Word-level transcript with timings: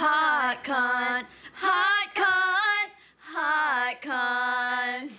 Hot 0.00 0.62
con, 0.62 1.24
hot 1.54 2.14
con, 2.14 2.90
hot 3.18 4.00
con. 4.00 5.10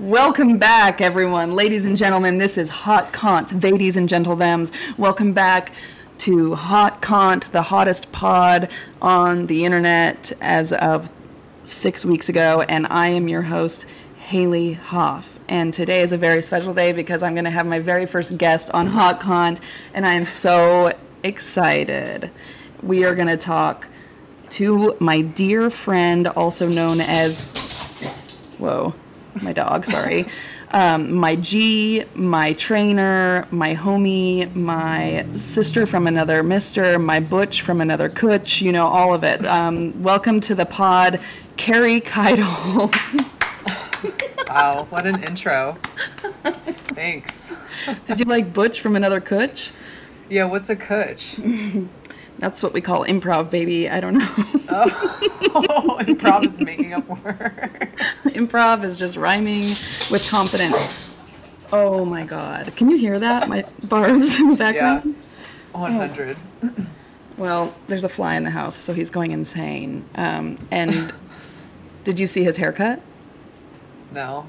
Welcome 0.00 0.58
back, 0.58 1.00
everyone. 1.00 1.52
Ladies 1.52 1.86
and 1.86 1.96
gentlemen, 1.96 2.38
this 2.38 2.58
is 2.58 2.70
Hot 2.70 3.12
Cont, 3.12 3.62
ladies 3.62 3.96
and 3.96 4.08
gentlethems. 4.08 4.72
Welcome 4.98 5.32
back 5.32 5.70
to 6.18 6.56
Hot 6.56 7.00
Cont, 7.02 7.52
the 7.52 7.62
hottest 7.62 8.10
pod 8.10 8.68
on 9.00 9.46
the 9.46 9.64
internet 9.64 10.32
as 10.40 10.72
of 10.72 11.12
six 11.62 12.04
weeks 12.04 12.28
ago. 12.28 12.64
And 12.68 12.88
I 12.90 13.10
am 13.10 13.28
your 13.28 13.42
host, 13.42 13.86
Haleigh 14.18 14.74
Hoff. 14.74 15.38
And 15.48 15.72
today 15.72 16.00
is 16.00 16.10
a 16.10 16.18
very 16.18 16.42
special 16.42 16.74
day 16.74 16.92
because 16.92 17.22
I'm 17.22 17.34
going 17.34 17.44
to 17.44 17.50
have 17.50 17.66
my 17.66 17.78
very 17.78 18.06
first 18.06 18.36
guest 18.36 18.70
on 18.74 18.88
Hot 18.88 19.20
Cont, 19.20 19.60
and 19.94 20.04
I 20.04 20.14
am 20.14 20.26
so 20.26 20.90
excited. 21.22 22.30
We 22.82 23.04
are 23.04 23.14
going 23.14 23.28
to 23.28 23.36
talk 23.36 23.88
to 24.50 24.96
my 25.00 25.20
dear 25.20 25.70
friend, 25.70 26.28
also 26.28 26.68
known 26.68 27.00
as, 27.00 27.44
whoa, 28.58 28.94
my 29.42 29.52
dog, 29.52 29.84
sorry. 29.84 30.26
Um, 30.70 31.14
my 31.14 31.34
G, 31.34 32.04
my 32.14 32.52
trainer, 32.52 33.48
my 33.50 33.74
homie, 33.74 34.54
my 34.54 35.24
sister 35.34 35.86
from 35.86 36.06
another 36.06 36.42
mister, 36.42 36.98
my 36.98 37.20
butch 37.20 37.62
from 37.62 37.80
another 37.80 38.10
kutch, 38.10 38.60
you 38.60 38.70
know, 38.70 38.86
all 38.86 39.14
of 39.14 39.24
it. 39.24 39.46
Um, 39.46 40.02
welcome 40.02 40.42
to 40.42 40.54
the 40.54 40.66
pod, 40.66 41.20
Carey 41.56 42.02
Kytle. 42.02 42.94
Wow, 44.48 44.86
what 44.88 45.06
an 45.06 45.22
intro. 45.24 45.76
Thanks. 46.94 47.52
Did 48.06 48.20
you 48.20 48.24
like 48.24 48.52
butch 48.52 48.80
from 48.80 48.96
another 48.96 49.20
kutch? 49.20 49.70
Yeah, 50.28 50.44
what's 50.44 50.68
a 50.70 50.76
kutch? 50.76 51.36
That's 52.38 52.62
what 52.62 52.72
we 52.72 52.80
call 52.80 53.04
improv, 53.04 53.50
baby. 53.50 53.88
I 53.88 54.00
don't 54.00 54.14
know. 54.18 54.28
Oh, 54.70 55.96
improv 56.02 56.46
is 56.46 56.58
making 56.60 56.92
up 56.92 57.08
words. 57.08 58.02
improv 58.26 58.84
is 58.84 58.96
just 58.98 59.16
rhyming 59.16 59.62
with 60.10 60.28
confidence. 60.30 61.10
Oh 61.72 62.04
my 62.04 62.24
god. 62.24 62.76
Can 62.76 62.90
you 62.90 62.98
hear 62.98 63.18
that? 63.18 63.48
My 63.48 63.64
barbs 63.84 64.38
in 64.38 64.50
the 64.50 64.56
background? 64.56 65.16
Yeah, 65.74 65.88
background? 65.88 66.36
100. 66.36 66.36
Well, 67.38 67.74
there's 67.88 68.04
a 68.04 68.08
fly 68.10 68.36
in 68.36 68.44
the 68.44 68.50
house, 68.50 68.76
so 68.76 68.92
he's 68.92 69.08
going 69.08 69.30
insane. 69.30 70.04
Um, 70.16 70.58
and 70.70 71.12
did 72.04 72.20
you 72.20 72.26
see 72.26 72.44
his 72.44 72.56
haircut? 72.58 73.00
No. 74.12 74.46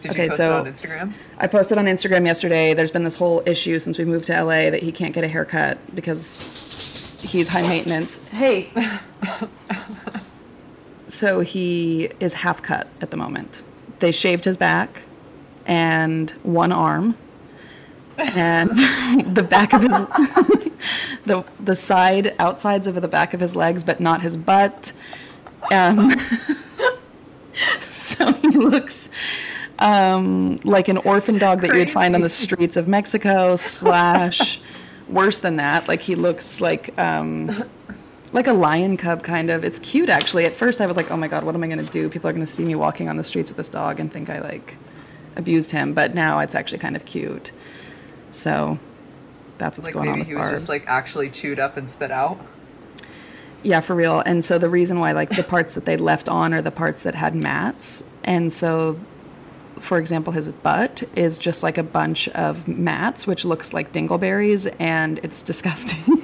Did 0.00 0.12
Okay, 0.12 0.24
you 0.24 0.28
post 0.28 0.36
so- 0.36 0.58
it 0.58 0.66
on 0.66 0.72
Instagram? 0.72 1.12
I 1.38 1.46
posted 1.46 1.78
on 1.78 1.86
Instagram 1.86 2.24
yesterday. 2.26 2.74
There's 2.74 2.90
been 2.90 3.04
this 3.04 3.14
whole 3.14 3.42
issue 3.46 3.78
since 3.78 3.98
we 3.98 4.04
moved 4.04 4.26
to 4.26 4.32
LA 4.42 4.70
that 4.70 4.82
he 4.82 4.92
can't 4.92 5.12
get 5.12 5.24
a 5.24 5.28
haircut 5.28 5.78
because 5.94 6.42
he's 7.22 7.48
high 7.48 7.62
maintenance. 7.62 8.26
Hey. 8.28 8.70
so 11.08 11.40
he 11.40 12.10
is 12.20 12.34
half 12.34 12.62
cut 12.62 12.86
at 13.00 13.10
the 13.10 13.16
moment. 13.16 13.62
They 13.98 14.12
shaved 14.12 14.44
his 14.44 14.56
back 14.56 15.02
and 15.66 16.30
one 16.42 16.72
arm 16.72 17.16
and 18.18 18.70
the 19.34 19.42
back 19.42 19.72
of 19.72 19.82
his 19.82 19.90
the 21.26 21.44
the 21.60 21.74
side 21.74 22.34
outsides 22.38 22.86
of 22.86 22.94
the 23.00 23.08
back 23.08 23.34
of 23.34 23.40
his 23.40 23.54
legs 23.56 23.82
but 23.82 24.00
not 24.00 24.22
his 24.22 24.36
butt. 24.36 24.92
Um, 25.72 26.10
so 27.80 28.32
he 28.34 28.48
looks 28.48 29.10
um, 29.78 30.56
like 30.64 30.88
an 30.88 30.98
orphan 30.98 31.38
dog 31.38 31.60
that 31.60 31.72
you 31.72 31.78
would 31.78 31.90
find 31.90 32.14
on 32.14 32.20
the 32.20 32.28
streets 32.28 32.76
of 32.76 32.88
Mexico. 32.88 33.56
Slash, 33.56 34.60
worse 35.08 35.40
than 35.40 35.56
that, 35.56 35.88
like 35.88 36.00
he 36.00 36.14
looks 36.14 36.60
like 36.60 36.98
um, 36.98 37.64
like 38.32 38.46
a 38.46 38.52
lion 38.52 38.96
cub 38.96 39.22
kind 39.22 39.50
of. 39.50 39.64
It's 39.64 39.78
cute 39.78 40.08
actually. 40.08 40.44
At 40.44 40.52
first, 40.52 40.80
I 40.80 40.86
was 40.86 40.96
like, 40.96 41.10
oh 41.10 41.16
my 41.16 41.28
god, 41.28 41.44
what 41.44 41.54
am 41.54 41.62
I 41.62 41.68
gonna 41.68 41.82
do? 41.84 42.08
People 42.08 42.28
are 42.28 42.32
gonna 42.32 42.46
see 42.46 42.64
me 42.64 42.74
walking 42.74 43.08
on 43.08 43.16
the 43.16 43.24
streets 43.24 43.50
with 43.50 43.56
this 43.56 43.68
dog 43.68 44.00
and 44.00 44.12
think 44.12 44.30
I 44.30 44.40
like 44.40 44.76
abused 45.36 45.70
him. 45.72 45.94
But 45.94 46.14
now 46.14 46.38
it's 46.40 46.54
actually 46.54 46.78
kind 46.78 46.96
of 46.96 47.04
cute. 47.04 47.52
So 48.30 48.78
that's 49.58 49.78
what's 49.78 49.86
Like 49.86 49.94
going 49.94 50.08
on 50.08 50.18
maybe 50.18 50.20
with 50.20 50.28
he 50.28 50.34
was 50.34 50.42
Barbs. 50.42 50.60
just 50.60 50.68
like 50.68 50.84
actually 50.86 51.30
chewed 51.30 51.58
up 51.58 51.76
and 51.76 51.88
spit 51.88 52.10
out. 52.10 52.38
Yeah, 53.64 53.80
for 53.80 53.96
real. 53.96 54.20
And 54.20 54.44
so 54.44 54.56
the 54.56 54.68
reason 54.68 55.00
why, 55.00 55.10
like, 55.10 55.30
the 55.30 55.42
parts 55.42 55.74
that 55.74 55.84
they 55.84 55.96
left 55.96 56.28
on 56.28 56.54
are 56.54 56.62
the 56.62 56.70
parts 56.70 57.02
that 57.02 57.16
had 57.16 57.34
mats. 57.34 58.04
And 58.22 58.52
so, 58.52 58.96
for 59.80 59.98
example, 59.98 60.32
his 60.32 60.48
butt 60.48 61.02
is 61.16 61.38
just 61.38 61.62
like 61.62 61.78
a 61.78 61.82
bunch 61.82 62.28
of 62.30 62.66
mats, 62.68 63.26
which 63.26 63.44
looks 63.44 63.72
like 63.74 63.92
dingleberries, 63.92 64.74
and 64.78 65.18
it's 65.22 65.42
disgusting. 65.42 65.98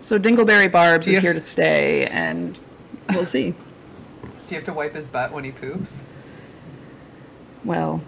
so, 0.00 0.18
Dingleberry 0.18 0.70
Barbs 0.70 1.08
is 1.08 1.18
here 1.18 1.32
to 1.32 1.40
stay, 1.40 2.06
and 2.06 2.58
we'll 3.10 3.24
see. 3.24 3.50
Do 3.52 4.54
you 4.54 4.56
have 4.56 4.64
to 4.64 4.72
wipe 4.72 4.94
his 4.94 5.06
butt 5.06 5.32
when 5.32 5.44
he 5.44 5.52
poops? 5.52 6.02
Well, 7.64 8.02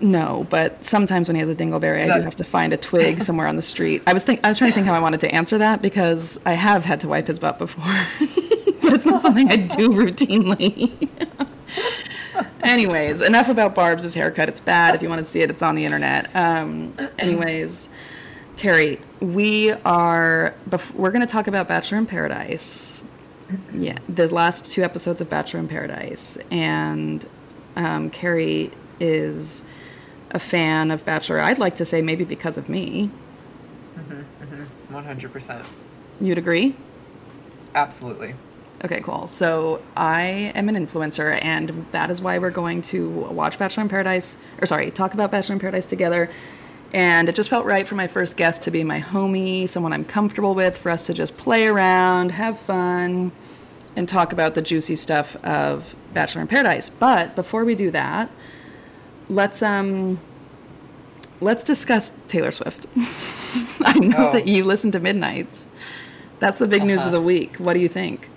no, 0.00 0.46
but 0.48 0.84
sometimes 0.84 1.28
when 1.28 1.34
he 1.34 1.40
has 1.40 1.48
a 1.48 1.54
dingleberry, 1.54 2.10
I 2.10 2.16
do 2.16 2.22
have 2.22 2.36
to 2.36 2.44
find 2.44 2.72
a 2.72 2.76
twig 2.76 3.22
somewhere 3.22 3.46
on 3.46 3.56
the 3.56 3.62
street. 3.62 4.02
I 4.06 4.12
was 4.12 4.24
think 4.24 4.40
I 4.44 4.48
was 4.48 4.58
trying 4.58 4.70
to 4.70 4.74
think 4.74 4.86
how 4.86 4.94
I 4.94 5.00
wanted 5.00 5.20
to 5.20 5.34
answer 5.34 5.58
that 5.58 5.82
because 5.82 6.40
I 6.46 6.54
have 6.54 6.84
had 6.84 7.00
to 7.00 7.08
wipe 7.08 7.26
his 7.26 7.38
butt 7.38 7.58
before, 7.58 7.84
but 8.90 8.96
it's 8.96 9.06
not 9.06 9.22
something 9.22 9.48
I 9.48 9.56
do 9.56 9.90
routinely. 9.90 11.08
anyways, 12.62 13.20
enough 13.20 13.48
about 13.48 13.74
Barb's 13.74 14.12
haircut. 14.12 14.48
It's 14.48 14.58
bad. 14.58 14.96
If 14.96 15.02
you 15.02 15.08
want 15.08 15.20
to 15.20 15.24
see 15.24 15.42
it, 15.42 15.50
it's 15.50 15.62
on 15.62 15.76
the 15.76 15.84
internet. 15.84 16.34
Um, 16.34 16.92
anyways, 17.20 17.88
Carey, 18.56 19.00
we 19.20 19.70
are 19.84 20.54
bef- 20.68 20.92
we're 20.94 21.12
going 21.12 21.20
to 21.24 21.32
talk 21.32 21.46
about 21.46 21.68
Bachelor 21.68 21.98
in 21.98 22.06
Paradise. 22.06 23.04
Yeah, 23.72 23.96
the 24.08 24.32
last 24.34 24.72
two 24.72 24.82
episodes 24.82 25.20
of 25.20 25.30
Bachelor 25.30 25.60
in 25.60 25.68
Paradise, 25.68 26.36
and 26.50 27.24
um, 27.76 28.10
Carey 28.10 28.72
is 28.98 29.62
a 30.32 30.40
fan 30.40 30.90
of 30.90 31.04
Bachelor. 31.04 31.38
I'd 31.38 31.58
like 31.60 31.76
to 31.76 31.84
say 31.84 32.02
maybe 32.02 32.24
because 32.24 32.58
of 32.58 32.68
me. 32.68 33.08
100%. 34.88 35.66
You'd 36.20 36.38
agree? 36.38 36.74
Absolutely. 37.74 38.34
Okay, 38.82 39.00
cool. 39.02 39.26
So 39.26 39.82
I 39.96 40.52
am 40.54 40.68
an 40.70 40.74
influencer, 40.74 41.38
and 41.42 41.86
that 41.92 42.10
is 42.10 42.22
why 42.22 42.38
we're 42.38 42.50
going 42.50 42.80
to 42.82 43.10
watch 43.10 43.58
Bachelor 43.58 43.82
in 43.82 43.88
Paradise, 43.90 44.38
or 44.60 44.66
sorry, 44.66 44.90
talk 44.90 45.12
about 45.12 45.30
Bachelor 45.30 45.54
in 45.54 45.58
Paradise 45.60 45.84
together. 45.84 46.30
And 46.94 47.28
it 47.28 47.34
just 47.34 47.50
felt 47.50 47.66
right 47.66 47.86
for 47.86 47.94
my 47.94 48.06
first 48.06 48.36
guest 48.38 48.62
to 48.64 48.70
be 48.70 48.82
my 48.82 48.98
homie, 48.98 49.68
someone 49.68 49.92
I'm 49.92 50.04
comfortable 50.04 50.54
with, 50.54 50.76
for 50.78 50.90
us 50.90 51.02
to 51.04 51.14
just 51.14 51.36
play 51.36 51.66
around, 51.66 52.32
have 52.32 52.58
fun, 52.58 53.30
and 53.96 54.08
talk 54.08 54.32
about 54.32 54.54
the 54.54 54.62
juicy 54.62 54.96
stuff 54.96 55.36
of 55.44 55.94
Bachelor 56.14 56.40
in 56.40 56.46
Paradise. 56.48 56.88
But 56.88 57.36
before 57.36 57.64
we 57.66 57.74
do 57.74 57.90
that, 57.90 58.30
let's 59.28 59.62
um 59.62 60.18
let's 61.40 61.62
discuss 61.62 62.18
Taylor 62.28 62.50
Swift. 62.50 62.86
I 63.84 63.98
know 63.98 64.28
Oh. 64.30 64.32
that 64.32 64.46
you 64.48 64.64
listen 64.64 64.90
to 64.92 65.00
Midnights. 65.00 65.66
That's 66.38 66.58
the 66.58 66.66
big 66.66 66.82
news 66.84 67.00
of 67.02 67.08
Uh-huh. 67.08 67.16
the 67.16 67.22
week. 67.22 67.56
What 67.58 67.74
do 67.74 67.80
you 67.80 67.88
think? 67.88 68.28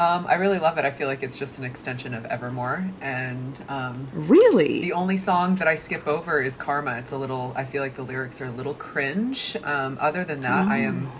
Um, 0.00 0.26
I 0.26 0.36
really 0.36 0.58
love 0.58 0.78
it. 0.78 0.86
I 0.86 0.90
feel 0.90 1.08
like 1.08 1.22
it's 1.22 1.36
just 1.36 1.58
an 1.58 1.64
extension 1.64 2.14
of 2.14 2.24
Evermore. 2.24 2.88
And 3.02 3.62
um, 3.68 4.08
Really? 4.14 4.80
the 4.80 4.94
only 4.94 5.18
song 5.18 5.56
that 5.56 5.68
I 5.68 5.74
skip 5.74 6.08
over 6.08 6.40
is 6.40 6.56
Karma. 6.56 6.96
It's 6.96 7.12
a 7.12 7.18
little, 7.18 7.52
I 7.54 7.64
feel 7.64 7.82
like 7.82 7.96
the 7.96 8.02
lyrics 8.02 8.40
are 8.40 8.46
a 8.46 8.50
little 8.50 8.72
cringe. 8.72 9.58
Um, 9.62 9.98
other 10.00 10.24
than 10.24 10.40
that, 10.40 10.68
I 10.68 10.78
am 10.78 11.12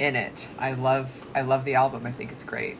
in 0.00 0.16
it. 0.16 0.48
I 0.58 0.72
love, 0.72 1.12
I 1.32 1.42
love 1.42 1.64
the 1.64 1.76
album. 1.76 2.06
I 2.06 2.10
think 2.10 2.32
it's 2.32 2.42
great. 2.42 2.76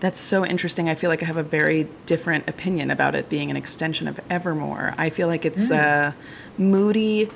That's 0.00 0.20
so 0.20 0.44
interesting. 0.44 0.90
I 0.90 0.96
feel 0.96 1.08
like 1.08 1.22
I 1.22 1.26
have 1.26 1.38
a 1.38 1.42
very 1.42 1.88
different 2.04 2.50
opinion 2.50 2.90
about 2.90 3.14
it 3.14 3.30
being 3.30 3.50
an 3.50 3.56
extension 3.56 4.06
of 4.06 4.20
Evermore. 4.28 4.92
I 4.98 5.08
feel 5.08 5.28
like 5.28 5.46
it's 5.46 5.70
a 5.70 6.14
moody, 6.58 7.30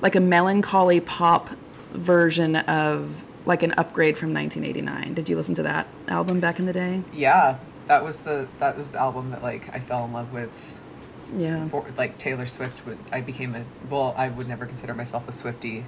like 0.00 0.16
a 0.16 0.20
melancholy 0.20 1.00
pop 1.00 1.50
version 1.92 2.56
of 2.56 3.10
like 3.46 3.62
an 3.62 3.72
upgrade 3.76 4.16
from 4.16 4.32
1989. 4.32 5.14
Did 5.14 5.28
you 5.28 5.36
listen 5.36 5.54
to 5.56 5.62
that 5.64 5.86
album 6.08 6.40
back 6.40 6.58
in 6.58 6.66
the 6.66 6.72
day? 6.72 7.02
Yeah, 7.12 7.58
that 7.86 8.02
was 8.04 8.20
the 8.20 8.48
that 8.58 8.76
was 8.76 8.90
the 8.90 8.98
album 8.98 9.30
that 9.30 9.42
like 9.42 9.74
I 9.74 9.80
fell 9.80 10.04
in 10.04 10.12
love 10.12 10.32
with. 10.32 10.74
Yeah. 11.36 11.66
For, 11.68 11.84
like 11.96 12.18
Taylor 12.18 12.46
Swift, 12.46 12.84
would 12.86 12.98
I 13.12 13.20
became 13.20 13.54
a 13.54 13.64
well. 13.90 14.14
I 14.16 14.28
would 14.28 14.48
never 14.48 14.66
consider 14.66 14.94
myself 14.94 15.26
a 15.28 15.32
Swifty, 15.32 15.84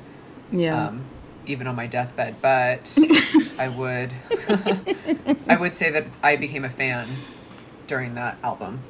Yeah. 0.50 0.88
um, 0.88 1.04
even 1.46 1.66
on 1.66 1.76
my 1.76 1.86
deathbed. 1.86 2.36
But 2.42 2.96
I 3.58 3.68
would, 3.68 4.12
I 5.48 5.56
would 5.58 5.74
say 5.74 5.90
that 5.90 6.06
I 6.22 6.36
became 6.36 6.64
a 6.64 6.70
fan 6.70 7.06
during 7.86 8.14
that 8.14 8.38
album. 8.42 8.80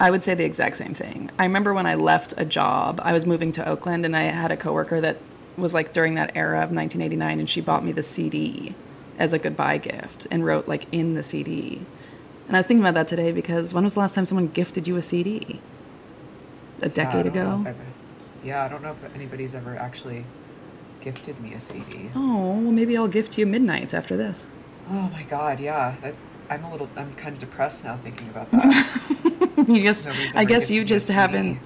I 0.00 0.10
would 0.10 0.22
say 0.22 0.34
the 0.34 0.44
exact 0.44 0.76
same 0.76 0.94
thing. 0.94 1.30
I 1.38 1.42
remember 1.44 1.74
when 1.74 1.84
I 1.86 1.96
left 1.96 2.32
a 2.36 2.44
job, 2.44 3.00
I 3.02 3.12
was 3.12 3.26
moving 3.26 3.50
to 3.52 3.68
Oakland 3.68 4.06
and 4.06 4.16
I 4.16 4.22
had 4.22 4.52
a 4.52 4.56
coworker 4.56 5.00
that 5.00 5.18
was 5.58 5.74
like 5.74 5.92
during 5.92 6.14
that 6.14 6.36
era 6.36 6.58
of 6.58 6.70
1989 6.70 7.40
and 7.40 7.50
she 7.50 7.60
bought 7.60 7.84
me 7.84 7.92
the 7.92 8.02
CD 8.02 8.74
as 9.18 9.32
a 9.32 9.38
goodbye 9.38 9.78
gift 9.78 10.26
and 10.30 10.44
wrote 10.44 10.68
like 10.68 10.86
in 10.92 11.14
the 11.14 11.22
CD. 11.22 11.80
And 12.46 12.56
I 12.56 12.60
was 12.60 12.66
thinking 12.66 12.82
about 12.82 12.94
that 12.94 13.08
today 13.08 13.32
because 13.32 13.74
when 13.74 13.84
was 13.84 13.94
the 13.94 14.00
last 14.00 14.14
time 14.14 14.24
someone 14.24 14.48
gifted 14.48 14.88
you 14.88 14.96
a 14.96 15.02
CD? 15.02 15.60
A 16.80 16.88
decade 16.88 17.26
I 17.26 17.28
ago? 17.28 17.74
Yeah, 18.44 18.64
I 18.64 18.68
don't 18.68 18.82
know 18.82 18.92
if 18.92 19.14
anybody's 19.14 19.54
ever 19.54 19.76
actually 19.76 20.24
gifted 21.00 21.40
me 21.40 21.54
a 21.54 21.60
CD. 21.60 22.10
Oh, 22.14 22.36
well, 22.36 22.72
maybe 22.72 22.96
I'll 22.96 23.08
gift 23.08 23.36
you 23.36 23.46
Midnights 23.46 23.94
after 23.94 24.16
this. 24.16 24.48
Oh 24.88 25.10
my 25.12 25.22
god, 25.24 25.60
yeah. 25.60 25.96
That, 26.02 26.14
I'm 26.48 26.64
a 26.64 26.72
little. 26.72 26.88
I'm 26.96 27.12
kind 27.14 27.34
of 27.34 27.40
depressed 27.40 27.84
now 27.84 27.96
thinking 27.98 28.28
about 28.30 28.50
that. 28.52 29.66
you 29.68 29.82
I 30.34 30.44
guess 30.44 30.70
you 30.70 30.78
gifted 30.78 30.78
me 30.78 30.80
a 30.80 30.84
just 30.84 31.08
haven't 31.08 31.58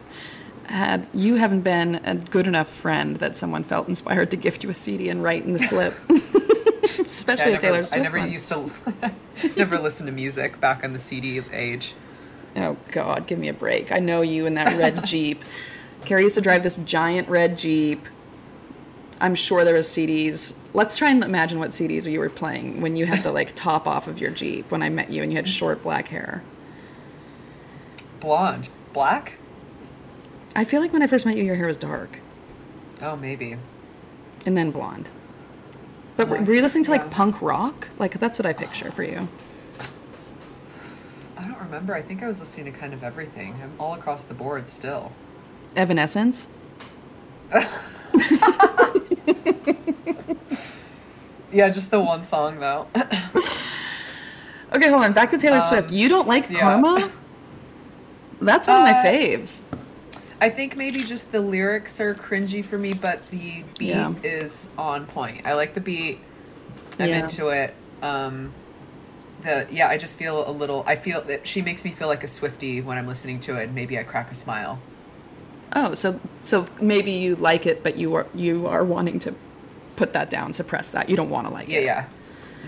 had, 0.67 1.07
you 1.15 1.37
haven't 1.37 1.63
been 1.63 1.97
a 2.05 2.15
good 2.15 2.47
enough 2.47 2.69
friend 2.69 3.17
that 3.19 3.37
someone 3.37 3.65
felt 3.65 3.89
inspired 3.89 4.31
to 4.31 4.37
gift 4.37 4.65
you 4.65 4.71
a 4.71 4.75
CD 4.75 5.09
and 5.09 5.23
write 5.23 5.45
in 5.45 5.53
the 5.53 5.59
slip. 5.59 5.95
Especially 6.99 7.53
Yeah, 7.53 7.59
I 7.59 7.61
Taylor 7.61 7.77
never, 7.79 7.85
Swift 7.85 8.01
I 8.01 8.03
never 8.03 8.19
one. 8.19 8.31
used 8.33 8.49
to. 8.51 8.71
never 9.57 9.79
listen 9.79 10.07
to 10.07 10.13
music 10.13 10.61
back 10.61 10.85
in 10.85 10.93
the 10.93 10.99
CD 10.99 11.41
age. 11.53 11.95
Oh 12.57 12.77
God, 12.91 13.27
give 13.27 13.39
me 13.39 13.49
a 13.49 13.55
break. 13.55 13.93
I 13.93 13.99
know 13.99 14.21
you 14.23 14.47
in 14.47 14.55
that 14.55 14.77
red 14.79 15.05
Jeep. 15.07 15.43
Carey 16.05 16.23
used 16.25 16.35
to 16.35 16.41
drive 16.41 16.63
this 16.63 16.77
giant 16.79 17.29
red 17.29 17.57
Jeep. 17.57 18.07
I'm 19.21 19.35
sure 19.35 19.65
there 19.65 19.75
was 19.75 19.87
CDs. 19.87 20.57
Let's 20.75 20.97
try 20.97 21.11
and 21.11 21.23
imagine 21.23 21.59
what 21.61 21.71
CDs 21.71 22.11
you 22.11 22.19
were 22.19 22.29
playing 22.29 22.81
when 22.81 22.97
you 22.97 23.07
had 23.07 23.23
the 23.23 23.31
like 23.33 23.55
top 23.55 23.87
off 23.87 24.09
of 24.09 24.19
your 24.21 24.31
Jeep 24.33 24.71
when 24.71 24.83
I 24.83 24.89
met 24.89 25.11
you 25.11 25.23
and 25.23 25.31
you 25.33 25.37
had 25.37 25.49
short 25.49 25.83
black 25.83 26.09
hair. 26.09 26.43
Blonde, 28.21 28.69
black. 28.93 29.39
I 30.55 30.65
feel 30.65 30.81
like 30.81 30.93
when 30.93 31.03
I 31.03 31.07
first 31.07 31.25
met 31.27 31.37
you, 31.37 31.45
your 31.45 31.55
hair 31.57 31.67
was 31.67 31.77
dark 31.77 32.19
Oh, 33.01 33.17
maybe. 33.17 33.57
and 34.47 34.57
then 34.57 34.71
blonde. 34.71 35.09
But 36.17 36.29
were, 36.29 36.37
Yeah, 36.37 36.45
were 36.45 36.55
you 36.55 36.63
listening 36.63 36.85
to 36.85 36.91
like 36.91 37.03
yeah. 37.03 37.09
punk 37.11 37.41
rock? 37.43 37.89
Like 37.99 38.19
that's 38.21 38.39
what 38.39 38.47
I 38.47 38.53
picture 38.53 38.91
for 38.91 39.03
you. 39.03 39.29
I 41.39 41.45
don't 41.49 41.59
remember. 41.61 41.95
I 41.95 42.03
think 42.03 42.23
I 42.23 42.29
was 42.29 42.39
listening 42.39 42.73
to 42.73 42.79
kind 42.79 42.93
of 42.93 43.03
everything. 43.03 43.55
I'm 43.63 43.73
all 43.81 43.95
across 43.95 44.23
the 44.25 44.35
board 44.35 44.69
still. 44.69 45.11
Evanescence. 45.77 46.49
Yeah, 51.55 51.69
just 51.69 51.91
the 51.91 52.01
one 52.01 52.25
song 52.25 52.61
though. 52.61 52.87
Okay, 54.75 54.89
hold 54.89 55.03
on. 55.03 55.13
Back 55.13 55.29
to 55.29 55.37
Taylor 55.37 55.61
Swift. 55.61 55.91
Um, 55.91 55.95
You 55.95 56.09
don't 56.09 56.27
like 56.27 56.49
yeah. 56.49 56.61
Karma? 56.61 57.11
That's 58.41 58.67
one 58.67 58.79
of 58.79 58.83
my 58.85 58.93
Uh, 58.93 59.05
faves. 59.05 59.61
I 60.43 60.51
think 60.51 60.77
maybe 60.77 60.99
just 60.99 61.31
the 61.31 61.41
lyrics 61.41 62.01
are 62.01 62.15
cringy 62.17 62.65
for 62.65 62.77
me, 62.77 62.93
but 62.95 63.25
the 63.31 63.63
beat 63.79 63.91
Yeah. 63.91 64.13
is 64.25 64.69
on 64.77 65.07
point. 65.07 65.47
I 65.47 65.55
like 65.55 65.73
the 65.75 65.81
beat. 65.81 66.19
I'm 66.99 67.09
Yeah. 67.09 67.19
into 67.23 67.51
it. 67.51 67.75
Um, 68.03 68.53
the 69.43 69.69
yeah, 69.71 69.87
I 69.87 69.97
just 69.97 70.17
feel 70.17 70.49
a 70.49 70.51
little. 70.51 70.83
I 70.85 70.97
feel 70.97 71.21
that 71.23 71.47
she 71.47 71.63
makes 71.63 71.85
me 71.85 71.93
feel 71.93 72.09
like 72.09 72.25
a 72.25 72.27
Swifty 72.27 72.81
when 72.81 72.99
I'm 72.99 73.07
listening 73.07 73.39
to 73.41 73.57
it. 73.61 73.65
and 73.67 73.75
Maybe 73.77 73.97
I 73.97 74.03
crack 74.03 74.33
a 74.33 74.35
smile. 74.35 74.81
Oh, 75.77 75.95
so 75.95 76.19
so 76.41 76.67
maybe 76.81 77.13
you 77.13 77.37
like 77.37 77.65
it, 77.65 77.85
but 77.85 77.97
you 77.97 78.13
are 78.17 78.27
you 78.35 78.67
are 78.67 78.85
wanting 78.85 79.21
to 79.21 79.35
put 79.95 80.13
that 80.15 80.29
down, 80.29 80.53
suppress 80.53 80.91
that. 80.91 81.09
You 81.09 81.15
don't 81.15 81.31
want 81.31 81.47
to 81.47 81.53
like 81.53 81.69
Yeah, 81.69 81.79
it. 81.79 81.85
yeah. 81.85 82.05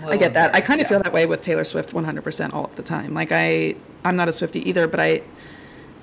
yeah. 0.01 0.07
I 0.07 0.15
get 0.15 0.33
that. 0.33 0.55
I 0.55 0.61
kind 0.61 0.79
of 0.79 0.85
yeah. 0.85 0.89
feel 0.89 1.03
that 1.03 1.11
way 1.11 1.25
with 1.25 1.41
Taylor 1.41 1.65
Swift 1.65 1.91
100% 1.93 2.53
all 2.53 2.63
of 2.63 2.75
the 2.77 2.83
time. 2.83 3.13
Like 3.13 3.33
I 3.33 3.75
I'm 4.05 4.15
not 4.15 4.29
a 4.29 4.33
Swifty 4.33 4.61
either, 4.69 4.87
but 4.87 5.01
I 5.01 5.21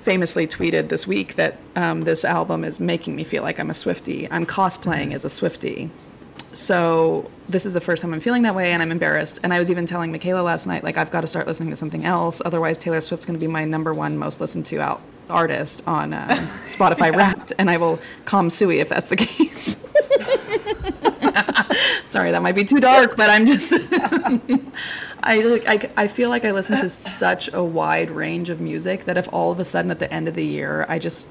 famously 0.03 0.47
tweeted 0.47 0.89
this 0.89 1.07
week 1.07 1.37
that 1.37 1.57
um, 1.77 2.03
this 2.03 2.25
album 2.25 2.65
is 2.65 2.81
making 2.81 3.15
me 3.17 3.25
feel 3.25 3.43
like 3.43 3.61
I'm 3.61 3.71
a 3.71 3.75
Swifty. 3.75 4.31
I'm 4.31 4.45
cosplaying 4.45 5.15
as 5.15 5.25
a 5.25 5.31
Swifty. 5.31 5.91
So 6.55 7.31
this 7.49 7.65
is 7.65 7.73
the 7.73 7.81
first 7.81 8.03
time 8.03 8.13
I'm 8.13 8.21
feeling 8.21 8.43
that 8.43 8.55
way, 8.55 8.73
and 8.73 8.83
I'm 8.83 8.91
embarrassed. 8.91 9.41
And 9.43 9.55
I 9.55 9.59
was 9.59 9.71
even 9.71 9.87
telling 9.87 10.13
Michaela 10.13 10.43
last 10.43 10.67
night, 10.67 10.85
like 10.85 10.99
I've 10.99 11.11
got 11.11 11.23
to 11.23 11.27
start 11.27 11.47
listening 11.47 11.71
to 11.71 11.77
something 11.77 12.05
else. 12.05 12.43
Otherwise, 12.45 12.77
Taylor 12.79 13.01
Swift's 13.01 13.25
going 13.25 13.39
to 13.39 13.41
be 13.41 13.51
my 13.51 13.65
number 13.65 13.95
one 13.95 14.19
most 14.19 14.41
listened 14.41 14.67
to 14.67 14.81
out 14.81 15.01
artist 15.31 15.83
on 15.87 16.13
um, 16.13 16.29
Spotify 16.65 17.15
Wrapped, 17.15 17.53
and 17.59 17.71
I 17.71 17.77
will 17.77 17.99
calm 18.25 18.51
Sui 18.51 18.81
if 18.81 18.89
that's 18.89 19.09
the 19.09 19.17
case. 19.17 19.83
Sorry, 22.07 22.31
that 22.33 22.43
might 22.43 22.55
be 22.55 22.65
too 22.65 22.81
dark, 22.81 23.17
but 23.17 23.31
I'm 23.31 23.47
just. 23.47 23.73
I, 25.23 25.41
like- 25.43 25.69
I 25.97 26.05
I 26.05 26.09
feel 26.09 26.29
like 26.31 26.45
I 26.45 26.51
listen 26.51 26.79
to 26.79 26.89
such 26.89 27.53
a 27.53 27.63
wide 27.63 28.11
range 28.11 28.51
of 28.51 28.61
music 28.61 29.05
that 29.05 29.17
if 29.17 29.29
all 29.33 29.53
of 29.53 29.59
a 29.61 29.65
sudden 29.65 29.91
at 29.91 29.99
the 29.99 30.13
end 30.13 30.27
of 30.29 30.35
the 30.35 30.45
year 30.45 30.85
I 30.89 30.99
just 30.99 31.27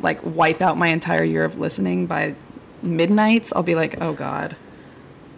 like 0.00 0.20
wipe 0.24 0.60
out 0.62 0.76
my 0.78 0.88
entire 0.88 1.24
year 1.24 1.44
of 1.44 1.58
listening 1.58 2.06
by 2.06 2.34
midnights, 2.82 3.52
I'll 3.54 3.62
be 3.62 3.74
like, 3.74 3.96
oh 4.00 4.12
god. 4.12 4.56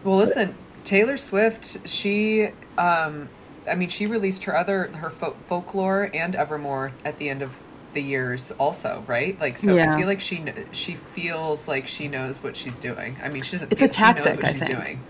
Well, 0.04 0.16
listen, 0.16 0.54
Taylor 0.84 1.16
Swift, 1.16 1.88
she, 1.88 2.48
um, 2.76 3.28
I 3.68 3.74
mean, 3.74 3.88
she 3.88 4.06
released 4.06 4.44
her 4.44 4.56
other, 4.56 4.88
her 4.88 5.10
fo- 5.10 5.36
folklore 5.46 6.10
and 6.14 6.34
Evermore 6.34 6.92
at 7.04 7.18
the 7.18 7.28
end 7.28 7.42
of 7.42 7.52
the 7.94 8.00
years 8.02 8.50
also, 8.52 9.04
right? 9.06 9.38
Like, 9.40 9.58
so 9.58 9.74
Yeah. 9.76 9.94
I 9.94 9.98
feel 9.98 10.06
like 10.06 10.20
she, 10.20 10.44
she 10.72 10.94
feels 10.94 11.66
like 11.68 11.86
she 11.86 12.06
knows 12.08 12.42
what 12.42 12.56
she's 12.56 12.78
doing. 12.78 13.16
I 13.22 13.28
mean, 13.28 13.42
she 13.42 13.52
doesn't 13.56 13.72
It's 13.72 13.82
a 13.82 13.88
feel, 13.88 13.92
she 13.92 14.02
knows 14.14 14.24
tactic, 14.24 14.36
what 14.36 14.44
I 14.44 14.52
she's 14.52 14.62
think. 14.62 14.70
doing. 14.82 15.00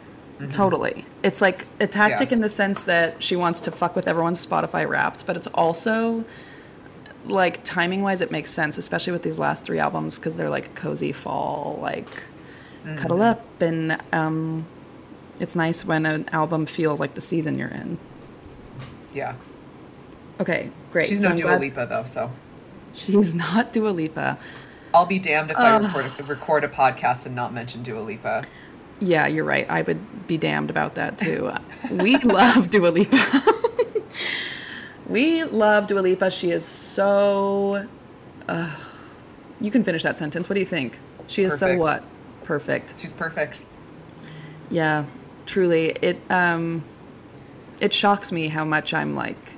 Totally. 0.53 1.05
It's 1.23 1.41
like 1.41 1.67
a 1.81 1.87
tactic 1.87 2.31
Yeah. 2.31 2.37
in 2.37 2.41
the 2.43 2.49
sense 2.49 2.85
that 2.85 3.23
she 3.23 3.35
wants 3.37 3.59
to 3.61 3.71
fuck 3.71 3.97
with 3.97 4.07
everyone's 4.07 4.45
Spotify 4.45 4.89
wrapped, 4.89 5.27
but 5.27 5.37
it's 5.37 5.49
also 5.49 6.25
like 7.27 7.63
timing 7.65 8.03
wise 8.03 8.21
it 8.21 8.31
makes 8.31 8.51
sense, 8.51 8.79
especially 8.79 9.13
with 9.13 9.23
these 9.23 9.39
last 9.39 9.65
three 9.65 9.79
albums 9.79 10.17
because 10.19 10.37
they're 10.37 10.49
like 10.49 10.75
cozy 10.75 11.13
fall, 11.13 11.79
like 11.83 12.09
cuddle 12.97 13.21
up 13.21 13.45
and 13.61 13.99
um 14.13 14.65
it's 15.41 15.55
nice 15.55 15.85
when 15.85 16.07
an 16.07 16.27
album 16.33 16.65
feels 16.67 17.01
like 17.01 17.15
the 17.15 17.21
season 17.21 17.59
you're 17.59 17.69
in. 17.69 17.99
Yeah. 19.13 19.35
Okay, 20.41 20.71
great. 20.93 21.09
She's 21.09 21.21
So 21.23 21.31
no 21.31 21.37
Dua 21.37 21.47
glad- 21.49 21.61
Lipa 21.61 21.87
though, 21.89 22.05
so 22.05 22.31
She's 22.95 23.35
not 23.35 23.73
Dua 23.73 23.91
Lipa. 23.91 24.39
I'll 24.95 25.05
be 25.07 25.19
damned 25.19 25.51
if 25.51 25.59
I 25.59 25.77
record 25.77 26.07
a, 26.19 26.23
record 26.25 26.65
a 26.65 26.69
podcast 26.69 27.27
and 27.27 27.35
not 27.35 27.53
mention 27.53 27.83
Dua 27.83 28.01
Lipa. 28.01 28.45
Yeah, 29.01 29.27
you're 29.27 29.45
right. 29.45 29.69
I 29.71 29.83
would 29.83 30.27
be 30.27 30.37
damned 30.37 30.71
about 30.71 30.95
that 30.97 31.19
too. 31.19 31.51
we 31.91 32.17
love 32.19 32.71
Dua 32.71 32.89
Lipa. 32.89 33.43
we 35.07 35.45
love 35.45 35.87
Dua 35.87 36.01
Lipa. 36.01 36.31
She 36.31 36.51
is 36.51 36.65
so. 36.65 37.87
Uh, 38.49 38.77
you 39.61 39.71
can 39.71 39.85
finish 39.85 40.03
that 40.03 40.19
sentence. 40.19 40.49
What 40.49 40.55
do 40.55 40.61
you 40.61 40.67
think? 40.67 40.99
She 41.27 41.43
is 41.43 41.59
so 41.59 41.77
what? 41.77 42.03
Perfect. 42.43 42.95
She's 42.99 43.13
perfect. 43.13 43.61
Yeah, 44.71 45.05
truly. 45.47 45.91
It 46.03 46.19
um, 46.31 46.85
it 47.81 47.93
shocks 47.95 48.33
me 48.33 48.49
how 48.49 48.65
much 48.65 48.93
I'm 48.95 49.15
like, 49.15 49.55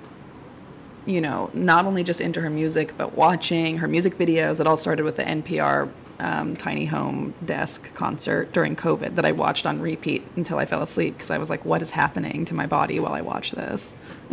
you 1.07 1.21
know, 1.21 1.51
not 1.55 1.87
only 1.87 2.03
just 2.05 2.21
into 2.21 2.41
her 2.41 2.51
music, 2.51 2.95
but 2.99 3.15
watching 3.15 3.79
her 3.79 3.89
music 3.89 4.19
videos. 4.19 4.61
It 4.61 4.67
all 4.67 4.77
started 4.77 5.05
with 5.05 5.17
the 5.17 5.25
NPR 5.25 5.91
um, 6.21 6.55
Tiny 6.57 6.85
Home 6.85 7.35
Desk 7.47 7.93
concert 7.95 8.53
during 8.53 8.77
COVID 8.77 9.15
that 9.17 9.25
I 9.25 9.33
watched 9.33 9.67
on 9.67 9.81
repeat 9.81 10.23
until 10.37 10.59
I 10.59 10.67
fell 10.67 10.83
asleep 10.83 11.15
because 11.15 11.31
I 11.31 11.39
was 11.39 11.49
like, 11.51 11.65
what 11.65 11.83
is 11.83 11.91
happening 11.91 12.45
to 12.45 12.55
my 12.55 12.67
body 12.67 13.01
while 13.01 13.15
I 13.15 13.23
watch 13.23 13.53
this? 13.53 13.95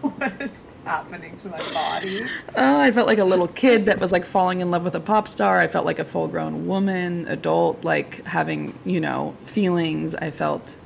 what 0.00 0.40
is 0.40 0.66
happening 0.84 1.36
to 1.38 1.48
my 1.48 1.58
body? 1.72 2.24
Oh, 2.56 2.80
I 2.80 2.92
felt 2.92 3.08
like 3.08 3.18
a 3.18 3.24
little 3.24 3.48
kid 3.48 3.86
that 3.86 3.98
was 3.98 4.12
like 4.12 4.24
falling 4.24 4.60
in 4.60 4.70
love 4.70 4.84
with 4.84 4.94
a 4.94 5.00
pop 5.00 5.26
star. 5.26 5.58
I 5.58 5.66
felt 5.66 5.84
like 5.84 5.98
a 5.98 6.04
full 6.04 6.28
grown 6.28 6.68
woman, 6.68 7.26
adult, 7.26 7.82
like 7.82 8.24
having, 8.24 8.78
you 8.84 9.00
know, 9.00 9.34
feelings. 9.44 10.14
I 10.14 10.30
felt 10.30 10.76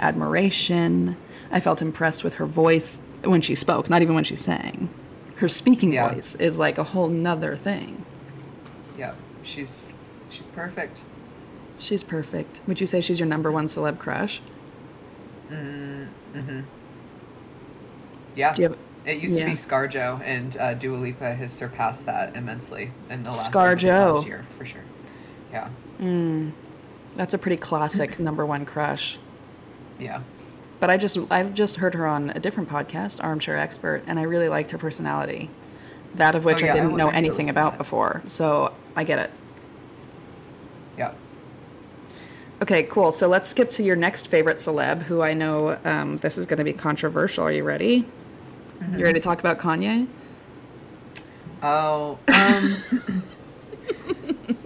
admiration. 0.00 1.16
I 1.52 1.60
felt 1.60 1.80
impressed 1.82 2.24
with 2.24 2.34
her 2.34 2.46
voice 2.46 3.00
when 3.24 3.40
she 3.40 3.54
spoke, 3.54 3.88
not 3.90 4.02
even 4.02 4.14
when 4.14 4.24
she 4.24 4.36
sang. 4.36 4.88
Her 5.36 5.48
speaking 5.48 5.92
Yeah. 5.92 6.12
voice 6.14 6.34
is 6.36 6.58
like 6.58 6.78
a 6.78 6.84
whole 6.84 7.08
nother 7.08 7.56
thing. 7.56 8.04
Yeah, 8.98 9.14
she's 9.42 9.92
she's 10.30 10.46
perfect. 10.46 11.02
She's 11.78 12.02
perfect. 12.04 12.60
Would 12.66 12.80
you 12.80 12.86
say 12.86 13.00
she's 13.00 13.18
your 13.18 13.28
number 13.28 13.50
one 13.50 13.66
celeb 13.66 13.98
crush? 13.98 14.40
Yeah. 18.34 18.52
Do 18.54 18.62
you 18.62 18.68
have- 18.68 18.78
it 19.04 19.18
used 19.20 19.36
to 19.38 19.44
be. 19.44 19.50
ScarJo, 19.52 20.20
and 20.24 20.56
uh, 20.58 20.74
Dua 20.74 20.96
Lipa 20.96 21.34
has 21.34 21.50
surpassed 21.52 22.06
that 22.06 22.36
immensely 22.36 22.92
in 23.10 23.24
the 23.24 23.30
last, 23.30 23.52
ScarJo. 23.52 24.14
last 24.14 24.26
year, 24.28 24.44
for 24.56 24.64
sure. 24.64 24.80
Yeah, 25.52 25.68
Mm, 26.00 26.52
That's 27.16 27.34
a 27.34 27.38
pretty 27.38 27.56
classic 27.58 28.18
number 28.20 28.46
one 28.46 28.64
crush. 28.64 29.18
yeah. 29.98 30.20
But 30.82 30.90
I 30.90 30.96
just 30.96 31.16
I 31.30 31.44
just 31.44 31.76
heard 31.76 31.94
her 31.94 32.08
on 32.08 32.30
a 32.30 32.40
different 32.40 32.68
podcast, 32.68 33.22
Armchair 33.22 33.56
Expert, 33.56 34.02
and 34.08 34.18
I 34.18 34.22
really 34.24 34.48
liked 34.48 34.72
her 34.72 34.78
personality. 34.78 35.48
That 36.16 36.34
of 36.34 36.44
which 36.44 36.60
Oh, 36.60 36.66
yeah, 36.66 36.72
I 36.72 36.74
I 36.74 36.76
didn't 36.78 36.90
would 36.94 36.98
know 36.98 37.08
anything 37.10 37.48
about 37.48 37.78
before. 37.78 38.20
So 38.26 38.74
I 38.96 39.04
get 39.04 39.20
it. 39.20 39.30
Yeah. 40.98 41.12
Okay, 42.62 42.82
cool. 42.82 43.12
So 43.12 43.28
let's 43.28 43.48
skip 43.48 43.70
to 43.70 43.84
your 43.84 43.94
next 43.94 44.26
favorite 44.26 44.56
celeb, 44.56 45.02
who 45.02 45.22
I 45.22 45.34
know 45.34 45.78
um, 45.84 46.18
this 46.18 46.36
is 46.36 46.46
going 46.46 46.58
to 46.58 46.64
be 46.64 46.72
controversial. 46.72 47.44
Are 47.44 47.52
you 47.52 47.62
ready? 47.62 48.04
Mm-hmm. 48.80 48.98
You 48.98 49.04
ready 49.04 49.20
to 49.20 49.24
talk 49.24 49.38
about 49.38 49.60
Kanye? 49.60 50.08
Oh, 51.62 52.18
um, 52.26 53.22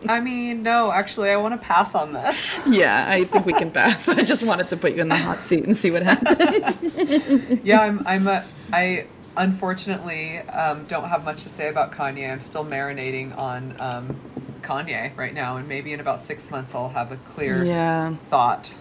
I 0.08 0.20
mean, 0.20 0.62
no, 0.62 0.92
actually, 0.92 1.30
I 1.30 1.36
want 1.36 1.60
to 1.60 1.66
pass 1.66 1.94
on 1.94 2.12
this. 2.12 2.54
Yeah, 2.66 3.04
I 3.08 3.24
think 3.24 3.46
we 3.46 3.52
can 3.52 3.70
pass. 3.72 4.08
I 4.08 4.22
just 4.22 4.42
wanted 4.44 4.68
to 4.70 4.76
put 4.76 4.94
you 4.94 5.00
in 5.02 5.08
the 5.08 5.16
hot 5.16 5.44
seat 5.44 5.64
and 5.64 5.76
see 5.76 5.90
what 5.90 6.02
happened. 6.02 7.60
yeah, 7.64 7.80
I'm, 7.80 8.02
I'm 8.06 8.28
a, 8.28 8.44
I, 8.72 9.06
unfortunately 9.36 10.38
um, 10.38 10.84
don't 10.86 11.08
have 11.08 11.24
much 11.24 11.42
to 11.44 11.48
say 11.48 11.68
about 11.68 11.92
Kanye. 11.92 12.30
I'm 12.30 12.40
still 12.40 12.64
marinating 12.64 13.36
on 13.36 13.76
um, 13.80 14.16
Kanye 14.62 15.16
right 15.16 15.34
now, 15.34 15.56
and 15.56 15.68
maybe 15.68 15.92
in 15.92 16.00
about 16.00 16.20
six 16.20 16.50
months 16.50 16.74
I'll 16.74 16.88
have 16.88 17.12
a 17.12 17.16
clear 17.16 17.64
Yeah. 17.64 18.14
thought. 18.28 18.74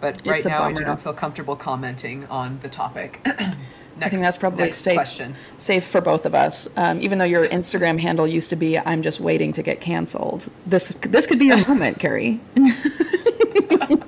But 0.00 0.22
right 0.26 0.36
It's 0.36 0.46
now, 0.46 0.62
I 0.62 0.72
do 0.72 0.84
not 0.84 1.00
feel 1.02 1.14
comfortable 1.14 1.56
commenting 1.56 2.26
on 2.26 2.58
the 2.60 2.68
topic. 2.68 3.26
I 4.00 4.08
think 4.08 4.22
that's 4.22 4.38
probably 4.38 4.64
next 4.64 4.78
safe. 4.78 4.96
question. 4.96 5.34
Safe 5.58 5.84
for 5.84 6.00
both 6.00 6.26
of 6.26 6.34
us. 6.34 6.68
Um, 6.76 7.00
even 7.00 7.18
though 7.18 7.24
your 7.24 7.46
Instagram 7.48 8.00
handle 8.00 8.26
used 8.26 8.50
to 8.50 8.56
be 8.56 8.78
"I'm 8.78 9.02
just 9.02 9.20
waiting 9.20 9.52
to 9.52 9.62
get 9.62 9.80
canceled." 9.80 10.48
This 10.66 10.88
this 11.02 11.26
could 11.26 11.38
be 11.38 11.46
your 11.46 11.66
moment, 11.68 11.98
Carey. 11.98 12.40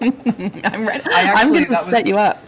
I'm 0.00 0.86
ready. 0.86 1.04
I'm 1.10 1.52
going 1.52 1.66
to 1.66 1.76
set 1.76 2.02
was- 2.02 2.08
you 2.08 2.18
up. 2.18 2.42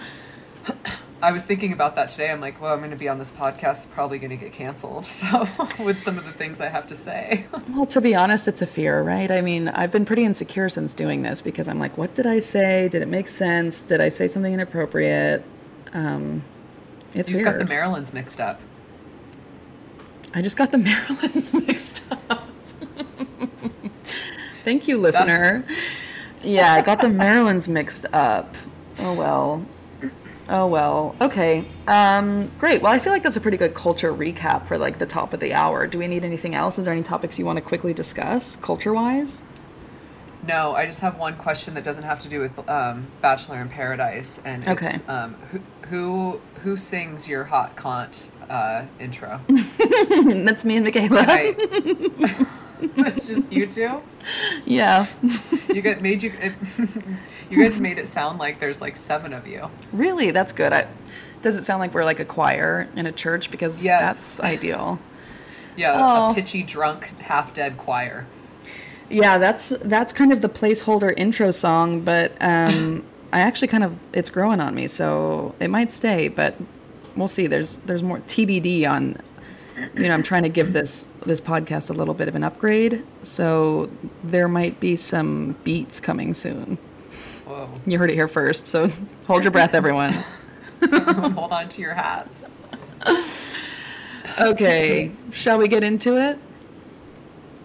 I 1.21 1.33
was 1.33 1.45
thinking 1.45 1.73
about 1.73 1.97
that 1.97 2.11
today. 2.11 2.31
I'm 2.31 2.41
like, 2.41 2.61
well, 2.61 2.73
I'm 2.73 2.79
going 2.79 2.93
to 2.93 2.97
be 2.97 3.09
on 3.09 3.19
this 3.19 3.33
podcast, 3.33 3.91
probably 3.91 4.19
going 4.21 4.31
to 4.31 4.37
get 4.37 4.53
canceled. 4.53 5.05
So, 5.19 5.49
with 5.83 5.99
some 5.99 6.17
of 6.17 6.25
the 6.25 6.33
things 6.33 6.61
I 6.61 6.69
have 6.69 6.87
to 6.89 6.95
say. 6.95 7.45
Well, 7.71 7.87
to 7.87 8.01
be 8.01 8.15
honest, 8.15 8.47
it's 8.49 8.63
a 8.63 8.67
fear, 8.67 9.03
right? 9.03 9.31
I 9.31 9.41
mean, 9.41 9.69
I've 9.69 9.91
been 9.91 10.05
pretty 10.05 10.25
insecure 10.25 10.69
since 10.69 10.95
doing 10.95 11.23
this 11.23 11.41
because 11.41 11.69
I'm 11.69 11.79
like, 11.79 11.99
what 11.99 12.15
did 12.15 12.27
I 12.27 12.39
say? 12.39 12.89
Did 12.89 13.03
it 13.03 13.09
make 13.09 13.29
sense? 13.29 13.83
Did 13.83 14.01
I 14.01 14.09
say 14.09 14.27
something 14.29 14.53
inappropriate? 14.53 15.45
Um, 15.93 16.43
it's 17.15 17.29
You 17.29 17.37
just 17.37 17.45
got 17.45 17.59
the 17.59 17.65
Marylands 17.65 18.13
mixed 18.13 18.41
up. 18.41 18.61
I 20.35 20.43
just 20.43 20.57
got 20.57 20.71
the 20.71 20.79
Marylands 20.91 21.53
mixed 21.53 22.13
up. 22.31 22.49
Thank 24.65 24.87
you, 24.89 24.99
listener. 24.99 25.65
Yeah, 26.43 26.75
I 26.75 26.83
got 26.83 27.01
the 27.01 27.09
Marylands 27.25 27.69
mixed 27.69 28.07
up. 28.13 28.55
Oh 28.99 29.15
well. 29.15 29.65
Oh 30.51 30.67
well. 30.67 31.15
Okay. 31.21 31.65
Um, 31.87 32.51
great. 32.59 32.81
Well, 32.83 32.93
I 32.93 32.99
feel 32.99 33.13
like 33.13 33.23
that's 33.23 33.37
a 33.37 33.41
pretty 33.41 33.57
good 33.57 33.75
culture 33.75 34.13
recap 34.13 34.67
for 34.67 34.79
like 34.79 34.99
the 34.99 35.07
top 35.07 35.35
of 35.35 35.41
the 35.41 35.53
hour. 35.53 35.87
Do 35.87 35.99
we 35.99 36.07
need 36.07 36.25
anything 36.25 36.55
else? 36.55 36.79
Is 36.79 36.87
there 36.87 36.95
any 36.95 37.03
topics 37.03 37.39
you 37.39 37.45
want 37.45 37.59
to 37.59 37.63
quickly 37.63 37.93
discuss, 37.93 38.57
culture-wise? 38.57 39.43
No, 40.49 40.75
I 40.75 40.87
just 40.87 41.01
have 41.01 41.19
one 41.19 41.37
question 41.37 41.75
that 41.75 41.85
doesn't 41.85 42.05
have 42.05 42.21
to 42.23 42.29
do 42.31 42.41
with 42.41 42.69
um, 42.71 43.07
Bachelor 43.21 43.61
in 43.61 43.69
Paradise, 43.69 44.41
and 44.47 44.63
it's 44.67 44.71
Okay. 44.71 44.97
um, 45.07 45.35
who 45.53 45.61
who 45.89 46.41
who 46.63 46.77
sings 46.77 47.29
your 47.29 47.45
hot 47.45 47.77
cont 47.77 48.31
uh, 48.49 48.87
intro? 48.99 49.41
that's 49.49 50.65
me 50.65 50.77
and 50.77 50.87
Michaela. 50.87 51.23
I, 51.29 51.55
it's 52.81 53.27
just 53.29 53.53
you 53.53 53.67
two. 53.67 54.01
Yeah. 54.65 55.05
You 55.69 55.83
get 55.83 56.01
made 56.01 56.23
you. 56.23 56.33
It, 56.41 56.55
you 57.51 57.63
guys 57.63 57.79
made 57.79 57.99
it 57.99 58.09
sound 58.09 58.39
like 58.39 58.59
there's 58.59 58.81
like 58.81 58.97
seven 58.97 59.35
of 59.35 59.47
you. 59.47 59.71
really, 59.93 60.31
that's 60.31 60.53
good. 60.55 60.73
I, 60.73 60.87
does 61.43 61.57
it 61.59 61.65
sound 61.65 61.81
like 61.81 61.93
we're 61.93 62.05
like 62.05 62.21
a 62.21 62.25
choir 62.25 62.89
in 62.97 63.05
a 63.05 63.13
church? 63.13 63.51
Because 63.51 63.85
Yes. 63.85 64.01
that's 64.01 64.41
ideal. 64.41 64.99
Yeah, 65.77 65.95
Oh. 65.97 66.31
a 66.33 66.35
pitchy, 66.35 66.63
drunk, 66.63 67.05
half 67.21 67.53
dead 67.53 67.77
choir. 67.77 68.27
Yeah, 69.11 69.39
that's 69.39 69.71
that's 69.71 70.13
kind 70.13 70.33
of 70.33 70.43
the 70.43 70.49
placeholder 70.49 71.15
intro 71.17 71.51
song, 71.51 72.01
but 72.03 72.33
um, 72.41 73.05
I 73.33 73.41
actually 73.41 73.69
kind 73.69 73.85
of 73.85 73.99
it's 74.13 74.31
growing 74.31 74.61
on 74.61 74.75
me, 74.75 74.87
so 74.87 75.55
it 75.61 75.69
might 75.69 75.91
stay, 75.91 76.29
but 76.29 76.55
we'll 77.17 77.29
see. 77.29 77.47
There's 77.47 77.79
there's 77.79 78.03
more 78.03 78.19
TBD 78.21 78.89
on. 78.89 79.17
You 79.95 80.09
know, 80.09 80.15
I'm 80.15 80.25
trying 80.25 80.43
to 80.43 80.49
give 80.49 80.73
this 80.73 81.05
this 81.25 81.41
podcast 81.41 81.91
a 81.91 81.93
little 81.93 82.15
bit 82.15 82.27
of 82.27 82.35
an 82.35 82.43
upgrade, 82.43 83.05
so 83.23 83.89
there 84.25 84.49
might 84.49 84.81
be 84.81 84.97
some 84.97 85.55
beats 85.63 86.01
coming 86.01 86.35
soon. 86.35 86.77
Whoa! 87.47 87.71
You 87.87 87.97
heard 87.97 88.11
it 88.11 88.15
here 88.15 88.27
first, 88.27 88.67
so 88.67 88.91
hold 89.27 89.45
your 89.45 89.53
breath, 89.53 89.75
everyone. 89.75 90.13
Hold 90.93 91.53
on 91.53 91.69
to 91.71 91.81
your 91.81 91.95
hats. 91.95 92.45
Okay, 94.41 95.11
shall 95.33 95.59
we 95.59 95.67
get 95.67 95.83
into 95.83 96.17
it? 96.17 96.39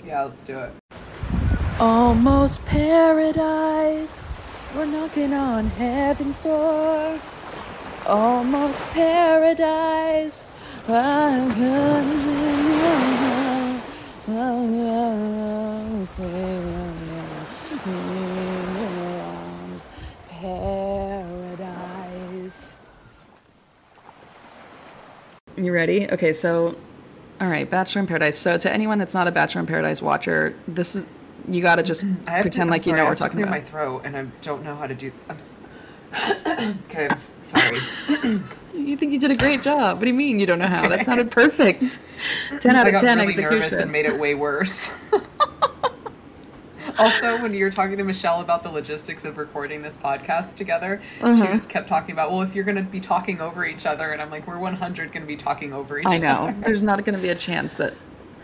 Yeah, 0.04 0.24
let's 0.24 0.44
do 0.44 0.58
it. 0.58 0.72
Almost 1.80 2.66
paradise. 2.68 4.30
We're 4.76 4.86
knocking 4.86 5.34
on 5.34 5.66
heaven's 5.68 6.40
door. 6.40 7.20
Almost 8.06 8.84
paradise. 8.92 10.46
Paradise. 10.86 11.40
You 25.56 25.74
ready? 25.74 26.12
Okay, 26.12 26.34
so, 26.34 26.76
all 27.42 27.48
right, 27.48 27.70
Bachelor 27.70 28.02
in 28.02 28.08
Paradise. 28.08 28.38
So, 28.38 28.58
to 28.58 28.72
anyone 28.72 29.00
that's 29.00 29.14
not 29.14 29.28
a 29.28 29.32
Bachelor 29.32 29.62
in 29.62 29.68
Paradise 29.68 30.02
watcher, 30.02 30.56
this 30.68 30.96
is 30.96 31.06
you 31.48 31.62
got 31.62 31.76
to 31.76 31.84
just 31.84 32.06
I 32.28 32.42
pretend 32.42 32.68
to, 32.68 32.72
like 32.72 32.84
I'm 32.86 32.90
you 32.92 32.96
know 32.98 33.04
what 33.04 33.10
we're 33.12 33.16
talking 33.16 33.42
about. 33.42 33.52
my 33.52 33.62
throat, 33.62 34.02
and 34.06 34.16
I 34.18 34.26
don't 34.42 34.64
know 34.64 34.76
how 34.76 34.88
to 34.88 34.96
do. 34.96 35.12
I'm. 35.30 35.38
okay, 36.90 37.08
I'm 37.10 37.18
sorry. 37.18 38.40
You 38.76 38.98
think 38.98 39.12
you 39.12 39.20
did 39.20 39.30
a 39.30 39.36
great 39.36 39.62
job. 39.62 39.98
What 39.98 40.02
do 40.02 40.08
you 40.08 40.16
mean 40.16 40.40
you 40.40 40.48
don't 40.48 40.58
know 40.58 40.66
how? 40.68 40.90
That 40.90 41.06
sounded 41.06 41.30
perfect. 41.42 42.00
10 42.60 42.76
out 42.76 42.88
of 42.92 43.00
10 43.00 43.20
really 43.20 43.28
nervous 43.36 43.38
execution. 43.40 43.80
and 43.82 43.92
made 43.92 44.08
it 44.08 44.20
way 44.20 44.34
worse. 44.34 44.92
also, 47.00 47.42
when 47.42 47.54
you 47.54 47.64
were 47.66 47.72
talking 47.72 47.98
to 47.98 48.04
Michelle 48.04 48.42
about 48.42 48.64
the 48.64 48.70
logistics 48.70 49.26
of 49.26 49.38
recording 49.38 49.82
this 49.84 49.96
podcast 49.96 50.56
together, 50.56 51.02
Uh-huh. 51.22 51.46
she 51.46 51.52
was 51.58 51.68
kept 51.68 51.88
talking 51.88 52.14
about, 52.14 52.32
well, 52.32 52.42
if 52.42 52.54
you're 52.56 52.64
going 52.64 52.76
to 52.78 52.82
be 52.84 53.00
talking 53.00 53.42
over 53.42 53.64
each 53.66 53.86
other, 53.86 54.12
and 54.12 54.22
I'm 54.22 54.32
like, 54.32 54.46
we're 54.48 54.58
100 54.60 55.12
going 55.12 55.24
to 55.24 55.28
be 55.28 55.36
talking 55.38 55.72
over 55.72 56.00
each 56.00 56.06
other. 56.08 56.26
I 56.26 56.30
other. 56.34 56.52
know. 56.52 56.62
There's 56.66 56.84
not 56.84 57.04
going 57.06 57.16
to 57.16 57.22
be 57.22 57.30
a 57.30 57.36
chance 57.36 57.76
that. 57.76 57.94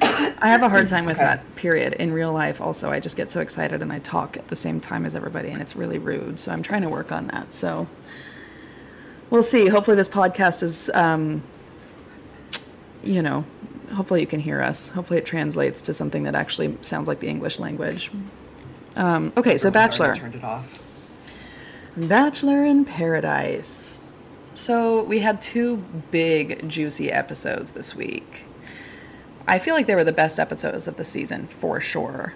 I 0.42 0.50
have 0.50 0.64
a 0.64 0.70
hard 0.70 0.88
time 0.88 1.06
with 1.06 1.18
Okay. 1.18 1.26
that, 1.26 1.56
period. 1.56 1.94
In 1.96 2.14
real 2.14 2.32
life, 2.32 2.62
also, 2.62 2.90
I 2.90 3.00
just 3.00 3.18
get 3.18 3.30
so 3.32 3.42
excited 3.42 3.82
and 3.82 3.92
I 3.92 4.00
talk 4.00 4.38
at 4.38 4.48
the 4.48 4.56
same 4.56 4.80
time 4.80 5.06
as 5.06 5.16
everybody, 5.16 5.50
and 5.50 5.62
it's 5.62 5.76
really 5.76 6.00
rude. 6.00 6.40
So 6.40 6.52
I'm 6.52 6.64
trying 6.64 6.82
to 6.84 6.90
work 6.90 7.12
on 7.12 7.28
that. 7.28 7.54
So 7.54 7.88
we'll 9.30 9.44
see. 9.44 9.68
Hopefully, 9.68 9.98
this 9.98 10.10
podcast 10.10 10.64
is, 10.64 10.90
um, 10.94 11.42
you 13.04 13.22
know, 13.22 13.44
hopefully 13.94 14.22
you 14.22 14.28
can 14.28 14.40
hear 14.40 14.62
us. 14.62 14.90
Hopefully, 14.90 15.20
it 15.20 15.26
translates 15.26 15.82
to 15.82 15.94
something 15.94 16.24
that 16.24 16.36
actually 16.36 16.78
sounds 16.82 17.08
like 17.08 17.20
the 17.20 17.28
English 17.28 17.60
language. 17.60 18.12
Um, 18.96 19.34
okay, 19.38 19.58
so 19.58 19.70
Bachelor. 19.70 20.16
Turned 20.16 20.36
it 20.36 20.44
off. 20.44 20.82
Bachelor 21.98 22.64
in 22.64 22.86
Paradise. 22.86 24.00
So 24.56 25.04
we 25.04 25.20
had 25.20 25.42
two 25.42 25.78
big, 26.12 26.68
juicy 26.68 27.12
episodes 27.12 27.72
this 27.72 27.96
week. 27.96 28.44
I 29.50 29.60
feel 29.60 29.76
like 29.76 29.88
they 29.88 29.96
were 29.96 30.04
the 30.04 30.12
best 30.14 30.40
episodes 30.40 30.88
of 30.88 30.96
the 30.98 31.06
season 31.06 31.48
for 31.48 31.80
sure. 31.82 32.34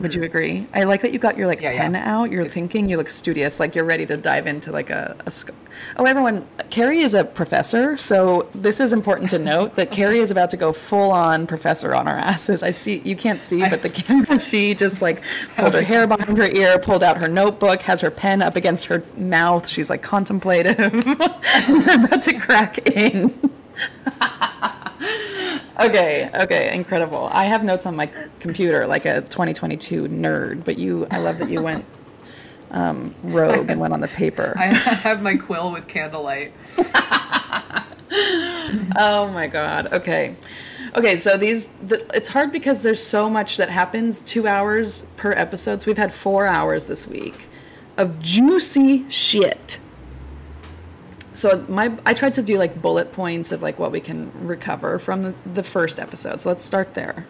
Would 0.00 0.14
you 0.14 0.22
agree? 0.22 0.68
I 0.72 0.84
like 0.84 1.00
that 1.02 1.12
you 1.12 1.18
got 1.18 1.36
your 1.36 1.48
like 1.48 1.58
Mm-hmm. 1.58 1.74
Yeah, 1.74 1.78
pen 1.82 1.94
yeah. 1.94 2.16
out. 2.16 2.30
You're 2.30 2.46
thinking. 2.48 2.88
You 2.88 2.96
look 2.96 3.10
studious. 3.10 3.58
Like 3.58 3.74
you're 3.74 3.84
ready 3.84 4.06
to 4.06 4.16
dive 4.16 4.46
into 4.46 4.70
like 4.70 4.88
a. 4.88 5.16
a 5.26 5.30
sc- 5.32 5.50
oh, 5.96 6.04
everyone! 6.04 6.46
Carey 6.70 7.00
is 7.00 7.14
a 7.14 7.24
professor, 7.24 7.96
so 7.96 8.48
this 8.54 8.78
is 8.78 8.92
important 8.92 9.30
to 9.30 9.38
note 9.52 9.74
that 9.74 9.90
Carey 9.90 10.20
is 10.20 10.30
about 10.30 10.48
to 10.50 10.56
go 10.56 10.72
full 10.72 11.10
on 11.10 11.44
professor 11.44 11.92
on 11.92 12.06
our 12.06 12.16
asses. 12.18 12.62
I 12.62 12.70
see. 12.70 12.98
You 13.04 13.16
can't 13.16 13.42
see, 13.42 13.68
but 13.68 13.82
the 13.82 13.90
camera. 13.90 14.38
She 14.50 14.76
just 14.76 15.02
like 15.02 15.22
pulled 15.56 15.74
her 15.74 15.82
hair 15.82 16.06
behind 16.06 16.38
her 16.38 16.48
ear, 16.52 16.78
pulled 16.78 17.02
out 17.02 17.16
her 17.16 17.26
notebook, 17.28 17.82
has 17.82 18.00
her 18.00 18.12
pen 18.12 18.42
up 18.42 18.54
against 18.54 18.84
her 18.86 19.02
mouth. 19.16 19.66
She's 19.66 19.90
like 19.90 20.02
contemplative. 20.02 20.78
We're 21.68 22.04
about 22.04 22.22
to 22.22 22.38
crack 22.38 22.78
in. 22.90 23.34
Okay, 25.80 26.30
okay, 26.34 26.74
incredible. 26.74 27.30
I 27.32 27.44
have 27.46 27.64
notes 27.64 27.86
on 27.86 27.96
my 27.96 28.06
computer 28.38 28.86
like 28.86 29.06
a 29.06 29.22
2022 29.22 30.08
nerd, 30.08 30.64
but 30.64 30.78
you, 30.78 31.06
I 31.10 31.18
love 31.18 31.38
that 31.38 31.48
you 31.48 31.62
went 31.62 31.84
um, 32.70 33.14
rogue 33.22 33.70
and 33.70 33.80
went 33.80 33.94
on 33.94 34.00
the 34.00 34.08
paper. 34.08 34.54
I 34.58 34.66
have 34.74 35.22
my 35.22 35.36
quill 35.36 35.72
with 35.72 35.88
candlelight. 35.88 36.52
Oh 38.96 39.30
my 39.32 39.46
god. 39.46 39.92
Okay. 39.92 40.34
Okay, 40.96 41.16
so 41.16 41.36
these 41.36 41.68
the, 41.86 42.04
it's 42.14 42.28
hard 42.28 42.50
because 42.52 42.82
there's 42.82 43.02
so 43.02 43.30
much 43.30 43.56
that 43.56 43.68
happens 43.68 44.20
2 44.22 44.46
hours 44.46 45.02
per 45.16 45.32
episode. 45.32 45.82
So 45.82 45.86
we've 45.90 45.98
had 45.98 46.12
4 46.12 46.46
hours 46.46 46.86
this 46.86 47.06
week 47.06 47.46
of 47.96 48.18
juicy 48.20 49.08
shit. 49.08 49.78
So 51.32 51.64
my 51.68 51.96
I 52.04 52.14
tried 52.14 52.34
to 52.34 52.42
do 52.42 52.58
like 52.58 52.80
bullet 52.82 53.12
points 53.12 53.52
of 53.52 53.62
like 53.62 53.78
what 53.78 53.92
we 53.92 54.00
can 54.00 54.32
recover 54.46 54.98
from 54.98 55.22
the, 55.22 55.34
the 55.54 55.62
first 55.62 55.98
episode. 55.98 56.40
So 56.40 56.48
let's 56.48 56.64
start 56.64 56.94
there. 56.94 57.26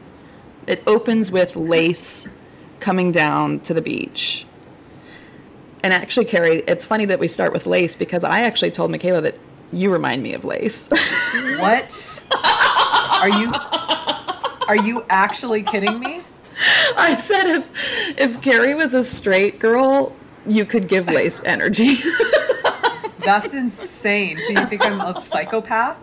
It 0.67 0.83
opens 0.87 1.31
with 1.31 1.57
Lace 1.57 2.29
coming 2.81 3.13
down 3.13 3.61
to 3.61 3.75
the 3.75 3.83
beach. 3.83 4.47
And 5.83 5.93
actually, 5.93 6.27
Carey, 6.27 6.63
it's 6.67 6.85
funny 6.85 7.07
that 7.07 7.19
we 7.19 7.29
start 7.29 7.53
with 7.53 7.67
Lace 7.67 7.95
because 7.95 8.25
I 8.25 8.41
actually 8.43 8.71
told 8.71 8.91
Michaela 8.91 9.23
that 9.23 9.35
you 9.73 9.91
remind 9.93 10.23
me 10.23 10.35
of 10.35 10.45
Lace. 10.45 10.89
What? 11.59 12.23
Are 13.21 13.29
you? 13.29 13.53
Are 14.67 14.77
you 14.77 15.05
actually 15.11 15.63
kidding 15.63 16.01
me? 16.01 16.21
I 16.97 17.17
said 17.19 17.47
if 17.47 18.19
if 18.19 18.41
Carey 18.41 18.75
was 18.75 18.95
a 18.95 19.05
straight 19.05 19.59
girl, 19.59 20.15
you 20.47 20.65
could 20.65 20.89
give 20.89 21.07
Lace 21.07 21.43
energy. 21.45 21.97
That's 23.31 23.55
insane. 23.55 24.41
So 24.41 24.51
you 24.53 24.67
think 24.67 24.85
I'm 24.85 25.01
a 25.01 25.21
psychopath? 25.21 25.99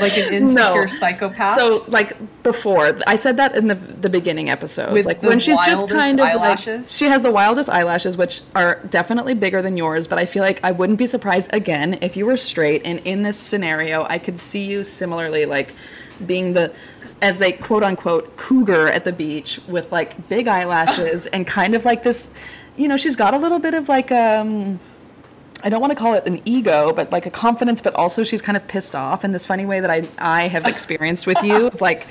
Like 0.00 0.16
an 0.16 0.32
insecure 0.32 0.82
No. 0.82 0.86
psychopath? 0.86 1.50
So 1.50 1.84
like 1.88 2.16
before, 2.44 2.96
I 3.06 3.16
said 3.16 3.36
that 3.38 3.56
in 3.56 3.66
the 3.66 3.74
the 3.74 4.08
beginning 4.08 4.48
episode. 4.48 4.92
With 4.92 5.06
like 5.06 5.20
the 5.20 5.28
when 5.28 5.40
she's 5.40 5.60
just 5.62 5.88
kind 5.88 6.20
of 6.20 6.26
eyelashes? 6.26 6.86
like 6.86 6.92
she 6.92 7.06
has 7.06 7.22
the 7.24 7.32
wildest 7.32 7.68
eyelashes, 7.68 8.16
which 8.16 8.42
are 8.54 8.80
definitely 8.90 9.34
bigger 9.34 9.60
than 9.60 9.76
yours. 9.76 10.06
But 10.06 10.18
I 10.20 10.26
feel 10.26 10.42
like 10.44 10.60
I 10.62 10.70
wouldn't 10.70 10.98
be 10.98 11.06
surprised 11.06 11.52
again 11.52 11.98
if 12.00 12.16
you 12.16 12.26
were 12.26 12.36
straight. 12.36 12.82
And 12.84 13.00
in 13.00 13.24
this 13.24 13.38
scenario, 13.38 14.04
I 14.04 14.18
could 14.18 14.38
see 14.38 14.64
you 14.64 14.84
similarly 14.84 15.46
like 15.46 15.74
being 16.26 16.52
the 16.52 16.72
as 17.22 17.38
they 17.38 17.50
quote 17.50 17.82
unquote 17.82 18.36
cougar 18.36 18.86
at 18.88 19.04
the 19.04 19.12
beach 19.12 19.58
with 19.66 19.90
like 19.90 20.28
big 20.28 20.46
eyelashes 20.46 21.26
and 21.34 21.44
kind 21.44 21.74
of 21.74 21.84
like 21.84 22.04
this. 22.04 22.30
You 22.76 22.86
know, 22.88 22.96
she's 22.98 23.16
got 23.16 23.34
a 23.34 23.38
little 23.38 23.58
bit 23.58 23.74
of 23.74 23.88
like 23.88 24.12
um. 24.12 24.78
I 25.62 25.68
don't 25.70 25.80
want 25.80 25.90
to 25.90 25.96
call 25.96 26.14
it 26.14 26.26
an 26.26 26.40
ego, 26.44 26.92
but 26.92 27.10
like 27.10 27.26
a 27.26 27.30
confidence, 27.30 27.80
but 27.80 27.94
also 27.94 28.24
she's 28.24 28.42
kind 28.42 28.56
of 28.56 28.66
pissed 28.68 28.94
off 28.94 29.24
in 29.24 29.32
this 29.32 29.46
funny 29.46 29.64
way 29.64 29.80
that 29.80 29.90
I 29.90 30.06
I 30.18 30.48
have 30.48 30.66
experienced 30.74 31.26
with 31.26 31.42
you, 31.42 31.68
of 31.68 31.80
like 31.80 32.06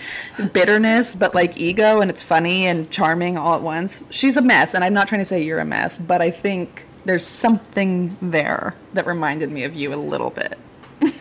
bitterness, 0.52 1.16
but 1.16 1.36
like 1.36 1.58
ego, 1.58 2.02
and 2.02 2.10
it's 2.10 2.24
funny 2.24 2.66
and 2.66 2.90
charming 2.90 3.38
all 3.38 3.56
at 3.56 3.62
once. 3.62 4.04
She's 4.10 4.36
a 4.38 4.42
mess, 4.42 4.74
and 4.74 4.84
I'm 4.84 4.94
not 4.94 5.08
trying 5.08 5.22
to 5.22 5.26
say 5.26 5.44
you're 5.44 5.60
a 5.60 5.66
mess, 5.66 5.98
but 5.98 6.22
I 6.22 6.32
think 6.32 6.86
there's 7.06 7.26
something 7.26 8.18
there 8.22 8.74
that 8.94 9.06
reminded 9.06 9.52
me 9.52 9.64
of 9.64 9.76
you 9.76 9.94
a 9.94 9.96
little 9.96 10.32
bit. 10.32 10.58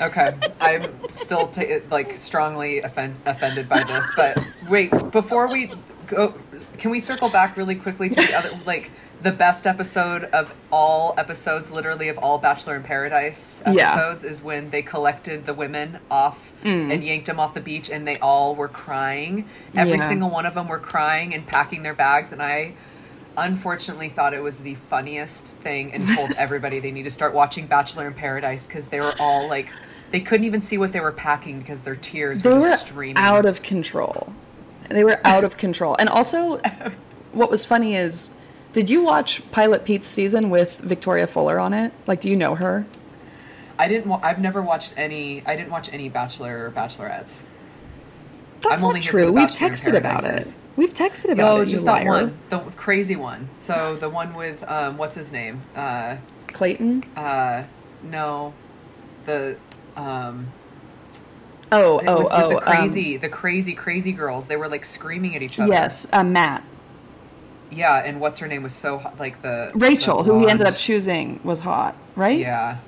Okay, 0.00 0.34
I'm 0.60 0.82
still 1.12 1.46
ta- 1.46 1.78
like 1.90 2.12
strongly 2.14 2.80
offend- 2.80 3.14
offended 3.24 3.68
by 3.68 3.84
this. 3.84 4.04
But 4.16 4.42
wait, 4.68 4.90
before 5.12 5.46
we 5.46 5.70
go, 6.08 6.34
can 6.78 6.90
we 6.90 6.98
circle 6.98 7.28
back 7.28 7.56
really 7.56 7.76
quickly 7.76 8.08
to 8.08 8.16
the 8.20 8.36
other, 8.36 8.50
like 8.66 8.90
the 9.22 9.30
best 9.32 9.66
episode 9.66 10.24
of 10.24 10.52
all 10.70 11.14
episodes, 11.16 11.70
literally 11.70 12.08
of 12.08 12.18
all 12.18 12.38
Bachelor 12.38 12.76
in 12.76 12.82
Paradise 12.82 13.62
Yeah. 13.70 13.92
episodes, 13.92 14.24
is 14.24 14.42
when 14.42 14.70
they 14.70 14.82
collected 14.82 15.46
the 15.46 15.54
women 15.54 15.98
off 16.10 16.50
Mm. 16.64 16.92
and 16.92 17.04
yanked 17.04 17.26
them 17.26 17.38
off 17.38 17.54
the 17.54 17.60
beach, 17.60 17.88
and 17.90 18.06
they 18.06 18.18
all 18.18 18.54
were 18.54 18.68
crying. 18.68 19.44
Every 19.76 19.98
Yeah. 19.98 20.08
single 20.08 20.30
one 20.30 20.46
of 20.46 20.54
them 20.54 20.66
were 20.68 20.78
crying 20.78 21.34
and 21.34 21.46
packing 21.46 21.82
their 21.82 21.94
bags, 21.94 22.32
and 22.32 22.42
I. 22.42 22.72
Unfortunately, 23.36 24.10
thought 24.10 24.34
it 24.34 24.42
was 24.42 24.58
the 24.58 24.74
funniest 24.90 25.54
thing 25.62 25.92
and 25.94 26.06
told 26.16 26.32
everybody 26.38 26.80
they 26.80 26.90
need 26.90 27.04
to 27.04 27.10
start 27.10 27.32
watching 27.32 27.66
Bachelor 27.66 28.06
in 28.06 28.12
Paradise 28.12 28.66
because 28.66 28.86
they 28.86 29.00
were 29.00 29.14
all 29.18 29.48
like, 29.48 29.68
they 30.10 30.20
couldn't 30.20 30.44
even 30.44 30.60
see 30.60 30.76
what 30.76 30.92
they 30.92 31.00
were 31.00 31.12
packing 31.12 31.58
because 31.60 31.80
their 31.80 31.96
tears 31.96 32.42
They 32.42 32.50
were 32.50 32.56
were 32.56 32.76
streaming. 32.76 33.16
out 33.16 33.46
of 33.46 33.62
control. 33.62 34.32
They 34.90 35.02
were 35.04 35.18
out 35.24 35.44
of 35.44 35.56
control. 35.56 35.96
And 35.98 36.10
also, 36.10 36.58
what 37.32 37.50
was 37.50 37.64
funny 37.64 37.94
is, 37.96 38.32
did 38.72 38.88
you 38.90 39.02
watch 39.02 39.42
Pilot 39.52 39.84
Pete's 39.84 40.06
season 40.06 40.50
with 40.50 40.78
Victoria 40.78 41.26
Fuller 41.26 41.58
on 41.58 41.74
it? 41.74 41.92
Like, 42.06 42.20
do 42.20 42.30
you 42.30 42.36
know 42.36 42.54
her? 42.54 42.86
I 43.78 43.88
didn't. 43.88 44.06
Wa- 44.06 44.20
I've 44.22 44.40
never 44.40 44.62
watched 44.62 44.94
any. 44.96 45.42
I 45.46 45.56
didn't 45.56 45.70
watch 45.70 45.92
any 45.92 46.08
Bachelor 46.08 46.66
or 46.66 46.70
Bachelorettes. 46.70 47.44
That's 48.60 48.82
I'm 48.82 48.92
not 48.92 49.02
true. 49.02 49.32
We've 49.32 49.50
texted 49.50 49.96
about 49.96 50.24
it. 50.24 50.54
We've 50.76 50.94
texted 50.94 51.30
about 51.30 51.56
it. 51.56 51.58
Oh, 51.58 51.60
it. 51.62 51.66
just 51.66 51.84
that 51.84 52.04
liar. 52.04 52.26
one, 52.26 52.38
the 52.48 52.58
crazy 52.76 53.16
one. 53.16 53.48
So 53.58 53.96
the 53.96 54.08
one 54.08 54.34
with 54.34 54.62
um, 54.70 54.96
what's 54.96 55.16
his 55.16 55.32
name? 55.32 55.60
Uh, 55.74 56.16
Clayton. 56.48 57.04
uh, 57.16 57.64
no, 58.04 58.54
the 59.24 59.58
um, 59.96 60.52
Oh, 61.72 61.98
it 61.98 62.06
oh, 62.06 62.18
was 62.18 62.28
oh. 62.30 62.48
the 62.50 62.56
um, 62.58 62.62
crazy, 62.62 63.16
the 63.16 63.30
crazy, 63.30 63.74
crazy 63.74 64.12
girls. 64.12 64.46
They 64.46 64.56
were 64.56 64.68
like 64.68 64.84
screaming 64.84 65.34
at 65.34 65.42
each 65.42 65.58
other. 65.58 65.72
yes, 65.72 66.06
uh, 66.12 66.22
Matt. 66.22 66.62
Yeah, 67.72 68.02
and 68.04 68.20
what's 68.20 68.38
her 68.40 68.46
name 68.46 68.62
was 68.62 68.72
so 68.74 68.98
hot, 68.98 69.18
like 69.18 69.40
the 69.42 69.70
Rachel, 69.74 70.22
the 70.22 70.32
who 70.32 70.40
he 70.40 70.48
ended 70.48 70.66
up 70.66 70.76
choosing, 70.76 71.40
was 71.42 71.58
hot, 71.60 71.96
right? 72.16 72.38
Yeah, 72.38 72.78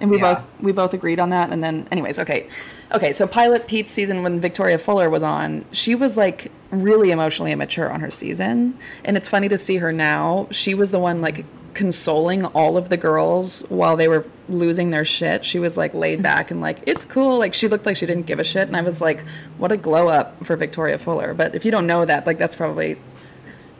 And 0.00 0.10
we 0.10 0.16
Yeah. 0.18 0.34
both 0.34 0.44
we 0.60 0.72
both 0.72 0.94
agreed 0.94 1.20
on 1.20 1.30
that. 1.30 1.50
And 1.50 1.62
then, 1.62 1.86
anyways, 1.92 2.18
okay, 2.18 2.46
okay. 2.92 3.12
So 3.12 3.26
Pilot 3.26 3.66
Pete's 3.68 3.92
season 3.92 4.22
when 4.22 4.40
Victoria 4.40 4.78
Fuller 4.78 5.08
was 5.10 5.22
on, 5.22 5.64
she 5.72 5.94
was 5.94 6.16
like 6.16 6.50
really 6.70 7.10
emotionally 7.10 7.52
immature 7.52 7.90
on 7.90 8.00
her 8.00 8.10
season, 8.10 8.76
and 9.04 9.16
it's 9.16 9.28
funny 9.28 9.48
to 9.48 9.58
see 9.58 9.76
her 9.76 9.92
now. 9.92 10.48
She 10.50 10.74
was 10.74 10.90
the 10.90 10.98
one 10.98 11.20
like 11.20 11.44
consoling 11.74 12.44
all 12.46 12.76
of 12.76 12.90
the 12.90 12.96
girls 12.98 13.64
while 13.70 13.96
they 13.96 14.06
were 14.08 14.26
losing 14.48 14.90
their 14.90 15.04
shit. 15.06 15.42
She 15.44 15.58
was 15.58 15.76
like 15.76 15.94
laid 15.94 16.20
back 16.30 16.50
and 16.50 16.60
like 16.60 16.78
it's 16.86 17.04
cool. 17.04 17.38
Like 17.38 17.54
she 17.54 17.68
looked 17.68 17.86
like 17.86 17.96
she 17.96 18.06
didn't 18.06 18.26
give 18.26 18.38
a 18.40 18.44
shit, 18.44 18.66
and 18.68 18.76
I 18.76 18.82
was 18.82 19.00
like, 19.00 19.22
what 19.58 19.70
a 19.72 19.76
glow 19.76 20.08
up 20.08 20.44
for 20.44 20.56
Victoria 20.56 20.98
Fuller. 20.98 21.32
But 21.34 21.54
if 21.54 21.64
you 21.64 21.70
don't 21.70 21.86
know 21.86 22.04
that, 22.04 22.26
like 22.26 22.38
that's 22.38 22.56
probably 22.56 22.96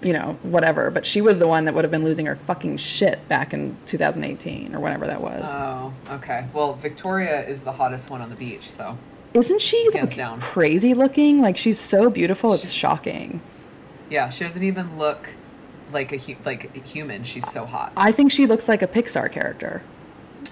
you 0.03 0.13
know, 0.13 0.37
whatever. 0.43 0.91
But 0.91 1.07
she 1.07 1.21
was 1.21 1.39
the 1.39 1.47
one 1.47 1.65
that 1.65 1.75
would 1.75 1.85
have 1.85 1.91
been 1.91 2.05
losing 2.05 2.27
her 2.27 2.37
fucking 2.37 2.77
shit 2.79 3.27
back 3.29 3.53
in 3.55 3.77
2018 3.87 4.75
or 4.75 4.81
whatever 4.81 5.07
that 5.07 5.21
was. 5.21 5.53
Oh, 5.55 5.93
okay. 6.11 6.47
Well, 6.53 6.75
Victoria 6.75 7.47
is 7.47 7.63
the 7.63 7.73
hottest 7.73 8.11
one 8.11 8.21
on 8.21 8.29
the 8.31 8.37
beach, 8.37 8.69
so 8.71 8.97
Isn't 9.35 9.61
she 9.61 9.89
like, 9.95 10.41
crazy 10.41 10.95
looking? 10.95 11.41
Like 11.41 11.57
she's 11.57 11.79
so 11.79 12.11
beautiful, 12.11 12.53
it's 12.55 12.63
She's- 12.65 12.73
shocking. 12.75 13.41
yeah, 14.11 14.29
she 14.31 14.45
doesn't 14.45 14.63
even 14.63 14.99
look 14.99 15.35
like 15.93 16.13
a 16.13 16.17
hu- 16.19 16.37
like 16.45 16.75
a 16.77 16.81
human. 16.81 17.23
She's 17.23 17.51
so 17.51 17.65
hot. 17.67 17.93
I 17.97 18.13
think 18.13 18.33
she 18.33 18.47
looks 18.47 18.69
like 18.69 18.83
a 18.83 18.87
Pixar 18.89 19.31
character. 19.31 19.83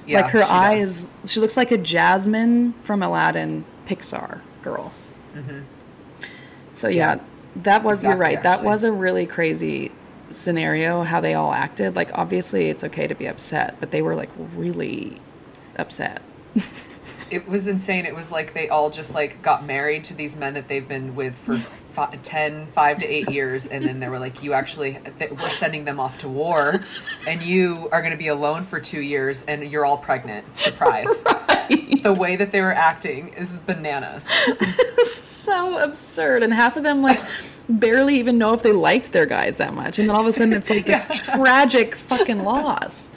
Yeah, 0.07 0.21
like 0.23 0.31
her 0.31 0.41
she 0.43 0.47
does. 0.47 0.51
eyes, 0.51 1.09
she 1.27 1.41
looks 1.41 1.57
like 1.57 1.73
a 1.73 1.79
Jasmine 1.79 2.73
from 2.83 3.03
Aladdin 3.03 3.65
Pixar 3.87 4.41
girl. 4.63 4.93
Mm-hmm. 5.35 5.61
So 6.73 6.89
yeah, 6.89 7.21
that 7.57 7.83
was 7.83 8.03
you're. 8.03 8.13
Exactly, 8.13 8.35
right. 8.37 8.43
That 8.43 8.65
was 8.65 8.85
a 8.85 8.93
really 8.93 9.27
crazy 9.27 9.93
scenario 10.31 11.03
how 11.03 11.21
they 11.21 11.35
all 11.35 11.53
acted. 11.53 11.97
Like 11.97 12.17
obviously 12.17 12.71
it's 12.71 12.85
okay 12.85 13.07
to 13.07 13.15
be 13.15 13.27
upset, 13.27 13.77
but 13.81 13.91
they 13.91 14.03
were 14.03 14.15
like 14.15 14.31
really 14.55 15.21
upset. 15.77 16.23
It 17.31 17.47
was 17.49 17.67
insane. 17.67 18.07
It 18.07 18.15
was 18.15 18.31
like 18.31 18.55
they 18.55 18.69
all 18.69 18.91
just 18.91 19.15
like 19.15 19.41
got 19.43 19.65
married 19.65 20.05
to 20.05 20.15
these 20.15 20.37
men 20.37 20.55
that 20.55 20.69
they've 20.69 20.87
been 20.87 21.15
with 21.15 21.35
for 21.37 21.57
fi- 21.93 22.19
10, 22.23 22.67
5 22.69 22.99
to 22.99 23.07
8 23.07 23.31
years 23.31 23.67
and 23.67 23.85
then 23.85 24.01
they 24.01 24.09
were 24.09 24.19
like 24.19 24.43
you 24.43 24.53
actually 24.53 24.99
we're 25.19 25.39
sending 25.41 25.85
them 25.85 26.01
off 26.01 26.19
to 26.19 26.29
war 26.29 26.81
and 27.27 27.43
you 27.43 27.89
are 27.93 28.01
going 28.01 28.13
to 28.13 28.19
be 28.19 28.29
alone 28.29 28.65
for 28.65 28.81
2 28.81 29.01
years 29.01 29.45
and 29.49 29.71
you're 29.71 29.85
all 29.85 29.99
pregnant. 29.99 30.45
Surprise. 30.57 31.25
The 32.03 32.15
way 32.15 32.35
that 32.35 32.51
they 32.51 32.63
were 32.63 32.73
acting 32.75 33.29
is 33.35 33.59
bananas. 33.59 34.27
so 35.05 35.79
absurd 35.79 36.43
and 36.43 36.53
half 36.53 36.77
of 36.79 36.83
them 36.83 37.03
like 37.03 37.21
barely 37.69 38.17
even 38.19 38.39
know 38.39 38.55
if 38.55 38.63
they 38.63 38.73
liked 38.73 39.13
their 39.13 39.27
guys 39.27 39.59
that 39.59 39.75
much 39.75 39.99
and 39.99 40.09
then 40.09 40.17
all 40.17 40.23
of 40.23 40.27
a 40.27 40.33
sudden 40.33 40.53
it's 40.55 40.71
like 40.71 40.87
this 40.87 41.23
tragic 41.23 41.95
fucking 41.95 42.43
loss 42.43 43.11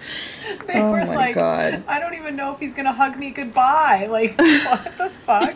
They 0.67 0.73
Oh 0.81 0.91
were 0.91 1.05
my 1.05 1.15
like 1.15 1.35
God. 1.35 1.83
I 1.87 1.99
don't 1.99 2.15
even 2.15 2.35
know 2.35 2.53
if 2.53 2.59
he's 2.59 2.73
going 2.73 2.85
to 2.85 2.91
hug 2.91 3.17
me 3.17 3.29
goodbye. 3.31 4.07
Like 4.13 4.37
what 4.37 4.97
the 4.97 5.09
fuck? 5.25 5.55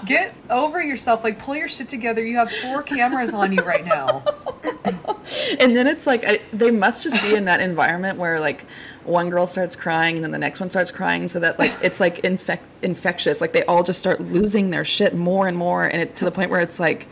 Get 0.06 0.34
over 0.48 0.82
yourself. 0.82 1.24
Like 1.24 1.38
pull 1.38 1.56
your 1.56 1.68
shit 1.68 1.88
together. 1.88 2.24
You 2.24 2.36
have 2.36 2.50
four 2.50 2.82
cameras 2.82 3.34
on 3.34 3.52
you 3.52 3.62
right 3.62 3.84
now. 3.84 4.22
and 5.60 5.74
then 5.76 5.86
it's 5.86 6.06
like 6.06 6.24
I, 6.26 6.38
they 6.52 6.70
must 6.70 7.02
just 7.02 7.20
be 7.22 7.34
in 7.34 7.44
that 7.46 7.60
environment 7.60 8.18
where 8.18 8.40
like 8.40 8.64
one 9.04 9.30
girl 9.30 9.46
starts 9.46 9.74
crying 9.76 10.16
and 10.16 10.24
then 10.24 10.30
the 10.30 10.38
next 10.38 10.60
one 10.60 10.68
starts 10.68 10.90
crying 10.90 11.28
so 11.28 11.40
that 11.40 11.58
like 11.58 11.72
it's 11.82 11.98
like 12.00 12.20
infect 12.20 12.64
infectious 12.82 13.40
like 13.40 13.52
they 13.52 13.64
all 13.64 13.82
just 13.82 13.98
start 13.98 14.20
losing 14.20 14.70
their 14.70 14.84
shit 14.84 15.14
more 15.14 15.48
and 15.48 15.56
more 15.56 15.84
and 15.86 16.00
it 16.02 16.14
to 16.16 16.24
the 16.26 16.30
point 16.30 16.50
where 16.50 16.60
it's 16.60 16.78
like 16.78 17.06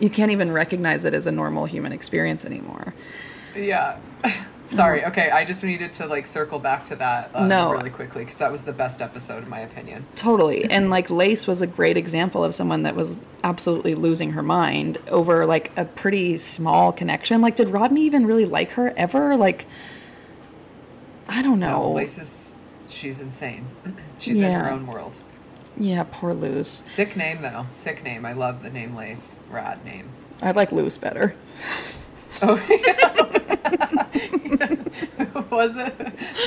you 0.00 0.08
can't 0.10 0.30
even 0.30 0.50
recognize 0.52 1.04
it 1.04 1.12
as 1.14 1.26
a 1.26 1.32
normal 1.32 1.66
human 1.66 1.92
experience 1.92 2.44
anymore 2.44 2.94
Yeah. 3.54 3.98
Sorry. 4.66 5.04
Okay, 5.04 5.30
I 5.30 5.44
just 5.44 5.62
needed 5.62 5.92
to 5.94 6.06
like 6.06 6.26
circle 6.26 6.58
back 6.58 6.84
to 6.86 6.96
that 6.96 7.30
um, 7.34 7.48
No. 7.48 7.72
really 7.72 7.90
quickly 7.90 8.24
because 8.24 8.38
that 8.38 8.50
was 8.50 8.62
the 8.62 8.72
best 8.72 9.00
episode 9.00 9.44
in 9.44 9.48
my 9.50 9.60
opinion. 9.60 10.04
Totally. 10.16 10.64
And 10.64 10.90
like 10.90 11.08
Lace 11.10 11.46
was 11.46 11.62
a 11.62 11.66
great 11.66 11.96
example 11.96 12.42
of 12.42 12.54
someone 12.54 12.82
that 12.82 12.96
was 12.96 13.20
absolutely 13.44 13.94
losing 13.94 14.32
her 14.32 14.42
mind 14.42 14.98
over 15.08 15.46
like 15.46 15.70
a 15.76 15.84
pretty 15.84 16.36
small 16.36 16.92
connection. 16.92 17.40
Like, 17.40 17.56
did 17.56 17.68
Rodney 17.68 18.02
even 18.02 18.26
really 18.26 18.44
like 18.46 18.70
her 18.72 18.92
ever? 18.96 19.36
Like, 19.36 19.66
I 21.28 21.42
don't 21.42 21.58
No, 21.60 21.82
know. 21.82 21.92
Lace 21.92 22.18
is 22.18 22.54
she's 22.88 23.20
insane. 23.20 23.66
She's 24.18 24.40
in 24.40 24.50
her 24.52 24.70
own 24.70 24.86
world. 24.86 25.20
Yeah, 25.78 26.04
poor 26.10 26.32
Luce. 26.32 26.70
Sick 26.70 27.16
name 27.16 27.42
though. 27.42 27.66
Sick 27.68 28.02
name. 28.02 28.24
I 28.24 28.32
love 28.32 28.62
the 28.62 28.70
name 28.70 28.96
Lace. 28.96 29.36
Rad 29.50 29.84
name. 29.84 30.08
I 30.42 30.52
like 30.52 30.72
Luce 30.72 30.96
better. 30.98 31.34
Oh, 32.42 32.56
was 35.50 35.76
it 35.76 35.94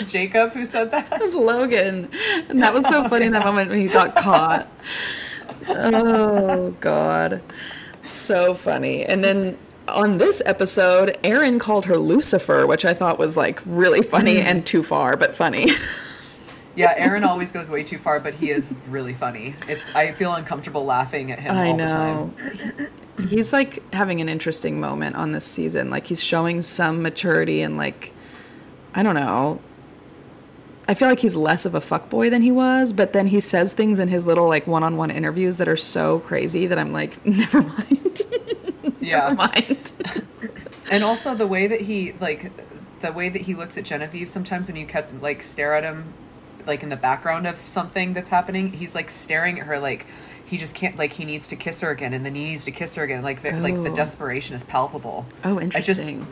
Jacob 0.07 0.51
who 0.53 0.65
said 0.65 0.91
that? 0.91 1.11
It 1.13 1.21
was 1.21 1.35
Logan. 1.35 2.09
And 2.49 2.61
that 2.61 2.73
was 2.73 2.87
so 2.87 3.07
funny 3.09 3.25
in 3.25 3.31
that 3.33 3.45
moment 3.45 3.69
when 3.69 3.79
he 3.79 3.87
got 3.87 4.15
caught. 4.15 4.67
Oh, 5.67 6.71
God. 6.79 7.41
So 8.03 8.53
funny. 8.55 9.05
And 9.05 9.23
then 9.23 9.57
on 9.87 10.17
this 10.17 10.41
episode, 10.45 11.17
Aaron 11.23 11.59
called 11.59 11.85
her 11.85 11.97
Lucifer, 11.97 12.65
which 12.67 12.85
I 12.85 12.93
thought 12.93 13.19
was 13.19 13.35
like 13.37 13.59
really 13.65 14.01
funny 14.01 14.35
Mm. 14.37 14.43
and 14.45 14.65
too 14.65 14.83
far, 14.83 15.17
but 15.17 15.35
funny. 15.35 15.67
Yeah, 16.75 16.93
Aaron 16.97 17.23
always 17.23 17.51
goes 17.51 17.69
way 17.69 17.83
too 17.83 17.97
far, 17.97 18.19
but 18.19 18.33
he 18.33 18.51
is 18.51 18.71
really 18.87 19.13
funny. 19.13 19.55
It's 19.67 19.93
I 19.95 20.11
feel 20.11 20.33
uncomfortable 20.33 20.85
laughing 20.85 21.31
at 21.31 21.39
him 21.39 21.53
I 21.53 21.69
all 21.69 21.77
the 21.77 21.87
time. 21.87 22.35
know. 22.37 23.25
He's 23.27 23.51
like 23.51 23.81
having 23.93 24.21
an 24.21 24.29
interesting 24.29 24.79
moment 24.79 25.15
on 25.15 25.31
this 25.31 25.45
season. 25.45 25.89
Like 25.89 26.05
he's 26.05 26.23
showing 26.23 26.61
some 26.61 27.01
maturity 27.01 27.61
and 27.61 27.75
like 27.75 28.13
I 28.93 29.03
don't 29.03 29.15
know. 29.15 29.59
I 30.87 30.93
feel 30.95 31.07
like 31.07 31.19
he's 31.19 31.35
less 31.35 31.65
of 31.65 31.75
a 31.75 31.79
fuckboy 31.79 32.31
than 32.31 32.41
he 32.41 32.51
was, 32.51 32.93
but 32.93 33.13
then 33.13 33.27
he 33.27 33.39
says 33.39 33.73
things 33.73 33.99
in 33.99 34.07
his 34.07 34.25
little 34.25 34.47
like 34.47 34.65
one-on-one 34.65 35.11
interviews 35.11 35.57
that 35.57 35.67
are 35.67 35.77
so 35.77 36.19
crazy 36.21 36.65
that 36.65 36.79
I'm 36.79 36.91
like, 36.91 37.23
never 37.25 37.61
mind. 37.61 38.21
Yeah. 38.99 39.19
never 39.29 39.35
mind. 39.35 39.91
And 40.91 41.03
also 41.03 41.35
the 41.35 41.45
way 41.45 41.67
that 41.67 41.81
he 41.81 42.13
like 42.13 42.51
the 43.01 43.11
way 43.11 43.29
that 43.29 43.43
he 43.43 43.53
looks 43.53 43.77
at 43.77 43.83
Genevieve 43.83 44.27
sometimes 44.27 44.67
when 44.67 44.75
you 44.75 44.87
cut 44.87 45.07
like 45.21 45.43
stare 45.43 45.75
at 45.75 45.83
him 45.83 46.13
like 46.69 46.83
in 46.83 46.89
the 46.89 46.95
background 46.95 47.45
of 47.47 47.57
something 47.67 48.13
that's 48.13 48.29
happening, 48.29 48.71
he's 48.71 48.95
like 48.95 49.09
staring 49.09 49.59
at 49.59 49.65
her 49.67 49.77
like 49.79 50.05
he 50.45 50.57
just 50.57 50.73
can't 50.73 50.97
like 50.97 51.11
he 51.11 51.25
needs 51.25 51.47
to 51.49 51.55
kiss 51.57 51.81
her 51.81 51.89
again 51.91 52.13
and 52.13 52.25
then 52.25 52.33
he 52.35 52.45
needs 52.45 52.63
to 52.65 52.71
kiss 52.71 52.95
her 52.95 53.03
again 53.03 53.21
like 53.23 53.41
the, 53.41 53.51
like 53.51 53.73
the 53.75 53.89
Oh. 53.91 53.93
desperation 53.95 54.55
is 54.55 54.63
palpable. 54.63 55.25
Oh, 55.43 55.59
I 55.59 55.65
just 55.65 55.99
interesting. 55.99 56.25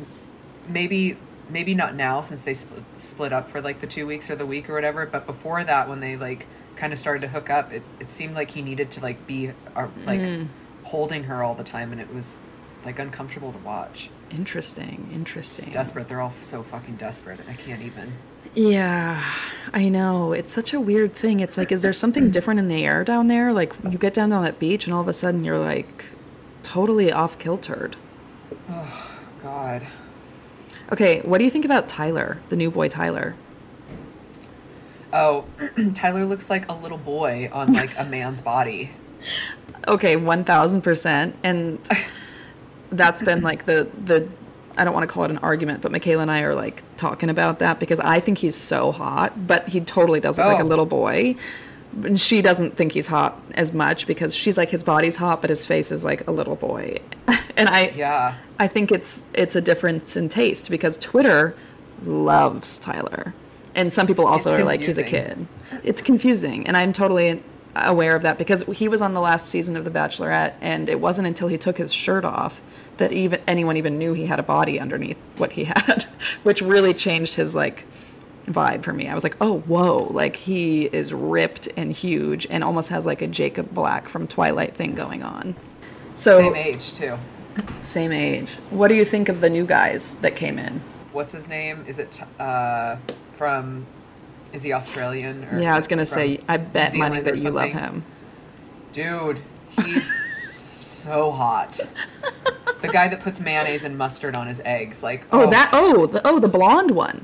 maybe 0.67 1.17
maybe 1.49 1.73
not 1.75 1.95
now 1.95 2.21
since 2.21 2.41
they 2.41 2.53
split, 2.53 2.83
split 2.97 3.33
up 3.33 3.49
for 3.49 3.61
like 3.61 3.79
the 3.79 3.87
2 3.87 4.05
weeks 4.07 4.29
or 4.29 4.35
the 4.35 4.45
week 4.45 4.69
or 4.69 4.73
whatever, 4.73 5.05
but 5.05 5.25
before 5.25 5.63
that 5.63 5.87
when 5.89 5.99
they 5.99 6.15
like 6.17 6.45
kind 6.75 6.91
of 6.93 6.99
started 6.99 7.21
to 7.21 7.27
hook 7.27 7.49
up, 7.49 7.71
it, 7.73 7.81
it 7.99 8.09
seemed 8.09 8.35
like 8.35 8.51
he 8.51 8.61
needed 8.61 8.91
to 8.91 9.01
like 9.01 9.25
be 9.27 9.49
uh, 9.75 9.87
like 10.05 10.19
Mm. 10.19 10.47
holding 10.83 11.23
her 11.25 11.43
all 11.43 11.55
the 11.55 11.63
time 11.63 11.91
and 11.91 11.99
it 12.01 12.13
was 12.13 12.39
like 12.85 12.99
uncomfortable 12.99 13.51
to 13.51 13.57
watch. 13.59 14.09
Interesting. 14.31 15.05
It's 15.09 15.15
Interesting. 15.15 15.71
desperate. 15.71 16.07
They're 16.07 16.21
all 16.21 16.33
so 16.41 16.63
fucking 16.63 16.95
desperate. 16.97 17.39
I 17.49 17.53
can't 17.53 17.81
even. 17.81 18.13
Yeah, 18.57 19.23
I 19.71 19.87
know. 19.87 20.33
It's 20.33 20.51
such 20.51 20.73
a 20.73 20.79
weird 20.79 21.13
thing. 21.13 21.41
It's 21.41 21.59
like, 21.59 21.71
is 21.71 21.83
there 21.83 21.93
something 21.93 22.31
different 22.31 22.59
in 22.59 22.67
the 22.67 22.83
air 22.83 23.03
down 23.03 23.27
there? 23.27 23.53
Like, 23.53 23.71
you 23.87 23.99
get 23.99 24.15
down 24.15 24.31
on 24.31 24.43
that 24.45 24.57
beach 24.57 24.87
and 24.87 24.95
all 24.95 25.01
of 25.01 25.07
a 25.07 25.13
sudden 25.13 25.43
you're 25.43 25.59
like 25.59 26.05
totally 26.63 27.11
off 27.11 27.37
kiltered. 27.37 27.95
Oh 28.67 29.19
God. 29.43 29.85
Okay, 30.91 31.21
what 31.21 31.37
do 31.37 31.43
you 31.43 31.51
think 31.51 31.65
about 31.65 31.87
Tyler, 31.87 32.39
the 32.49 32.55
new 32.55 32.71
boy 32.71 32.89
Tyler? 32.89 33.35
Oh, 35.13 35.45
Tyler 35.93 36.25
looks 36.25 36.49
like 36.49 36.67
a 36.67 36.73
little 36.73 36.97
boy 36.97 37.51
on 37.53 37.73
like 37.73 37.91
a 37.99 38.05
man's 38.05 38.41
body. 38.41 38.91
Okay, 39.87 40.17
1000%. 40.17 41.33
And 41.43 41.89
that's 42.89 43.21
been 43.21 43.41
like 43.41 43.65
the, 43.65 43.87
the, 44.03 44.27
I 44.77 44.83
don't 44.83 44.93
want 44.93 45.07
to 45.07 45.13
call 45.13 45.23
it 45.23 45.31
an 45.31 45.39
argument, 45.39 45.81
but 45.81 45.91
Michaela 45.91 46.21
and 46.21 46.31
I 46.31 46.41
are 46.41 46.55
like 46.55 46.83
talking 46.97 47.29
about 47.29 47.59
that 47.59 47.79
because 47.79 47.99
I 47.99 48.19
think 48.19 48.37
he's 48.37 48.55
so 48.55 48.91
hot, 48.91 49.47
but 49.47 49.67
he 49.67 49.81
totally 49.81 50.19
does 50.19 50.37
look 50.37 50.47
like 50.47 50.59
a 50.59 50.63
Oh. 50.63 50.65
little 50.65 50.85
boy. 50.85 51.35
And 52.03 52.19
she 52.19 52.41
doesn't 52.41 52.75
think 52.77 52.91
he's 52.91 53.07
hot 53.07 53.41
as 53.55 53.73
much 53.73 54.05
because 54.07 54.35
she's 54.35 54.57
like 54.57 54.69
his 54.69 54.83
body's 54.83 55.15
hot, 55.15 55.41
but 55.41 55.49
his 55.49 55.65
face 55.65 55.91
is 55.91 56.05
like 56.05 56.27
a 56.27 56.31
little 56.31 56.55
boy. 56.55 56.97
and 57.57 57.69
I, 57.69 57.89
Yeah. 57.95 58.35
I 58.59 58.67
think 58.67 58.91
it's 58.91 59.23
it's 59.33 59.55
a 59.55 59.61
difference 59.61 60.15
in 60.15 60.29
taste 60.29 60.69
because 60.69 60.97
Twitter 60.97 61.55
loves 62.05 62.79
Tyler, 62.79 63.33
and 63.75 63.91
some 63.91 64.05
people 64.07 64.27
also 64.27 64.51
It's 64.51 64.59
are 64.59 64.63
like 64.65 64.81
he's 64.81 64.97
a 64.97 65.03
kid. 65.03 65.47
It's 65.83 66.01
confusing, 66.01 66.67
and 66.67 66.75
I'm 66.77 66.93
totally 66.93 67.41
aware 67.75 68.15
of 68.15 68.21
that 68.23 68.37
because 68.37 68.63
he 68.73 68.87
was 68.87 69.01
on 69.01 69.13
the 69.13 69.21
last 69.21 69.49
season 69.49 69.75
of 69.77 69.85
The 69.85 69.91
Bachelorette, 69.91 70.53
and 70.61 70.89
it 70.89 70.99
wasn't 70.99 71.27
until 71.27 71.47
he 71.47 71.57
took 71.57 71.77
his 71.77 71.93
shirt 71.93 72.25
off 72.25 72.61
that 72.97 73.11
even 73.11 73.41
anyone 73.47 73.77
even 73.77 73.97
knew 73.97 74.13
he 74.13 74.25
had 74.25 74.39
a 74.39 74.43
body 74.43 74.79
underneath 74.79 75.19
what 75.37 75.51
he 75.51 75.63
had, 75.75 76.05
which 76.43 76.61
really 76.61 76.93
changed 76.93 77.33
his 77.35 77.55
like 77.55 77.85
vibe 78.47 78.83
for 78.83 78.93
me. 78.93 79.07
I 79.07 79.13
was 79.13 79.23
like, 79.23 79.35
oh 79.41 79.59
whoa, 79.61 80.07
like 80.11 80.35
he 80.35 80.85
is 80.85 81.13
ripped 81.13 81.67
and 81.77 81.91
huge, 81.91 82.47
and 82.49 82.63
almost 82.63 82.89
has 82.89 83.05
like 83.05 83.21
a 83.21 83.27
Jacob 83.27 83.73
Black 83.73 84.07
from 84.07 84.27
Twilight 84.27 84.75
thing 84.75 84.95
going 84.95 85.23
on. 85.23 85.55
So 86.15 86.39
Same 86.39 86.55
age 86.55 86.93
too. 86.93 87.17
same 87.81 88.11
age. 88.11 88.51
What 88.69 88.87
do 88.87 88.95
you 88.95 89.05
think 89.05 89.29
of 89.29 89.41
the 89.41 89.49
new 89.49 89.65
guys 89.65 90.13
that 90.15 90.35
came 90.35 90.57
in? 90.57 90.81
What's 91.11 91.33
his 91.33 91.47
name? 91.47 91.83
Is 91.87 91.99
it 91.99 92.21
uh 92.39 92.97
from? 93.35 93.85
Is 94.53 94.63
he 94.63 94.71
Australian? 94.71 95.43
Or 95.45 95.59
Yeah, 95.61 95.73
I 95.73 95.77
was 95.77 95.87
gonna 95.87 96.05
say, 96.05 96.39
I 96.47 96.57
bet 96.57 96.93
money 96.95 97.19
that 97.19 97.37
you 97.37 97.51
love 97.51 97.71
him. 97.71 98.03
Dude, 98.93 99.41
he's 99.69 100.17
so 101.07 101.31
hot. 101.31 101.79
The 102.81 102.87
guy 102.89 103.07
that 103.07 103.21
puts 103.21 103.39
mayonnaise 103.39 103.83
and 103.83 103.97
mustard 103.97 104.35
on 104.35 104.47
his 104.47 104.59
eggs, 104.65 105.01
like 105.01 105.25
Oh, 105.31 105.49
that 105.49 105.69
oh 105.73 106.05
the 106.05 106.21
oh 106.27 106.39
the 106.39 106.47
blonde 106.47 106.91
one 106.91 107.23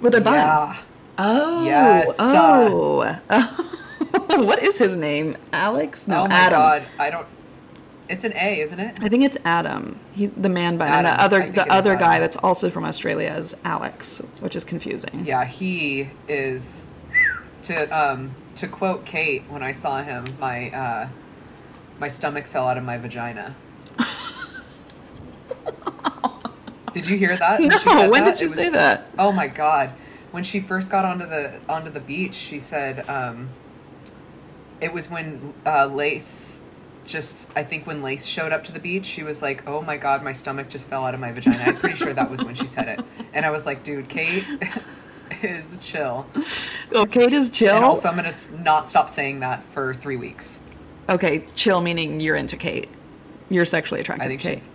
with 0.00 0.14
a 0.14 0.20
bun. 0.20 0.34
yeah. 0.34 0.76
Oh, 1.16 1.64
Yes, 1.64 2.16
oh, 2.18 3.18
what 4.46 4.62
is 4.62 4.78
his 4.78 4.96
name? 4.96 5.36
Alex? 5.52 6.06
No, 6.08 6.22
oh 6.22 6.26
Adam. 6.30 6.58
god, 6.58 6.82
I 6.98 7.10
don't. 7.10 7.26
It's 8.08 8.24
an 8.24 8.34
A, 8.36 8.60
isn't 8.60 8.78
it? 8.78 8.98
I 9.02 9.08
think 9.08 9.24
it's 9.24 9.38
Adam. 9.44 9.98
He 10.14 10.26
the 10.26 10.48
man 10.48 10.76
bun, 10.76 10.92
and 10.92 11.06
the 11.06 11.20
other 11.22 11.48
the 11.48 11.72
other 11.72 11.96
guy 11.96 12.16
Adam. 12.16 12.20
that's 12.20 12.36
also 12.36 12.68
from 12.70 12.84
Australia 12.84 13.32
is 13.32 13.56
Alex, 13.64 14.22
which 14.40 14.54
is 14.56 14.62
confusing. 14.64 15.22
Yeah, 15.24 15.44
he 15.44 16.08
is. 16.28 16.84
To 17.62 17.86
um 17.98 18.34
to 18.56 18.68
quote 18.68 19.04
Kate, 19.06 19.42
when 19.48 19.62
I 19.62 19.72
saw 19.72 20.02
him, 20.02 20.26
my 20.38 20.70
uh, 20.70 21.08
my 22.04 22.08
stomach 22.08 22.46
fell 22.46 22.68
out 22.68 22.76
of 22.76 22.84
my 22.84 22.98
vagina. 22.98 23.56
Did 26.92 27.08
you 27.08 27.16
hear 27.16 27.34
that? 27.38 27.60
No, 27.62 27.70
she 27.78 27.88
said 27.88 28.10
when 28.10 28.24
that? 28.24 28.36
did 28.36 28.40
you 28.42 28.46
It 28.48 28.50
say 28.50 28.68
that? 28.68 29.06
Oh 29.18 29.32
my 29.32 29.46
god! 29.46 29.88
When 30.30 30.42
she 30.42 30.60
first 30.60 30.90
got 30.90 31.06
onto 31.06 31.24
the 31.24 31.60
onto 31.66 31.90
the 31.90 32.00
beach, 32.00 32.34
she 32.34 32.60
said 32.60 33.08
um, 33.08 33.48
it 34.82 34.92
was 34.92 35.08
when 35.08 35.54
uh, 35.64 35.86
Lace 35.86 36.60
just 37.06 37.50
I 37.56 37.64
think 37.64 37.86
when 37.86 38.02
Lace 38.02 38.26
showed 38.26 38.52
up 38.52 38.62
to 38.64 38.72
the 38.72 38.80
beach, 38.80 39.06
she 39.06 39.22
was 39.22 39.40
like, 39.40 39.66
"Oh 39.66 39.80
my 39.80 39.96
god, 39.96 40.22
my 40.22 40.32
stomach 40.32 40.68
just 40.68 40.86
fell 40.86 41.06
out 41.06 41.14
of 41.14 41.20
my 41.20 41.32
vagina." 41.32 41.64
I'm 41.64 41.74
pretty 41.76 41.96
sure 41.96 42.12
that 42.12 42.30
was 42.30 42.44
when 42.44 42.54
she 42.54 42.66
said 42.66 42.86
it, 42.88 43.00
and 43.32 43.46
I 43.46 43.50
was 43.50 43.64
like, 43.64 43.82
"Dude, 43.82 44.10
Kate 44.10 44.46
is 45.42 45.74
chill." 45.80 46.26
Oh, 46.92 47.06
Kate 47.06 47.32
is 47.32 47.48
chill. 47.48 47.74
And 47.76 47.82
also, 47.86 48.10
I'm 48.10 48.16
gonna 48.16 48.30
not 48.62 48.90
stop 48.90 49.08
saying 49.08 49.40
that 49.40 49.64
for 49.72 49.94
three 49.94 50.18
weeks. 50.18 50.60
Okay, 51.08 51.40
chill 51.54 51.80
meaning 51.80 52.20
you're 52.20 52.36
into 52.36 52.56
Kate. 52.56 52.88
You're 53.50 53.64
sexually 53.64 54.00
attracted 54.00 54.26
I 54.30 54.36
to 54.36 54.36
Kate. 54.36 54.68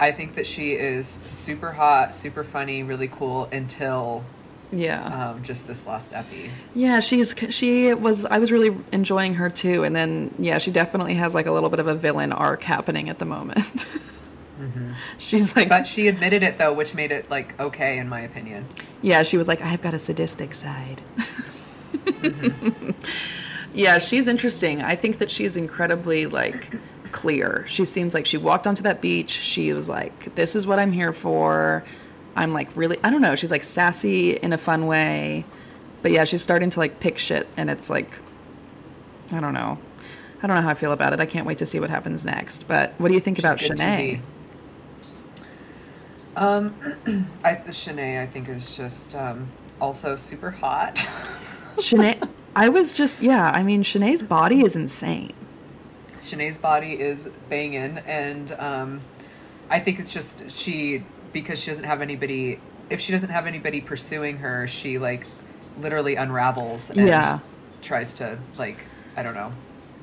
I 0.00 0.12
think 0.12 0.34
that 0.34 0.46
she 0.46 0.72
is 0.72 1.20
super 1.24 1.72
hot, 1.72 2.12
super 2.14 2.42
funny, 2.44 2.82
really 2.82 3.08
cool 3.08 3.48
until 3.52 4.24
Yeah. 4.72 5.02
um, 5.30 5.42
just 5.42 5.66
this 5.68 5.86
last 5.86 6.12
epi. 6.12 6.50
Yeah, 6.74 6.98
she's 7.00 7.34
she 7.50 7.94
was 7.94 8.26
I 8.26 8.38
was 8.38 8.50
really 8.50 8.76
enjoying 8.92 9.34
her 9.34 9.48
too 9.48 9.84
and 9.84 9.94
then 9.94 10.34
yeah, 10.38 10.58
she 10.58 10.70
definitely 10.72 11.14
has 11.14 11.34
like 11.34 11.46
a 11.46 11.52
little 11.52 11.70
bit 11.70 11.78
of 11.78 11.86
a 11.86 11.94
villain 11.94 12.32
arc 12.32 12.62
happening 12.64 13.08
at 13.08 13.18
the 13.18 13.24
moment. 13.26 13.86
She's 15.18 15.54
like 15.56 15.68
But 15.68 15.84
she 15.86 16.06
admitted 16.08 16.42
it 16.42 16.58
though, 16.58 16.72
which 16.72 16.94
made 16.94 17.10
it 17.12 17.28
like 17.30 17.58
okay 17.60 17.98
in 17.98 18.08
my 18.08 18.20
opinion. 18.20 18.66
yeah, 19.02 19.22
she 19.22 19.36
was 19.36 19.46
like 19.48 19.60
I've 19.62 19.82
got 19.82 19.94
a 19.94 19.98
sadistic 19.98 20.54
side. 20.54 21.02
yeah, 23.74 23.98
she's 23.98 24.28
interesting. 24.28 24.82
I 24.82 24.94
think 24.94 25.18
that 25.18 25.30
she's 25.30 25.56
incredibly 25.56 26.26
like 26.26 26.72
clear. 27.12 27.64
She 27.66 27.84
seems 27.84 28.14
like 28.14 28.24
she 28.24 28.36
walked 28.36 28.66
onto 28.66 28.82
that 28.84 29.00
beach. 29.00 29.30
She 29.30 29.72
was 29.72 29.88
like 29.88 30.34
this 30.36 30.54
is 30.54 30.66
what 30.66 30.78
I'm 30.78 30.92
here 30.92 31.12
for. 31.12 31.84
I'm 32.36 32.52
like 32.52 32.68
really 32.76 32.98
I 33.04 33.10
don't 33.10 33.20
know, 33.20 33.34
she's 33.34 33.50
like 33.50 33.64
sassy 33.64 34.32
in 34.32 34.52
a 34.52 34.58
fun 34.58 34.86
way. 34.86 35.44
But 36.02 36.12
yeah, 36.12 36.24
she's 36.24 36.42
starting 36.42 36.70
to 36.70 36.78
like 36.78 37.00
pick 37.00 37.18
shit 37.18 37.48
and 37.56 37.68
it's 37.68 37.90
like 37.90 38.10
I 39.32 39.40
don't 39.40 39.54
know. 39.54 39.78
I 40.42 40.46
don't 40.46 40.56
know 40.56 40.62
how 40.62 40.70
I 40.70 40.74
feel 40.74 40.92
about 40.92 41.12
it. 41.12 41.20
I 41.20 41.26
can't 41.26 41.46
wait 41.46 41.58
to 41.58 41.66
see 41.66 41.80
what 41.80 41.90
happens 41.90 42.24
next. 42.24 42.68
But 42.68 42.92
what 42.98 43.08
do 43.08 43.14
you 43.14 43.20
think 43.20 43.38
She's 43.38 43.44
about 43.44 43.58
Shanae? 43.58 44.20
Um, 46.36 46.74
I 47.44 47.54
Shanae 47.54 48.22
I 48.22 48.26
think 48.26 48.48
is 48.48 48.76
just 48.76 49.14
um 49.14 49.48
also 49.80 50.16
super 50.16 50.50
hot. 50.50 50.96
Shanae, 51.76 52.28
I 52.56 52.68
was 52.68 52.92
just 52.92 53.20
yeah. 53.20 53.50
I 53.50 53.62
mean, 53.62 53.82
Shanae's 53.82 54.22
body 54.22 54.64
is 54.64 54.76
insane. 54.76 55.32
Shanae's 56.18 56.58
body 56.58 56.92
is 57.00 57.28
banging, 57.48 57.98
and 57.98 58.52
um, 58.52 59.00
I 59.70 59.80
think 59.80 59.98
it's 60.00 60.12
just 60.12 60.50
she 60.50 61.02
because 61.32 61.60
she 61.60 61.70
doesn't 61.70 61.84
have 61.84 62.00
anybody. 62.00 62.60
If 62.90 63.00
she 63.00 63.12
doesn't 63.12 63.30
have 63.30 63.46
anybody 63.46 63.80
pursuing 63.80 64.38
her, 64.38 64.66
she 64.66 64.98
like 64.98 65.26
literally 65.78 66.16
unravels 66.16 66.90
and 66.90 67.00
Yeah. 67.00 67.40
tries 67.82 68.14
to 68.14 68.38
like 68.58 68.78
I 69.16 69.22
don't 69.22 69.34
know 69.34 69.52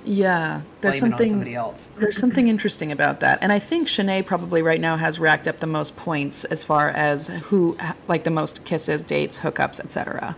Yeah, 0.04 0.62
there's 0.82 1.00
blame 1.00 1.14
it 1.14 1.16
on 1.16 1.24
something. 1.24 1.30
somebody 1.30 1.56
else. 1.56 1.92
There's 1.98 2.18
something 2.18 2.48
interesting 2.48 2.92
about 2.92 3.20
that, 3.22 3.40
and 3.42 3.52
I 3.52 3.60
think 3.60 3.88
Shanae 3.88 4.26
probably 4.26 4.62
right 4.62 4.82
now 4.82 4.98
has 4.98 5.20
racked 5.20 5.48
up 5.48 5.58
the 5.58 5.68
most 5.68 5.96
points 5.96 6.44
as 6.46 6.64
far 6.64 6.90
as 6.90 7.28
who 7.28 7.78
like 8.08 8.24
the 8.24 8.32
most 8.32 8.66
kisses, 8.66 9.02
dates, 9.02 9.40
hookups, 9.40 9.80
etc. 9.80 10.36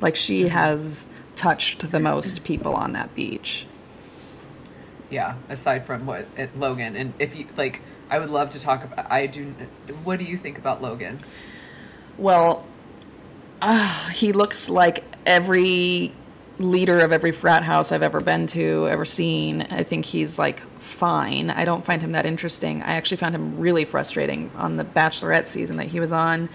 Like 0.00 0.16
she 0.16 0.44
Mm-hmm. 0.44 0.48
has 0.48 1.08
touched 1.40 1.90
the 1.90 1.98
most 1.98 2.44
people 2.44 2.74
on 2.74 2.92
that 2.92 3.14
beach. 3.14 3.66
Yeah, 5.08 5.36
aside 5.48 5.86
from 5.86 6.04
what 6.04 6.26
it, 6.36 6.56
Logan, 6.58 6.96
and 6.96 7.14
if 7.18 7.34
you 7.34 7.46
like, 7.56 7.80
I 8.10 8.18
would 8.18 8.28
love 8.28 8.50
to 8.50 8.60
talk 8.60 8.84
about. 8.84 9.10
I 9.10 9.26
do. 9.26 9.46
What 10.04 10.18
do 10.18 10.26
you 10.26 10.36
think 10.36 10.58
about 10.58 10.82
Logan? 10.82 11.18
Well, 12.18 12.66
uh, 13.62 14.10
he 14.10 14.32
looks 14.32 14.68
like 14.68 15.02
every 15.24 16.12
leader 16.58 17.00
of 17.00 17.10
every 17.10 17.32
frat 17.32 17.62
house 17.62 17.90
I've 17.90 18.02
ever 18.02 18.20
been 18.20 18.46
to, 18.48 18.86
ever 18.88 19.06
seen. 19.06 19.62
I 19.70 19.82
think 19.82 20.04
he's 20.04 20.38
like 20.38 20.60
fine. 20.78 21.48
I 21.48 21.64
don't 21.64 21.84
find 21.84 22.02
him 22.02 22.12
that 22.12 22.26
interesting. 22.26 22.82
I 22.82 22.92
actually 22.92 23.16
found 23.16 23.34
him 23.34 23.58
really 23.58 23.86
frustrating 23.86 24.50
on 24.56 24.76
the 24.76 24.84
Bachelorette 24.84 25.46
season 25.46 25.78
that 25.78 25.86
he 25.86 26.00
was 26.00 26.12
on. 26.12 26.50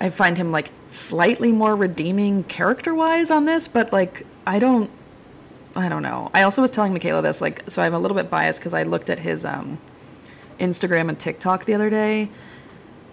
I 0.00 0.10
find 0.10 0.36
him 0.36 0.52
like 0.52 0.70
slightly 0.88 1.52
more 1.52 1.74
redeeming 1.76 2.44
character 2.44 2.94
wise 2.94 3.30
on 3.30 3.44
this, 3.44 3.68
but 3.68 3.92
like 3.92 4.26
I 4.46 4.58
don't 4.58 4.90
I 5.76 5.88
don't 5.88 6.02
know. 6.02 6.30
I 6.34 6.42
also 6.42 6.62
was 6.62 6.70
telling 6.70 6.92
Michaela 6.92 7.22
this 7.22 7.40
like 7.40 7.68
so 7.68 7.82
I'm 7.82 7.94
a 7.94 7.98
little 7.98 8.16
bit 8.16 8.30
biased 8.30 8.60
because 8.60 8.74
I 8.74 8.84
looked 8.84 9.10
at 9.10 9.18
his 9.18 9.44
um 9.44 9.78
Instagram 10.60 11.08
and 11.08 11.18
TikTok 11.18 11.64
the 11.64 11.74
other 11.74 11.90
day 11.90 12.30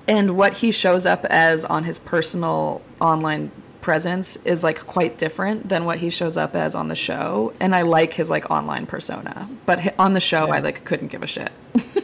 and 0.08 0.38
what 0.38 0.54
he 0.54 0.71
shows 0.71 1.06
up 1.06 1.26
as 1.26 1.65
on 1.65 1.84
his 1.84 2.00
personal 2.00 2.82
online 3.02 3.52
presence 3.82 4.36
is 4.38 4.63
like 4.63 4.80
quite 4.88 5.17
different 5.17 5.69
than 5.69 5.86
what 5.86 6.00
he 6.00 6.10
shows 6.10 6.38
up 6.38 6.56
as 6.56 6.74
on 6.74 6.88
the 6.88 6.95
show 6.95 7.54
and 7.60 7.76
I 7.76 7.84
like 7.84 8.13
his 8.13 8.30
like 8.30 8.50
online 8.50 8.86
persona. 8.86 9.48
But 9.65 9.93
on 10.00 10.13
the 10.13 10.19
show 10.19 10.48
I 10.48 10.60
like 10.60 10.86
couldn't 10.86 11.08
give 11.08 11.24
a 11.24 11.28
shit. 11.28 11.52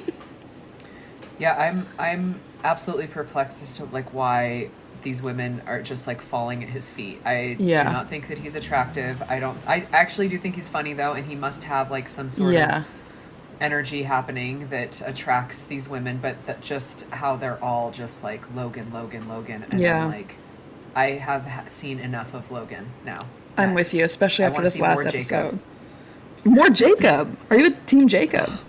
Yeah, 1.41 1.55
I'm 1.57 1.87
I'm 1.97 2.39
absolutely 2.63 3.07
perplexed 3.07 3.61
as 3.61 3.73
to 3.77 3.85
like 3.85 4.13
why 4.13 4.69
these 5.01 5.21
women 5.21 5.61
are 5.65 5.81
just 5.81 6.05
like 6.07 6.21
falling 6.21 6.63
at 6.63 6.69
his 6.69 6.89
feet. 6.89 7.21
I 7.25 7.55
Yeah. 7.59 7.83
do 7.83 7.89
not 7.91 8.09
think 8.09 8.27
that 8.27 8.37
he's 8.37 8.55
attractive. 8.55 9.21
I 9.29 9.39
don't 9.39 9.57
I 9.67 9.87
actually 9.93 10.27
do 10.27 10.37
think 10.37 10.55
he's 10.55 10.69
funny 10.69 10.93
though 10.93 11.13
and 11.13 11.25
he 11.25 11.35
must 11.35 11.63
have 11.63 11.89
like 11.89 12.07
some 12.07 12.29
sort 12.29 12.53
yeah. 12.53 12.79
of 12.79 12.85
energy 13.59 14.03
happening 14.03 14.67
that 14.69 15.01
attracts 15.05 15.63
these 15.63 15.87
women, 15.89 16.19
but 16.21 16.43
that 16.45 16.61
just 16.61 17.03
how 17.09 17.35
they're 17.35 17.63
all 17.63 17.91
just 17.91 18.23
like 18.23 18.43
Logan, 18.55 18.91
Logan, 18.93 19.27
Logan 19.27 19.65
and 19.71 19.81
Yeah. 19.81 20.03
I'm 20.05 20.11
like 20.11 20.35
I 20.95 21.11
have 21.11 21.45
ha- 21.45 21.63
seen 21.67 21.99
enough 21.99 22.33
of 22.33 22.51
Logan 22.51 22.85
now. 23.05 23.21
I'm 23.57 23.73
with 23.73 23.93
you, 23.93 24.03
especially 24.05 24.45
after 24.45 24.61
this 24.61 24.79
last 24.79 25.03
more 25.03 25.11
Jacob. 25.11 25.15
episode. 25.15 25.59
More 26.43 26.69
Jacob. 26.69 27.37
Are 27.49 27.57
you 27.57 27.67
a 27.67 27.71
team 27.71 28.07
Jacob? 28.07 28.49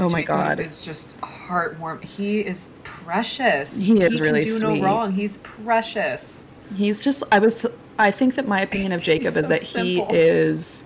Oh 0.00 0.08
my 0.08 0.20
Jacob 0.20 0.36
god. 0.36 0.60
is 0.60 0.80
just 0.80 1.20
heartwarming. 1.22 2.04
He 2.04 2.38
is 2.38 2.66
precious. 3.08 3.80
He 3.80 4.00
is 4.02 4.16
can 4.16 4.22
really 4.22 4.42
do 4.42 4.50
sweet. 4.50 4.80
no 4.80 4.84
wrong. 4.84 5.12
He's 5.12 5.38
precious. 5.38 6.46
He's 6.76 7.00
just 7.00 7.22
I 7.32 7.38
was 7.38 7.62
t- 7.62 7.68
I 7.98 8.10
think 8.10 8.34
that 8.34 8.46
my 8.46 8.60
opinion 8.60 8.92
of 8.92 9.02
Jacob 9.02 9.34
He's 9.34 9.36
is 9.36 9.46
so 9.46 9.48
that 9.54 9.62
he 9.62 10.02
is 10.10 10.84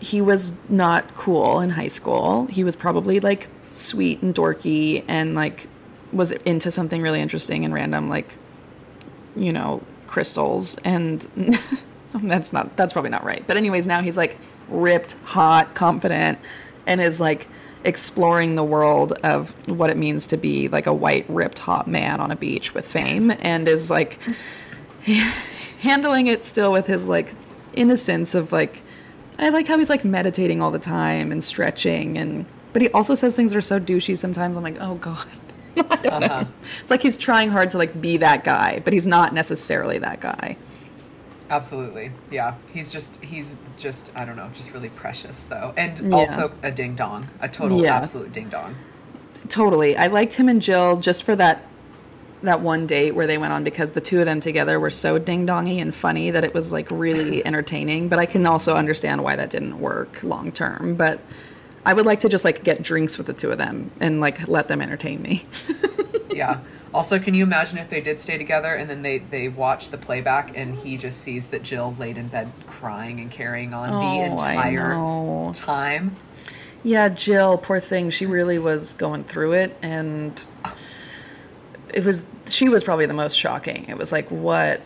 he 0.00 0.20
was 0.20 0.54
not 0.68 1.14
cool 1.14 1.60
in 1.60 1.70
high 1.70 1.88
school. 1.88 2.46
He 2.46 2.64
was 2.64 2.74
probably 2.74 3.20
like 3.20 3.48
sweet 3.70 4.22
and 4.22 4.34
dorky 4.34 5.04
and 5.06 5.36
like 5.36 5.68
was 6.12 6.32
into 6.32 6.72
something 6.72 7.00
really 7.00 7.20
interesting 7.20 7.64
and 7.64 7.72
random 7.72 8.08
like 8.08 8.34
you 9.36 9.52
know, 9.52 9.80
crystals 10.08 10.76
and 10.84 11.22
that's 12.14 12.52
not 12.52 12.76
that's 12.76 12.92
probably 12.92 13.10
not 13.10 13.24
right. 13.24 13.44
But 13.46 13.56
anyways, 13.56 13.86
now 13.86 14.02
he's 14.02 14.16
like 14.16 14.36
ripped, 14.68 15.14
hot, 15.22 15.76
confident 15.76 16.40
and 16.86 17.00
is 17.00 17.20
like 17.20 17.46
exploring 17.84 18.54
the 18.54 18.64
world 18.64 19.12
of 19.24 19.54
what 19.68 19.90
it 19.90 19.96
means 19.96 20.26
to 20.26 20.36
be 20.36 20.68
like 20.68 20.86
a 20.86 20.92
white 20.94 21.24
ripped 21.28 21.58
hot 21.58 21.88
man 21.88 22.20
on 22.20 22.30
a 22.30 22.36
beach 22.36 22.74
with 22.74 22.86
fame 22.86 23.32
and 23.40 23.66
is 23.68 23.90
like 23.90 24.18
handling 25.80 26.26
it 26.28 26.44
still 26.44 26.72
with 26.72 26.86
his 26.86 27.08
like 27.08 27.34
innocence 27.74 28.34
of 28.34 28.52
like 28.52 28.82
I 29.38 29.48
like 29.48 29.66
how 29.66 29.78
he's 29.78 29.90
like 29.90 30.04
meditating 30.04 30.62
all 30.62 30.70
the 30.70 30.78
time 30.78 31.32
and 31.32 31.42
stretching 31.42 32.18
and 32.18 32.44
but 32.72 32.82
he 32.82 32.88
also 32.90 33.14
says 33.14 33.34
things 33.34 33.52
that 33.52 33.58
are 33.58 33.62
so 33.62 33.78
douchey 33.80 34.16
sometimes 34.16 34.56
I'm 34.56 34.62
like, 34.62 34.76
"Oh 34.80 34.94
god." 34.96 35.26
I 35.76 35.82
don't 35.96 36.22
Uh-huh. 36.22 36.42
know. 36.42 36.48
It's 36.80 36.90
like 36.90 37.02
he's 37.02 37.16
trying 37.16 37.50
hard 37.50 37.70
to 37.70 37.78
like 37.78 37.98
be 38.00 38.16
that 38.18 38.44
guy, 38.44 38.80
but 38.84 38.92
he's 38.92 39.06
not 39.06 39.34
necessarily 39.34 39.98
that 39.98 40.20
guy. 40.20 40.56
Absolutely. 41.52 42.10
Yeah. 42.30 42.54
He's 42.72 42.90
just 42.90 43.22
he's 43.22 43.54
just 43.76 44.10
I 44.16 44.24
don't 44.24 44.36
know, 44.36 44.48
just 44.54 44.72
really 44.72 44.88
precious 44.88 45.44
though. 45.44 45.74
And 45.76 45.98
Yeah. 45.98 46.16
also 46.16 46.50
a 46.62 46.70
ding 46.70 46.94
dong. 46.94 47.24
A 47.42 47.48
total 47.48 47.82
Yeah. 47.82 47.94
absolute 47.96 48.32
ding 48.32 48.48
dong. 48.48 48.74
Totally. 49.50 49.94
I 49.96 50.06
liked 50.06 50.32
him 50.32 50.48
and 50.48 50.62
Jill 50.62 50.96
just 50.96 51.24
for 51.24 51.36
that 51.36 51.62
that 52.42 52.60
one 52.62 52.86
date 52.86 53.14
where 53.14 53.26
they 53.26 53.36
went 53.38 53.52
on 53.52 53.62
because 53.64 53.90
the 53.92 54.00
two 54.00 54.18
of 54.18 54.24
them 54.24 54.40
together 54.40 54.80
were 54.80 54.90
so 54.90 55.18
ding 55.18 55.46
dongy 55.46 55.80
and 55.80 55.94
funny 55.94 56.30
that 56.30 56.42
it 56.42 56.54
was 56.54 56.72
like 56.72 56.88
really 56.90 57.44
entertaining. 57.50 58.08
But 58.08 58.18
I 58.18 58.24
can 58.24 58.46
also 58.46 58.74
understand 58.74 59.22
why 59.22 59.36
that 59.36 59.50
didn't 59.50 59.78
work 59.78 60.22
long 60.22 60.52
term. 60.52 60.94
But 60.96 61.20
I 61.84 61.92
would 61.92 62.06
like 62.06 62.20
to 62.20 62.30
just 62.30 62.46
like 62.46 62.64
get 62.64 62.82
drinks 62.82 63.18
with 63.18 63.26
the 63.26 63.34
two 63.34 63.50
of 63.50 63.58
them 63.58 63.90
and 64.00 64.20
like 64.20 64.48
let 64.48 64.68
them 64.68 64.80
entertain 64.80 65.20
me. 65.22 65.44
Yeah. 66.34 66.60
Also, 66.94 67.18
can 67.18 67.32
you 67.32 67.42
imagine 67.42 67.78
if 67.78 67.88
they 67.88 68.00
did 68.00 68.20
stay 68.20 68.36
together 68.36 68.74
and 68.74 68.88
then 68.88 69.02
they 69.02 69.18
they 69.18 69.48
watch 69.48 69.88
the 69.88 69.96
playback 69.98 70.56
and 70.56 70.76
he 70.76 70.96
just 70.96 71.20
sees 71.20 71.48
that 71.48 71.62
Jill 71.62 71.94
laid 71.98 72.18
in 72.18 72.28
bed 72.28 72.50
crying 72.66 73.20
and 73.20 73.30
carrying 73.30 73.72
on 73.72 73.88
the 73.90 73.96
Oh, 73.96 74.36
I 74.44 74.68
entire 74.68 75.52
time? 75.54 76.16
Yeah, 76.82 77.08
Jill, 77.08 77.58
poor 77.58 77.80
thing. 77.80 78.10
She 78.10 78.26
really 78.26 78.58
was 78.58 78.94
going 78.94 79.24
through 79.24 79.52
it 79.52 79.78
and 79.82 80.44
it 81.94 82.04
was 82.04 82.26
she 82.46 82.68
was 82.68 82.84
probably 82.84 83.06
the 83.06 83.14
most 83.14 83.38
shocking. 83.38 83.86
It 83.88 83.96
was 83.96 84.12
like 84.12 84.28
what 84.28 84.82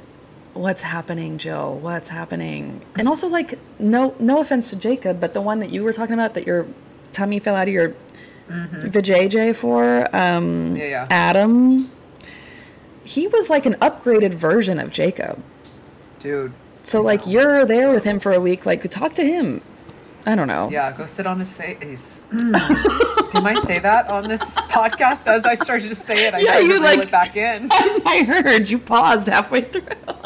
what's 0.55 0.83
happening, 0.83 1.39
Jill? 1.39 1.79
What's 1.79 2.09
happening? 2.09 2.83
And 2.99 3.09
also 3.09 3.27
like 3.29 3.59
no 3.81 4.15
no 4.21 4.39
offense 4.41 4.71
to 4.71 4.77
Jacob, 4.77 5.21
but 5.21 5.35
the 5.35 5.41
one 5.43 5.59
that 5.61 5.71
you 5.71 5.83
were 5.83 5.93
talking 5.93 6.15
about 6.15 6.35
that 6.35 6.47
your 6.47 6.67
tummy 7.13 7.41
fell 7.41 7.57
out 7.57 7.67
of 7.67 7.75
your 7.75 7.95
vajayjay 8.49 9.57
for 9.57 10.07
um 10.15 10.77
Yeah, 10.77 10.85
yeah. 10.85 11.07
Adam 11.11 11.91
he 13.07 13.29
was 13.29 13.49
like 13.49 13.65
an 13.67 13.75
upgraded 13.75 14.35
version 14.35 14.79
of 14.79 14.91
Jacob. 14.91 15.43
Dude. 16.19 16.53
So 16.83 17.01
like 17.01 17.27
you're 17.27 17.65
there 17.65 17.91
with 17.93 18.05
him 18.05 18.19
for 18.21 18.33
a 18.33 18.41
week 18.41 18.67
like 18.67 18.89
talk 18.91 19.15
to 19.15 19.25
him. 19.25 19.63
I 20.29 20.35
don't 20.35 20.49
know. 20.49 20.69
Yeah, 20.73 20.91
go 20.91 21.07
sit 21.07 21.25
on 21.25 21.39
his 21.39 21.53
face. 21.53 22.21
Mm. 22.33 23.31
Can 23.31 23.47
I 23.47 23.55
say 23.55 23.79
that 23.79 24.09
on 24.09 24.25
this 24.25 24.43
podcast? 24.43 25.29
As 25.29 25.47
I 25.47 25.55
started 25.55 25.89
to 25.89 25.95
say 25.95 26.27
it, 26.27 26.35
I 26.35 26.41
Yeah, 26.41 26.59
you, 26.59 26.81
like- 26.81 27.05
it 27.05 27.11
back 27.13 27.37
in. 27.37 27.69
I 27.73 28.25
heard 28.27 28.69
you 28.69 28.81
paused 28.81 29.29
halfway 29.29 29.61
through. 29.63 29.87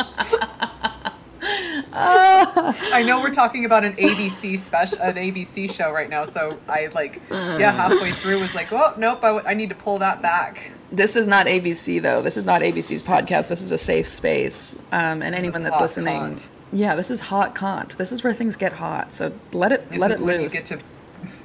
I 1.92 3.02
know 3.06 3.20
we're 3.20 3.30
talking 3.30 3.64
about 3.64 3.84
an 3.84 3.94
ABC 3.94 4.58
special, 4.58 4.98
an 5.00 5.14
ABC 5.16 5.70
show 5.70 5.90
right 5.92 6.08
now, 6.08 6.24
so 6.24 6.58
I 6.68 6.88
like, 6.94 7.20
yeah, 7.30 7.70
uh. 7.70 7.72
halfway 7.72 8.10
through 8.10 8.40
was 8.40 8.54
like, 8.54 8.72
oh 8.72 8.94
nope, 8.96 9.18
I, 9.22 9.26
w- 9.28 9.46
I 9.46 9.54
need 9.54 9.68
to 9.70 9.74
pull 9.74 9.98
that 9.98 10.22
back. 10.22 10.70
This 10.92 11.14
is 11.16 11.28
not 11.28 11.46
ABC 11.46 12.02
though. 12.02 12.20
This 12.20 12.36
is 12.36 12.44
not 12.44 12.62
ABC's 12.62 13.02
podcast. 13.02 13.48
This 13.48 13.62
is 13.62 13.70
a 13.72 13.78
safe 13.78 14.08
space. 14.08 14.76
Um, 14.92 15.22
and 15.22 15.34
anyone 15.34 15.62
that's 15.62 15.80
listening, 15.80 16.16
cont. 16.18 16.48
yeah, 16.72 16.96
this 16.96 17.10
is 17.10 17.20
hot 17.20 17.54
cont. 17.54 17.96
This 17.96 18.10
is 18.12 18.24
where 18.24 18.32
things 18.32 18.56
get 18.56 18.72
hot. 18.72 19.12
So 19.12 19.32
let 19.52 19.70
it 19.72 19.88
This 19.88 20.00
let 20.00 20.10
is 20.10 20.20
it 20.20 20.24
when 20.24 20.40
loose. 20.42 20.54
you 20.54 20.60
get 20.60 20.66
to 20.66 20.80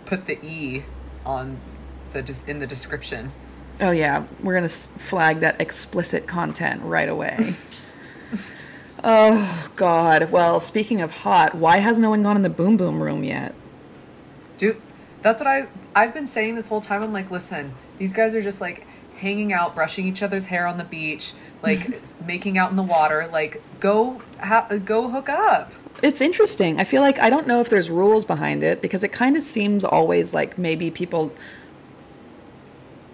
put 0.06 0.26
the 0.26 0.44
E 0.44 0.84
on 1.26 1.60
the 2.14 2.44
in 2.48 2.60
the 2.60 2.66
description. 2.68 3.32
oh 3.82 3.92
yeah, 3.92 4.26
we're 4.42 4.56
gonna 4.56 4.68
flag 4.70 5.42
that 5.42 5.62
explicit 5.62 6.26
content 6.28 6.82
right 6.84 7.10
away. 7.10 7.54
oh 9.04 9.70
God. 9.76 10.32
Well, 10.32 10.60
speaking 10.60 11.02
of 11.02 11.12
hot, 11.12 11.54
why 11.56 11.78
has 11.78 12.00
no 12.00 12.10
one 12.10 12.24
gone 12.24 12.36
in 12.36 12.42
the 12.42 12.50
boom 12.50 12.78
boom 12.78 13.02
room 13.02 13.24
yet? 13.24 13.54
Dude, 14.58 14.82
that's 15.22 15.40
what 15.40 15.48
I 15.48 15.68
I've 15.96 16.14
been 16.14 16.28
saying 16.28 16.56
this 16.56 16.68
whole 16.68 16.82
time. 16.82 17.04
I'm 17.04 17.14
like, 17.14 17.30
listen, 17.32 17.74
these 17.98 18.14
guys 18.14 18.34
are 18.36 18.42
just 18.42 18.62
like 18.62 18.86
hanging 19.18 19.54
out, 19.54 19.76
brushing 19.76 20.08
each 20.08 20.22
other's 20.22 20.46
hair 20.46 20.68
on 20.68 20.78
the 20.78 20.84
beach, 20.84 21.34
like 21.64 22.02
making 22.26 22.58
out 22.58 22.70
in 22.70 22.76
the 22.76 22.84
water. 22.84 23.28
Like, 23.32 23.62
go 23.80 24.22
ha- 24.40 24.68
go 24.84 25.10
hook 25.10 25.30
up. 25.30 25.72
It's 26.04 26.22
interesting. 26.22 26.80
I 26.80 26.84
feel 26.84 27.02
like 27.02 27.20
I 27.20 27.30
don't 27.30 27.48
know 27.48 27.62
if 27.62 27.70
there's 27.70 27.90
rules 27.90 28.26
behind 28.26 28.64
it 28.64 28.82
because 28.82 29.04
it 29.04 29.12
kind 29.12 29.38
of 29.38 29.44
seems 29.44 29.86
always 29.86 30.34
like 30.34 30.58
maybe 30.58 30.92
people. 30.92 31.32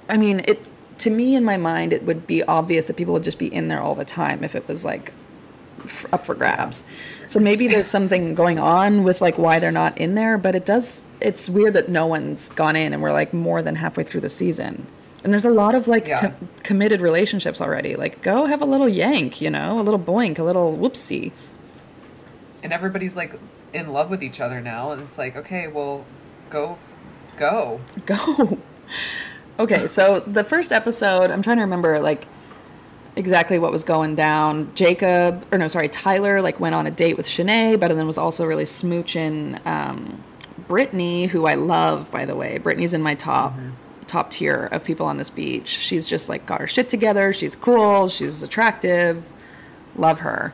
I 0.10 0.18
mean, 0.18 0.42
it 0.48 0.60
to 1.00 1.10
me 1.10 1.36
in 1.36 1.44
my 1.44 1.58
mind 1.58 1.94
it 1.94 2.04
would 2.04 2.28
be 2.28 2.44
obvious 2.44 2.88
that 2.88 2.96
people 2.96 3.14
would 3.14 3.24
just 3.24 3.40
be 3.40 3.52
in 3.54 3.68
there 3.68 3.82
all 3.82 3.96
the 3.96 4.06
time 4.06 4.44
if 4.44 4.56
it 4.56 4.68
was 4.68 4.86
like 4.86 5.12
up 6.12 6.26
for 6.26 6.36
grabs. 6.36 6.84
So 7.26 7.40
maybe 7.40 7.68
there's 7.68 7.88
something 7.98 8.36
going 8.36 8.60
on 8.60 9.04
with 9.04 9.22
like 9.22 9.38
why 9.38 9.60
they're 9.60 9.72
not 9.72 9.98
in 9.98 10.16
there, 10.16 10.38
but 10.38 10.56
it 10.56 10.66
does. 10.66 11.06
It's 11.20 11.50
weird 11.50 11.74
that 11.74 11.90
no 11.90 12.06
one's 12.06 12.50
gone 12.50 12.76
in 12.76 12.94
and 12.94 13.02
we're 13.02 13.14
like 13.14 13.34
more 13.34 13.62
than 13.62 13.76
halfway 13.76 14.04
through 14.04 14.22
the 14.22 14.30
season. 14.30 14.86
And 15.24 15.32
there's 15.32 15.46
a 15.46 15.52
lot 15.52 15.76
of 15.76 15.88
like 15.88 16.08
Yeah. 16.08 16.20
co- 16.30 16.34
committed 16.64 17.00
relationships 17.02 17.62
already. 17.62 17.96
Like, 17.96 18.22
go 18.22 18.46
have 18.46 18.62
a 18.62 18.66
little 18.66 18.90
yank, 18.90 19.40
you 19.42 19.50
know, 19.50 19.80
a 19.80 19.84
little 19.84 20.00
boink, 20.00 20.40
a 20.40 20.44
little 20.44 20.76
whoopsie. 20.78 21.32
And 22.64 22.74
everybody's 22.74 23.16
like 23.16 23.34
in 23.74 23.90
love 23.94 24.10
with 24.10 24.24
each 24.24 24.40
other 24.42 24.60
now, 24.62 24.92
and 24.92 25.02
it's 25.02 25.18
like, 25.18 25.36
okay, 25.36 25.68
well, 25.68 26.06
go, 26.50 26.78
go. 27.38 27.80
go. 28.06 28.58
Okay, 29.60 29.86
so 29.88 30.20
the 30.22 30.44
first 30.44 30.72
episode, 30.72 31.30
I'm 31.32 31.42
trying 31.42 31.58
to 31.58 31.64
remember 31.64 32.00
like 32.00 32.28
exactly 33.16 33.60
what 33.60 33.72
was 33.72 33.84
going 33.84 34.16
down. 34.16 34.74
Jacob, 34.76 35.46
or 35.52 35.58
no, 35.58 35.68
sorry, 35.68 35.88
Tyler, 35.88 36.42
like 36.42 36.60
went 36.60 36.74
on 36.76 36.88
a 36.88 36.92
date 36.92 37.16
with 37.18 37.26
Shanae, 37.28 37.80
but 37.80 37.90
then 37.90 38.08
was 38.08 38.18
also 38.18 38.46
really 38.46 38.64
smooching 38.64 39.64
um, 39.68 40.24
Brittany, 40.68 41.26
who 41.28 41.46
I 41.46 41.54
love, 41.56 42.10
by 42.12 42.26
the 42.26 42.36
way. 42.36 42.58
Brittany's 42.58 42.94
in 42.94 43.02
my 43.02 43.14
top 43.16 43.54
top 44.12 44.30
tier 44.30 44.68
of 44.74 44.84
people 44.84 45.06
on 45.06 45.18
this 45.18 45.30
beach. 45.30 45.70
She's 45.70 46.06
just 46.06 46.28
like 46.28 46.46
got 46.46 46.60
her 46.60 46.68
shit 46.68 46.90
together. 46.90 47.32
She's 47.32 47.56
cool. 47.56 48.10
She's 48.10 48.44
attractive. 48.44 49.28
Love 49.96 50.20
her, 50.20 50.54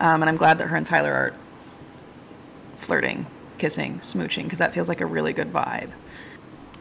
um, 0.00 0.22
and 0.22 0.28
I'm 0.28 0.36
glad 0.36 0.58
that 0.58 0.66
her 0.66 0.76
and 0.76 0.86
Tyler 0.86 1.12
are 1.12 1.32
flirting, 2.76 3.26
kissing, 3.58 3.98
smooching, 4.00 4.44
because 4.44 4.58
that 4.58 4.72
feels 4.72 4.88
like 4.88 5.00
a 5.00 5.06
really 5.06 5.32
good 5.32 5.52
vibe. 5.52 5.90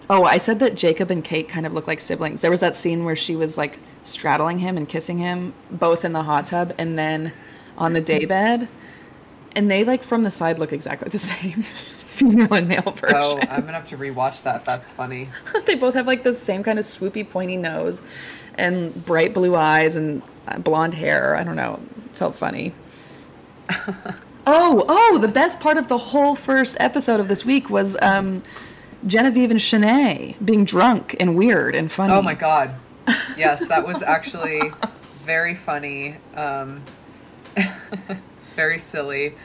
Oh, 0.08 0.24
I 0.24 0.38
said 0.38 0.60
that 0.60 0.76
Jacob 0.76 1.10
and 1.10 1.24
Kate 1.24 1.48
kind 1.50 1.66
of 1.66 1.74
look 1.74 1.88
like 1.88 2.00
siblings. 2.00 2.42
There 2.42 2.52
was 2.52 2.60
that 2.60 2.76
scene 2.76 3.06
where 3.06 3.16
she 3.16 3.36
was 3.36 3.58
like 3.58 3.80
straddling 4.04 4.60
him 4.60 4.78
and 4.78 4.88
kissing 4.88 5.18
him, 5.18 5.54
both 5.72 6.06
in 6.06 6.14
the 6.14 6.22
hot 6.22 6.46
tub 6.46 6.74
and 6.78 6.98
then 6.98 7.34
on 7.78 7.94
the 7.94 8.02
daybed. 8.02 8.68
And 9.56 9.72
they 9.72 9.84
like 9.84 10.04
from 10.04 10.22
the 10.22 10.30
side 10.30 10.60
look 10.60 10.74
exactly 10.74 11.10
the 11.10 11.20
same, 11.34 11.64
female 12.16 12.54
and 12.54 12.68
male 12.68 12.92
version. 12.92 13.18
Oh, 13.18 13.40
I'm 13.50 13.62
gonna 13.62 13.74
have 13.74 13.88
to 13.90 13.98
rewatch 13.98 14.44
that. 14.44 14.66
That's 14.66 14.92
funny. 14.92 15.30
they 15.66 15.76
both 15.76 15.94
have 15.94 16.08
like 16.08 16.24
the 16.24 16.34
same 16.34 16.64
kind 16.64 16.80
of 16.80 16.86
swoopy, 16.86 17.30
pointy 17.30 17.58
nose, 17.58 18.02
and 18.56 18.94
bright 19.06 19.34
blue 19.34 19.56
eyes 19.56 19.96
and 19.96 20.22
uh, 20.48 20.58
blonde 20.60 20.94
hair. 20.94 21.36
I 21.36 21.44
don't 21.44 21.56
know. 21.56 21.80
Felt 22.14 22.36
funny. 22.36 22.74
oh, 24.48 24.86
oh! 24.88 25.18
The 25.20 25.28
best 25.28 25.60
part 25.60 25.78
of 25.78 25.88
the 25.88 25.98
whole 25.98 26.36
first 26.36 26.78
episode 26.80 27.20
of 27.20 27.28
this 27.28 27.46
week 27.46 27.70
was 27.70 27.98
um, 28.02 28.42
Genevieve 29.08 29.52
and 29.52 29.60
Shanae 29.60 30.36
being 30.46 30.66
drunk 30.66 31.16
and 31.20 31.36
weird 31.36 31.76
and 31.76 31.92
funny. 31.92 32.14
Oh 32.14 32.22
my 32.22 32.34
god. 32.34 32.76
Yes, 33.38 33.68
that 33.68 33.86
was 33.86 34.02
actually 34.02 34.62
very 35.24 35.56
funny. 35.56 36.16
Um, 36.36 36.82
very 38.56 38.80
silly. 38.80 39.36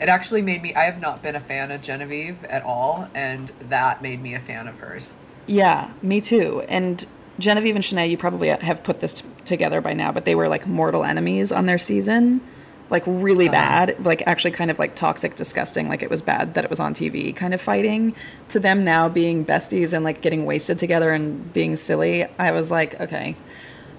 It 0.00 0.08
actually 0.08 0.42
made 0.42 0.62
me. 0.62 0.74
I 0.74 0.84
have 0.84 1.00
not 1.00 1.22
been 1.22 1.36
a 1.36 1.40
fan 1.40 1.70
of 1.70 1.82
Genevieve 1.82 2.42
at 2.44 2.62
all, 2.62 3.08
and 3.14 3.52
that 3.68 4.00
made 4.00 4.22
me 4.22 4.34
a 4.34 4.40
fan 4.40 4.66
of 4.66 4.78
hers. 4.78 5.14
Yeah, 5.46 5.90
me 6.00 6.20
too. 6.20 6.62
And 6.68 7.04
Genevieve 7.38 7.74
and 7.74 7.84
Shanae, 7.84 8.08
you 8.08 8.16
probably 8.16 8.48
have 8.48 8.82
put 8.82 9.00
this 9.00 9.14
t- 9.14 9.24
together 9.44 9.80
by 9.80 9.92
now, 9.92 10.10
but 10.12 10.24
they 10.24 10.34
were 10.34 10.48
like 10.48 10.66
mortal 10.66 11.04
enemies 11.04 11.52
on 11.52 11.66
their 11.66 11.78
season. 11.78 12.40
Like 12.88 13.02
really 13.06 13.48
uh-huh. 13.48 13.86
bad, 13.86 14.04
like 14.04 14.22
actually 14.26 14.50
kind 14.52 14.70
of 14.70 14.78
like 14.78 14.94
toxic, 14.94 15.36
disgusting. 15.36 15.88
Like 15.88 16.02
it 16.02 16.10
was 16.10 16.22
bad 16.22 16.54
that 16.54 16.64
it 16.64 16.70
was 16.70 16.80
on 16.80 16.94
TV, 16.94 17.34
kind 17.36 17.52
of 17.52 17.60
fighting. 17.60 18.14
To 18.48 18.58
them 18.58 18.84
now 18.84 19.08
being 19.08 19.44
besties 19.44 19.92
and 19.92 20.02
like 20.02 20.22
getting 20.22 20.46
wasted 20.46 20.78
together 20.78 21.12
and 21.12 21.52
being 21.52 21.76
silly, 21.76 22.24
I 22.38 22.52
was 22.52 22.70
like, 22.70 22.98
okay, 23.00 23.36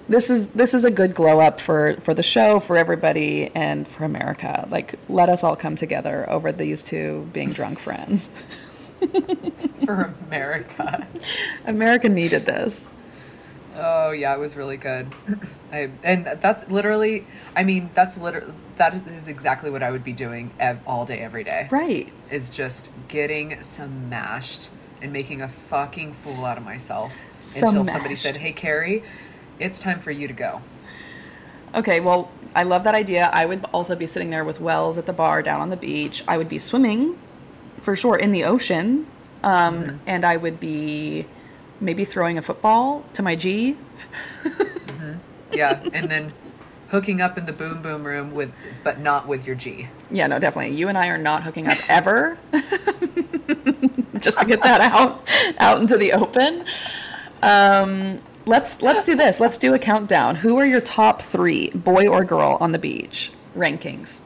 this 0.08 0.30
is 0.30 0.50
this 0.50 0.74
is 0.74 0.84
a 0.84 0.90
good 0.90 1.14
glow 1.14 1.40
up 1.40 1.60
for 1.60 1.96
for 2.02 2.14
the 2.14 2.22
show, 2.22 2.60
for 2.60 2.76
everybody, 2.76 3.50
and 3.54 3.86
for 3.86 4.04
America. 4.04 4.66
Like 4.70 4.94
let 5.08 5.28
us 5.28 5.44
all 5.44 5.56
come 5.56 5.76
together 5.76 6.28
over 6.28 6.52
these 6.52 6.82
two 6.82 7.28
being 7.32 7.52
drunk 7.52 7.78
friends. 7.78 8.30
For 9.84 10.14
America. 10.28 11.08
America 11.66 12.08
needed 12.08 12.46
this. 12.46 12.88
Oh 13.74 14.10
yeah, 14.10 14.34
it 14.34 14.38
was 14.38 14.54
really 14.56 14.76
good. 14.76 15.12
I, 15.72 15.90
and 16.04 16.26
that's 16.40 16.70
literally. 16.70 17.26
I 17.56 17.64
mean, 17.64 17.90
that's 17.94 18.16
literally 18.16 18.52
that 18.76 18.94
is 19.08 19.28
exactly 19.28 19.70
what 19.70 19.82
I 19.82 19.90
would 19.90 20.04
be 20.04 20.12
doing 20.12 20.52
ev- 20.60 20.80
all 20.86 21.04
day, 21.04 21.18
every 21.18 21.42
day. 21.42 21.68
Right. 21.70 22.12
Is 22.30 22.50
just 22.50 22.92
getting 23.08 23.60
smashed 23.62 24.70
and 25.00 25.12
making 25.12 25.42
a 25.42 25.48
fucking 25.48 26.14
fool 26.14 26.44
out 26.44 26.58
of 26.58 26.64
myself 26.64 27.12
until 27.60 27.84
somebody 27.84 28.14
said, 28.14 28.36
"Hey, 28.36 28.52
Carey, 28.52 29.02
it's 29.58 29.78
time 29.78 30.00
for 30.00 30.10
you 30.10 30.28
to 30.28 30.34
go." 30.34 30.60
Okay, 31.74 32.00
well, 32.00 32.30
I 32.54 32.64
love 32.64 32.84
that 32.84 32.94
idea. 32.94 33.30
I 33.32 33.46
would 33.46 33.64
also 33.72 33.96
be 33.96 34.06
sitting 34.06 34.30
there 34.30 34.44
with 34.44 34.60
Wells 34.60 34.98
at 34.98 35.06
the 35.06 35.12
bar 35.12 35.42
down 35.42 35.60
on 35.60 35.70
the 35.70 35.76
beach. 35.76 36.22
I 36.28 36.36
would 36.36 36.48
be 36.48 36.58
swimming, 36.58 37.18
for 37.80 37.96
sure, 37.96 38.16
in 38.16 38.32
the 38.32 38.44
ocean. 38.44 39.06
Um, 39.42 40.00
And 40.06 40.24
I 40.24 40.36
would 40.36 40.60
be 40.60 41.26
maybe 41.80 42.04
throwing 42.04 42.38
a 42.38 42.42
football 42.42 43.04
to 43.14 43.22
my 43.22 43.34
G. 43.34 43.76
Yeah, 45.50 45.82
and 45.92 46.10
then 46.10 46.32
hooking 46.88 47.20
up 47.20 47.36
in 47.38 47.46
the 47.46 47.52
boom 47.52 47.82
boom 47.82 48.04
room 48.04 48.32
with, 48.32 48.52
but 48.84 49.00
not 49.00 49.26
with 49.26 49.46
your 49.46 49.56
G. 49.56 49.88
Yeah, 50.10 50.26
no, 50.26 50.38
definitely. 50.38 50.76
You 50.76 50.88
and 50.88 50.96
I 50.96 51.08
are 51.08 51.18
not 51.18 51.42
hooking 51.42 51.66
up 51.68 51.78
ever. 51.88 52.38
Just 54.18 54.40
to 54.40 54.46
get 54.46 54.62
that 54.62 54.80
out 54.80 55.26
out 55.58 55.80
into 55.80 55.96
the 55.96 56.12
open. 56.12 56.64
Um, 57.42 58.18
let's 58.46 58.82
let's 58.82 59.02
do 59.02 59.14
this. 59.14 59.40
Let's 59.40 59.58
do 59.58 59.74
a 59.74 59.78
countdown. 59.78 60.36
Who 60.36 60.58
are 60.58 60.66
your 60.66 60.80
top 60.80 61.22
three, 61.22 61.70
boy 61.70 62.08
or 62.08 62.24
girl, 62.24 62.56
on 62.60 62.72
the 62.72 62.78
beach 62.78 63.32
rankings? 63.56 64.20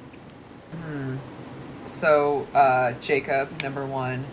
So 1.87 2.46
uh, 2.55 2.92
Jacob, 3.00 3.62
number 3.62 3.87
one. 3.87 4.24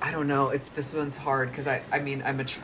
I 0.00 0.10
don't 0.10 0.26
know. 0.26 0.48
It's 0.48 0.68
this 0.70 0.92
one's 0.94 1.16
hard 1.16 1.50
because 1.50 1.68
I, 1.68 1.82
I 1.92 1.98
mean, 2.00 2.22
I'm 2.24 2.40
a. 2.40 2.44
Tr- 2.44 2.60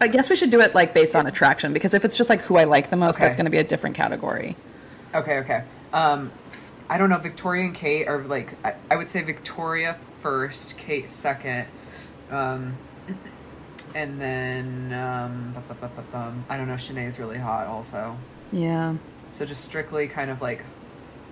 I 0.00 0.08
guess 0.08 0.30
we 0.30 0.36
should 0.36 0.50
do 0.50 0.60
it 0.60 0.74
like 0.74 0.94
based 0.94 1.14
on 1.14 1.26
attraction 1.26 1.72
because 1.72 1.94
if 1.94 2.04
it's 2.04 2.16
just 2.16 2.30
like 2.30 2.40
who 2.40 2.56
I 2.56 2.64
like 2.64 2.90
the 2.90 2.96
most, 2.96 3.16
Okay. 3.16 3.24
that's 3.24 3.36
going 3.36 3.44
to 3.46 3.50
be 3.50 3.58
a 3.58 3.64
different 3.64 3.94
category. 3.96 4.56
Okay, 5.14 5.38
okay. 5.38 5.64
Um, 5.92 6.30
I 6.88 6.96
don't 6.98 7.10
know. 7.10 7.18
Victoria 7.18 7.64
and 7.64 7.74
Kate 7.74 8.06
are 8.06 8.22
like 8.24 8.54
I, 8.64 8.74
I 8.90 8.96
would 8.96 9.10
say 9.10 9.22
Victoria 9.22 9.98
first, 10.20 10.78
Kate 10.78 11.08
second, 11.08 11.66
um, 12.30 12.76
and 13.94 14.20
then 14.20 14.92
um. 14.92 15.54
I 16.48 16.56
don't 16.56 16.68
know. 16.68 16.76
Shanae's 16.76 17.18
really 17.18 17.38
hot 17.38 17.66
also. 17.66 18.16
Yeah. 18.52 18.94
So 19.34 19.44
just 19.44 19.64
strictly 19.64 20.06
kind 20.08 20.30
of 20.30 20.40
like 20.40 20.64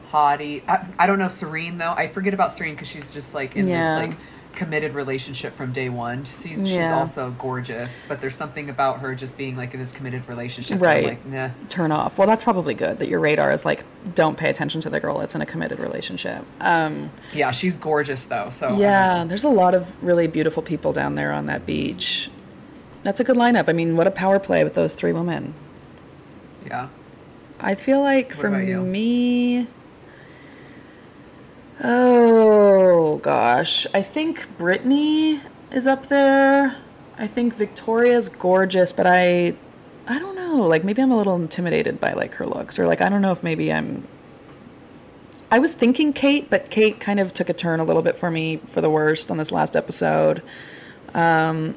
haughty. 0.09 0.63
I, 0.67 0.87
I 0.99 1.07
don't 1.07 1.19
know 1.19 1.29
Serene 1.29 1.79
though. 1.79 1.93
I 1.93 2.09
forget 2.09 2.35
about 2.35 2.53
Serene 2.53 2.75
because 2.75 2.89
she's 2.89 3.13
just 3.13 3.35
like 3.35 3.57
in 3.57 3.69
Yeah. 3.69 4.01
this 4.01 4.09
like 4.09 4.19
committed 4.55 4.93
relationship 4.93 5.57
from 5.57 5.73
day 5.73 5.89
one. 5.89 6.25
She's, 6.25 6.59
she's 6.69 6.79
also 6.91 7.35
gorgeous, 7.39 8.05
but 8.07 8.21
there's 8.21 8.35
something 8.35 8.69
about 8.69 8.99
her 9.01 9.15
just 9.15 9.39
being 9.39 9.57
like 9.57 9.73
in 9.73 9.81
this 9.81 9.93
committed 9.93 10.29
relationship. 10.29 10.79
Right. 10.81 11.05
like, 11.05 11.25
nah. 11.27 11.49
Turn 11.71 11.91
off. 11.91 12.19
Well, 12.19 12.27
that's 12.27 12.45
probably 12.45 12.75
good 12.75 12.99
that 12.99 13.09
your 13.09 13.21
radar 13.21 13.51
is 13.51 13.65
like, 13.65 13.83
don't 14.15 14.37
pay 14.37 14.51
attention 14.51 14.83
to 14.83 14.91
the 14.91 15.01
girl 15.01 15.19
that's 15.19 15.35
in 15.35 15.41
a 15.41 15.47
committed 15.47 15.79
relationship. 15.79 16.45
Um, 16.61 17.11
Yeah, 17.33 17.51
she's 17.51 17.77
gorgeous 17.79 18.25
though. 18.25 18.51
So 18.51 18.77
yeah, 18.77 19.25
there's 19.25 19.45
a 19.45 19.49
lot 19.49 19.75
of 19.75 19.91
really 20.05 20.27
beautiful 20.27 20.63
people 20.63 20.93
down 20.93 21.15
there 21.15 21.33
on 21.33 21.47
that 21.47 21.65
beach. 21.65 22.31
That's 23.03 23.21
a 23.21 23.25
good 23.25 23.37
lineup. 23.37 23.69
I 23.69 23.73
mean, 23.73 23.97
what 23.97 24.07
a 24.07 24.11
power 24.11 24.39
play 24.39 24.65
with 24.65 24.75
those 24.75 24.95
three 24.95 25.13
women. 25.13 25.55
yeah. 26.67 26.89
I 27.61 27.77
feel 27.77 28.01
like 28.01 28.31
What 28.33 28.41
for 28.41 28.51
me, 28.51 29.69
oh 31.83 33.19
gosh, 33.19 33.87
I 33.95 34.03
think 34.03 34.47
Brittany 34.59 35.41
is 35.71 35.87
up 35.87 36.09
there. 36.09 36.75
I 37.19 37.27
think 37.29 37.55
Victoria's 37.55 38.29
gorgeous, 38.29 38.91
but 38.91 39.07
I, 39.07 39.55
I 40.09 40.19
don't 40.19 40.35
know. 40.35 40.57
Like 40.57 40.83
maybe 40.83 41.03
I'm 41.03 41.13
a 41.13 41.17
little 41.17 41.37
intimidated 41.37 42.01
by 42.01 42.15
like 42.15 42.35
her 42.35 42.47
looks, 42.47 42.81
or 42.81 42.87
like 42.87 43.01
I 43.01 43.09
don't 43.09 43.23
know 43.23 43.33
if 43.33 43.45
maybe 43.45 43.73
I'm. 43.73 44.07
I 45.53 45.61
was 45.61 45.73
thinking 45.73 46.13
Kate, 46.13 46.51
but 46.51 46.69
Kate 46.71 46.99
kind 46.99 47.21
of 47.21 47.33
took 47.33 47.49
a 47.49 47.53
turn 47.55 47.79
a 47.79 47.85
little 47.85 48.03
bit 48.03 48.17
for 48.17 48.31
me 48.31 48.57
for 48.71 48.81
the 48.81 48.91
worst 48.91 49.31
on 49.31 49.37
this 49.37 49.53
last 49.53 49.77
episode. 49.77 50.43
Um, 51.15 51.77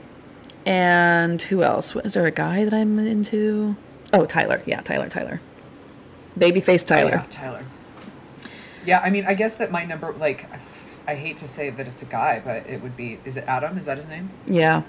and 0.65 1.41
who 1.41 1.63
else? 1.63 1.95
Is 1.97 2.13
there 2.13 2.25
a 2.25 2.32
guy 2.32 2.63
that 2.63 2.73
I'm 2.73 2.97
into? 2.99 3.75
Oh, 4.13 4.25
Tyler. 4.25 4.62
Yeah, 4.65 4.82
Tyler. 4.82 5.10
Tyler. 5.10 5.41
Babyface 6.38 6.84
Oh, 6.84 6.95
Tyler. 6.95 7.10
yeah, 7.12 7.25
Tyler. 7.30 7.63
Yeah, 8.86 8.99
I 8.99 9.10
mean, 9.10 9.25
I 9.25 9.34
guess 9.34 9.56
that 9.56 9.71
my 9.71 9.84
number, 9.84 10.12
like, 10.13 10.45
I 11.08 11.15
hate 11.15 11.38
to 11.38 11.47
say 11.47 11.69
that 11.71 11.88
it's 11.88 12.01
a 12.01 12.06
guy, 12.06 12.41
but 12.43 12.67
it 12.69 12.82
would 12.82 12.95
be. 12.97 13.19
Is 13.25 13.38
it 13.38 13.45
Adam? 13.47 13.78
Is 13.78 13.86
that 13.86 13.97
his 13.97 14.08
name? 14.08 14.30
Yeah. 14.47 14.84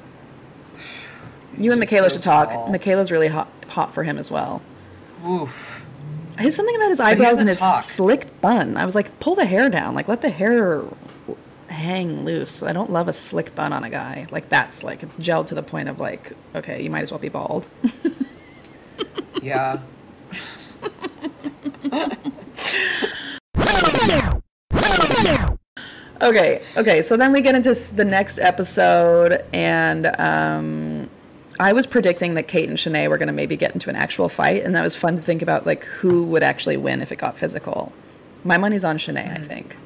You 1.58 1.70
and 1.70 1.80
Michaela 1.80 2.10
so 2.10 2.14
should 2.16 2.22
talk. 2.22 2.50
tall. 2.50 2.68
Michaela's 2.70 3.10
really 3.10 3.28
hot, 3.28 3.48
hot 3.68 3.94
for 3.94 4.02
him 4.04 4.18
as 4.18 4.30
well. 4.30 4.60
Oof. 5.26 5.82
His 6.38 6.54
something 6.54 6.76
about 6.76 6.90
his 6.90 7.00
eyebrows 7.00 7.38
and 7.38 7.48
his 7.48 7.58
talk. 7.60 7.82
slick 7.82 8.40
bun. 8.42 8.76
I 8.76 8.84
was 8.84 8.94
like, 8.94 9.18
pull 9.20 9.34
the 9.34 9.46
hair 9.46 9.70
down. 9.70 9.94
Like, 9.94 10.06
let 10.08 10.20
the 10.20 10.28
hair 10.28 10.82
hang 11.68 12.24
loose. 12.24 12.62
I 12.62 12.72
don't 12.72 12.90
love 12.90 13.09
a 13.09 13.12
slick 13.12 13.55
bun 13.55 13.72
on 13.72 13.85
a 13.85 13.90
guy. 13.90 14.26
Like, 14.31 14.48
that's 14.48 14.85
like, 14.85 15.02
it's 15.02 15.16
gelled 15.16 15.46
to 15.48 15.55
the 15.55 15.62
point 15.62 15.88
of 15.88 15.98
like, 16.00 16.33
okay, 16.55 16.83
you 16.83 16.90
might 16.90 17.02
as 17.02 17.11
well 17.11 17.20
be 17.20 17.29
bald. 17.29 17.68
Yeah. 19.46 19.81
Okay, 26.20 26.62
okay. 26.76 27.02
So 27.02 27.16
then 27.16 27.33
we 27.33 27.40
get 27.42 27.55
into 27.55 27.72
the 27.94 28.05
next 28.05 28.40
episode, 28.40 29.44
and 29.52 30.07
um, 30.18 31.09
I 31.61 31.72
was 31.72 31.87
predicting 31.87 32.35
that 32.35 32.48
Kate 32.48 32.68
and 32.68 32.79
Shanae 32.79 33.09
were 33.09 33.18
going 33.18 33.29
to 33.29 33.33
maybe 33.33 33.57
get 33.57 33.72
into 33.72 33.90
an 33.90 33.96
actual 33.96 34.29
fight, 34.29 34.64
and 34.64 34.74
that 34.74 34.82
was 34.82 34.97
fun 34.97 35.14
to 35.14 35.22
think 35.22 35.43
about, 35.43 35.66
like 35.66 35.84
who 35.84 36.24
would 36.24 36.43
actually 36.43 36.78
win 36.78 37.01
if 37.03 37.12
it 37.12 37.16
got 37.16 37.36
physical. 37.36 37.93
My 38.45 38.57
money's 38.57 38.82
on 38.82 38.99
Shanae, 38.99 39.30
I 39.30 39.38
think. 39.38 39.76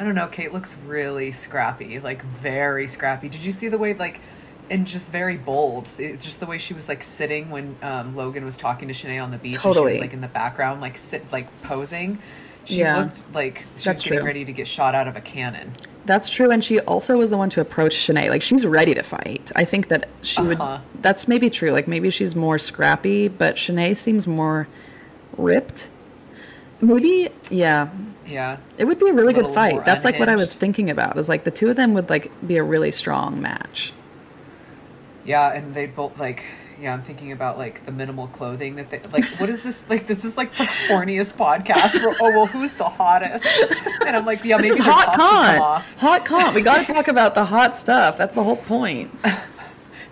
I 0.00 0.04
don't 0.04 0.14
know. 0.14 0.28
Kate 0.28 0.50
looks 0.50 0.74
really 0.86 1.30
scrappy, 1.30 2.00
like 2.00 2.24
very 2.24 2.86
scrappy. 2.86 3.28
Did 3.28 3.44
you 3.44 3.52
see 3.52 3.68
the 3.68 3.76
way, 3.76 3.92
like, 3.92 4.22
and 4.70 4.86
just 4.86 5.10
very 5.10 5.36
bold? 5.36 5.90
It, 5.98 6.20
just 6.20 6.40
the 6.40 6.46
way 6.46 6.56
she 6.56 6.72
was 6.72 6.88
like 6.88 7.02
sitting 7.02 7.50
when 7.50 7.76
um, 7.82 8.16
Logan 8.16 8.42
was 8.42 8.56
talking 8.56 8.88
to 8.88 8.94
Shanae 8.94 9.22
on 9.22 9.30
the 9.30 9.36
beach. 9.36 9.56
And 9.56 9.62
she 9.62 9.68
Totally. 9.68 9.92
was 9.92 10.00
like 10.00 10.14
in 10.14 10.22
the 10.22 10.28
background, 10.28 10.80
like 10.80 10.96
sit, 10.96 11.30
like 11.30 11.46
posing. 11.62 12.18
She 12.64 12.78
Yeah. 12.78 12.96
looked 12.98 13.22
like 13.34 13.58
she 13.76 13.84
That's 13.84 13.98
was 13.98 14.02
getting 14.04 14.18
true. 14.20 14.26
ready 14.26 14.44
to 14.46 14.52
get 14.54 14.66
shot 14.66 14.94
out 14.94 15.06
of 15.06 15.16
a 15.16 15.20
cannon. 15.20 15.70
That's 16.06 16.30
true, 16.30 16.50
and 16.50 16.64
she 16.64 16.80
also 16.80 17.18
was 17.18 17.28
the 17.28 17.36
one 17.36 17.50
to 17.50 17.60
approach 17.60 17.94
Shanae. 17.94 18.30
Like 18.30 18.40
she's 18.40 18.64
ready 18.64 18.94
to 18.94 19.02
fight. 19.02 19.52
I 19.54 19.66
think 19.66 19.88
that 19.88 20.08
she 20.22 20.40
Uh-huh. 20.40 20.78
would. 20.94 21.02
That's 21.02 21.28
maybe 21.28 21.50
true. 21.50 21.72
Like 21.72 21.86
maybe 21.86 22.08
she's 22.08 22.34
more 22.34 22.56
scrappy, 22.56 23.28
but 23.28 23.56
Shanae 23.56 23.94
seems 23.94 24.26
more 24.26 24.66
ripped. 25.36 25.90
Maybe, 26.80 27.30
yeah. 27.50 27.90
Yeah. 28.26 28.58
It 28.78 28.84
would 28.84 28.98
be 28.98 29.08
a 29.08 29.12
really 29.12 29.32
good 29.32 29.52
fight. 29.52 29.84
That's 29.84 30.04
like 30.04 30.18
what 30.18 30.28
I 30.28 30.36
was 30.36 30.54
thinking 30.54 30.90
about. 30.90 31.16
Is 31.16 31.28
like 31.28 31.44
the 31.44 31.50
two 31.50 31.68
of 31.68 31.76
them 31.76 31.94
would 31.94 32.08
like 32.08 32.30
be 32.46 32.56
a 32.56 32.62
really 32.62 32.92
strong 32.92 33.40
match. 33.40 33.92
Yeah, 35.24 35.52
and 35.52 35.74
they 35.74 35.86
both 35.86 36.18
like 36.18 36.44
yeah, 36.80 36.94
I'm 36.94 37.02
thinking 37.02 37.32
about 37.32 37.58
like 37.58 37.84
the 37.84 37.92
minimal 37.92 38.28
clothing 38.28 38.74
that 38.76 38.88
they 38.88 39.00
like 39.12 39.24
what 39.38 39.50
is 39.50 39.62
this 39.62 39.82
like 39.90 40.06
this 40.06 40.24
is 40.24 40.36
like 40.38 40.52
the 40.54 40.64
corniest 40.88 41.34
podcast 41.34 41.94
where 42.02 42.14
oh 42.20 42.30
well 42.30 42.46
who's 42.46 42.74
the 42.74 42.88
hottest? 42.88 43.46
And 44.06 44.16
I'm 44.16 44.24
like, 44.24 44.42
yeah, 44.44 44.56
This 44.56 44.70
maybe 44.70 44.80
is 44.80 44.86
hot 44.86 45.14
con. 45.14 45.82
Hot 45.98 46.24
con. 46.24 46.54
We 46.54 46.62
got 46.62 46.86
to 46.86 46.92
talk 46.92 47.08
about 47.08 47.34
the 47.34 47.44
hot 47.44 47.76
stuff. 47.76 48.16
That's 48.16 48.34
the 48.34 48.42
whole 48.42 48.56
point. 48.56 49.10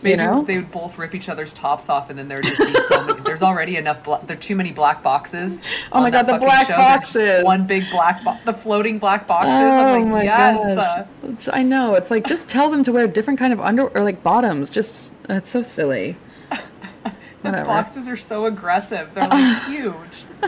Maybe 0.01 0.11
you 0.11 0.16
know? 0.28 0.42
they 0.42 0.57
would 0.57 0.70
both 0.70 0.96
rip 0.96 1.14
each 1.14 1.28
other's 1.28 1.53
tops 1.53 1.88
off, 1.88 2.09
and 2.09 2.16
then 2.18 2.28
there'd 2.28 2.44
just 2.44 2.59
be 2.59 2.72
so 2.88 3.05
many. 3.05 3.20
There's 3.20 3.42
already 3.42 3.76
enough. 3.76 4.05
Bla- 4.05 4.20
there 4.24 4.36
are 4.36 4.40
too 4.40 4.55
many 4.55 4.70
black 4.70 5.03
boxes. 5.03 5.61
Oh 5.90 6.01
my 6.01 6.11
God, 6.11 6.22
the 6.26 6.38
black 6.38 6.68
show. 6.68 6.76
Boxes. 6.76 7.42
One 7.44 7.66
big 7.66 7.84
black, 7.90 8.22
bo- 8.22 8.36
the 8.44 8.53
floating 8.53 8.99
black 9.01 9.26
boxes. 9.26 9.53
Oh 9.55 9.57
I'm 9.96 10.03
like, 10.03 10.11
my 10.11 10.22
yes. 10.22 10.76
gosh. 10.76 11.07
It's- 11.24 11.49
I 11.53 11.62
know. 11.64 11.94
It's 11.94 12.11
like 12.12 12.26
just 12.26 12.49
tell 12.49 12.70
them 12.70 12.84
to 12.84 12.92
wear 12.92 13.09
different 13.09 13.38
kind 13.40 13.53
of 13.53 13.61
under 13.61 13.88
or 13.88 14.03
like 14.05 14.22
bottoms. 14.22 14.70
Just 14.70 15.14
it's 15.28 15.49
so 15.51 15.62
silly. 15.64 16.16
the 17.03 17.12
Whatever. 17.42 17.64
boxes 17.64 18.09
are 18.09 18.16
so 18.16 18.46
aggressive. 18.46 19.12
They're 19.14 19.26
like 19.28 19.62
huge. 19.66 19.94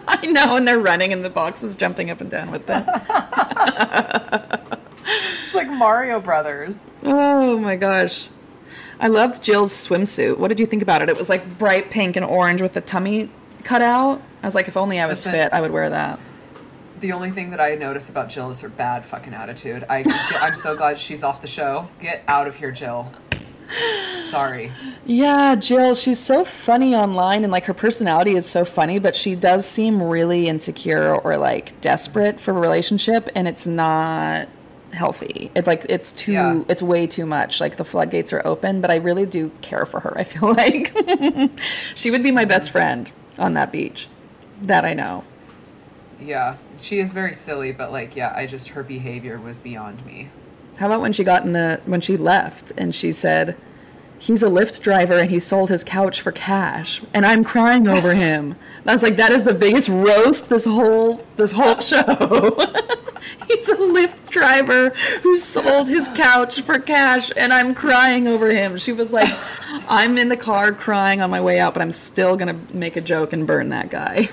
I 0.07 0.25
know, 0.27 0.55
and 0.57 0.69
they're 0.69 0.79
running 0.79 1.13
and 1.13 1.25
the 1.25 1.31
box 1.31 1.65
is 1.65 1.75
jumping 1.75 2.11
up 2.11 2.21
and 2.21 2.31
down 2.31 2.51
with 2.53 2.67
them. 2.67 2.87
It's 5.47 5.55
like 5.55 5.69
Mario 5.69 6.21
Brothers. 6.21 6.79
oh 7.03 7.59
my 7.59 7.75
gosh. 7.75 8.29
I 9.01 9.09
loved 9.09 9.43
Jill's 9.43 9.73
swimsuit. 9.73 10.37
What 10.39 10.49
did 10.49 10.61
you 10.61 10.67
think 10.67 10.83
about 10.83 11.01
it? 11.01 11.09
It 11.09 11.17
was 11.17 11.31
like 11.31 11.59
bright 11.59 11.91
pink 11.91 12.17
and 12.17 12.25
orange 12.25 12.61
with 12.61 12.75
the 12.75 12.83
tummy 12.83 13.31
cut 13.65 13.81
out. 13.81 14.21
I 14.43 14.47
was 14.47 14.55
like, 14.55 14.69
if 14.69 14.77
only 14.77 15.01
I 15.01 15.07
was 15.07 15.25
Listen. 15.25 15.33
fit, 15.33 15.53
I 15.55 15.61
would 15.63 15.71
wear 15.71 15.89
that. 15.89 16.21
The 17.01 17.13
only 17.13 17.31
thing 17.31 17.49
that 17.51 17.61
I 17.61 17.77
notice 17.77 18.11
about 18.11 18.29
Jill 18.29 18.51
is 18.51 18.61
her 18.61 18.69
bad 18.69 19.07
fucking 19.07 19.33
attitude. 19.33 19.85
I, 19.89 20.05
I'm 20.41 20.55
so 20.55 20.77
glad 20.77 21.01
she's 21.01 21.23
off 21.23 21.41
the 21.41 21.47
show. 21.47 21.89
Get 21.99 22.23
out 22.29 22.47
of 22.47 22.57
here, 22.57 22.71
Jill. 22.71 23.11
Sorry. 24.25 24.71
Yeah, 25.07 25.55
Jill, 25.55 25.95
she's 25.95 26.19
so 26.19 26.45
funny 26.45 26.95
online 26.95 27.43
and 27.43 27.51
like 27.51 27.65
her 27.65 27.75
personality 27.75 28.33
is 28.33 28.45
so 28.45 28.65
funny, 28.67 28.99
but 28.99 29.17
she 29.17 29.35
does 29.35 29.65
seem 29.65 30.03
really 30.03 30.47
insecure 30.49 31.15
or 31.15 31.37
like 31.39 31.81
desperate 31.81 32.39
for 32.39 32.51
a 32.51 32.61
relationship 32.61 33.31
and 33.35 33.49
it's 33.49 33.67
not 33.67 34.49
healthy. 34.93 35.51
It's 35.55 35.67
like 35.67 35.87
it's 35.89 36.13
too 36.13 36.33
Yeah. 36.33 36.63
it's 36.69 36.83
way 36.83 37.07
too 37.07 37.27
much. 37.27 37.61
Like 37.61 37.77
the 37.77 37.85
floodgates 37.85 38.33
are 38.33 38.43
open, 38.45 38.81
but 38.81 38.91
I 38.91 38.97
really 38.97 39.27
do 39.27 39.51
care 39.63 39.87
for 39.87 40.01
her. 40.01 40.13
I 40.19 40.25
feel 40.25 40.53
like 40.55 40.93
she 41.95 42.11
would 42.11 42.23
be 42.23 42.33
my 42.33 42.45
best 42.45 42.71
friend 42.71 43.11
on 43.39 43.55
that 43.55 43.73
beach. 43.73 44.09
That 44.63 44.85
I 44.85 44.95
know. 44.95 45.25
Yeah, 46.21 46.57
she 46.77 46.99
is 46.99 47.13
very 47.13 47.33
silly, 47.33 47.73
but 47.73 47.93
like, 47.93 48.15
yeah, 48.15 48.33
I 48.37 48.45
just 48.47 48.69
her 48.69 48.83
behavior 48.83 49.39
was 49.39 49.59
beyond 49.59 50.05
me. 50.05 50.29
How 50.77 50.87
about 50.87 51.01
when 51.01 51.13
she 51.13 51.25
got 51.25 51.45
in 51.45 51.53
the 51.53 51.81
when 51.87 52.01
she 52.01 52.17
left 52.17 52.73
and 52.77 52.95
she 52.95 53.13
said, 53.13 53.57
"He's 54.19 54.43
a 54.43 54.47
Lyft 54.47 54.83
driver 54.83 55.19
and 55.19 55.31
he 55.31 55.41
sold 55.41 55.71
his 55.71 55.83
couch 55.85 56.21
for 56.21 56.33
cash, 56.33 57.01
and 57.15 57.25
I'm 57.25 57.43
crying 57.45 57.89
over 57.89 58.13
him." 58.15 58.55
And 58.81 58.87
I 58.91 58.93
was 58.93 59.03
like, 59.03 59.17
"That 59.17 59.33
is 59.33 59.45
the 59.45 59.55
biggest 59.55 59.89
roast 59.89 60.51
this 60.51 60.65
whole 60.67 61.25
this 61.37 61.53
whole 61.53 61.79
show." 61.79 62.59
He's 63.47 63.69
a 63.69 63.77
Lyft 63.77 64.29
driver 64.31 64.91
who 65.23 65.37
sold 65.39 65.89
his 65.89 66.09
couch 66.09 66.61
for 66.63 66.79
cash, 66.79 67.31
and 67.37 67.53
I'm 67.53 67.75
crying 67.75 68.27
over 68.27 68.51
him. 68.51 68.77
She 68.77 68.93
was 68.93 69.13
like, 69.13 69.33
"I'm 69.89 70.19
in 70.19 70.29
the 70.29 70.37
car 70.37 70.73
crying 70.73 71.21
on 71.21 71.31
my 71.31 71.41
way 71.41 71.59
out, 71.61 71.75
but 71.75 71.83
I'm 71.83 71.91
still 71.91 72.37
gonna 72.37 72.59
make 72.73 72.97
a 72.97 73.01
joke 73.01 73.33
and 73.33 73.47
burn 73.47 73.69
that 73.71 73.91
guy." 73.91 74.29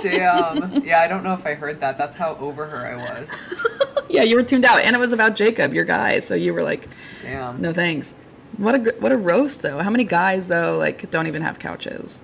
Damn. 0.00 0.84
yeah, 0.84 1.00
I 1.00 1.08
don't 1.08 1.22
know 1.22 1.34
if 1.34 1.44
I 1.44 1.54
heard 1.54 1.80
that. 1.80 1.98
That's 1.98 2.16
how 2.16 2.36
over 2.36 2.66
her 2.66 2.86
I 2.86 2.96
was. 2.96 3.30
yeah, 4.08 4.22
you 4.22 4.36
were 4.36 4.42
tuned 4.42 4.64
out, 4.64 4.80
and 4.80 4.96
it 4.96 4.98
was 4.98 5.12
about 5.12 5.36
Jacob, 5.36 5.74
your 5.74 5.84
guy. 5.84 6.18
So 6.18 6.34
you 6.34 6.54
were 6.54 6.62
like, 6.62 6.88
Damn. 7.22 7.60
No 7.60 7.72
thanks. 7.72 8.14
What 8.56 8.74
a 8.74 8.94
what 9.00 9.12
a 9.12 9.16
roast 9.16 9.62
though. 9.62 9.78
How 9.78 9.90
many 9.90 10.04
guys 10.04 10.48
though 10.48 10.78
like 10.78 11.10
don't 11.10 11.26
even 11.26 11.42
have 11.42 11.58
couches? 11.58 12.22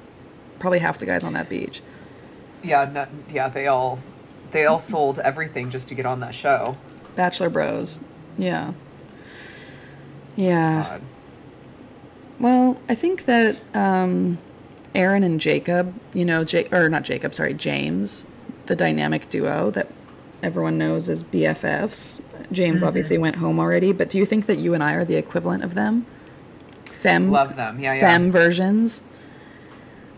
Probably 0.58 0.78
half 0.78 0.98
the 0.98 1.06
guys 1.06 1.24
on 1.24 1.32
that 1.34 1.48
beach. 1.48 1.82
Yeah, 2.62 2.88
no, 2.90 3.06
yeah, 3.28 3.48
they 3.48 3.66
all 3.66 3.98
they 4.52 4.66
all 4.66 4.78
sold 4.78 5.18
everything 5.18 5.70
just 5.70 5.88
to 5.88 5.94
get 5.94 6.06
on 6.06 6.20
that 6.20 6.34
show. 6.34 6.76
Bachelor 7.16 7.50
bros. 7.50 8.00
Yeah. 8.36 8.72
Yeah. 10.36 10.82
God. 10.88 11.02
Well, 12.40 12.80
I 12.88 12.94
think 12.94 13.24
that 13.26 13.58
um, 13.74 14.38
Aaron 14.94 15.22
and 15.22 15.40
Jacob, 15.40 15.94
you 16.14 16.24
know, 16.24 16.44
J- 16.44 16.68
or 16.72 16.88
not 16.88 17.02
Jacob, 17.02 17.34
sorry, 17.34 17.54
James, 17.54 18.26
the 18.66 18.74
dynamic 18.76 19.28
duo 19.30 19.70
that 19.72 19.88
everyone 20.42 20.76
knows 20.78 21.08
as 21.08 21.22
BFFs. 21.22 22.20
James 22.50 22.82
obviously 22.82 23.16
went 23.16 23.36
home 23.36 23.60
already, 23.60 23.92
but 23.92 24.10
do 24.10 24.18
you 24.18 24.26
think 24.26 24.46
that 24.46 24.58
you 24.58 24.74
and 24.74 24.82
I 24.82 24.94
are 24.94 25.04
the 25.04 25.16
equivalent 25.16 25.62
of 25.62 25.74
them? 25.74 26.04
Fem, 26.84 27.30
Love 27.30 27.56
them. 27.56 27.78
Yeah, 27.78 27.94
yeah. 27.94 28.00
fem 28.00 28.30
versions. 28.30 29.02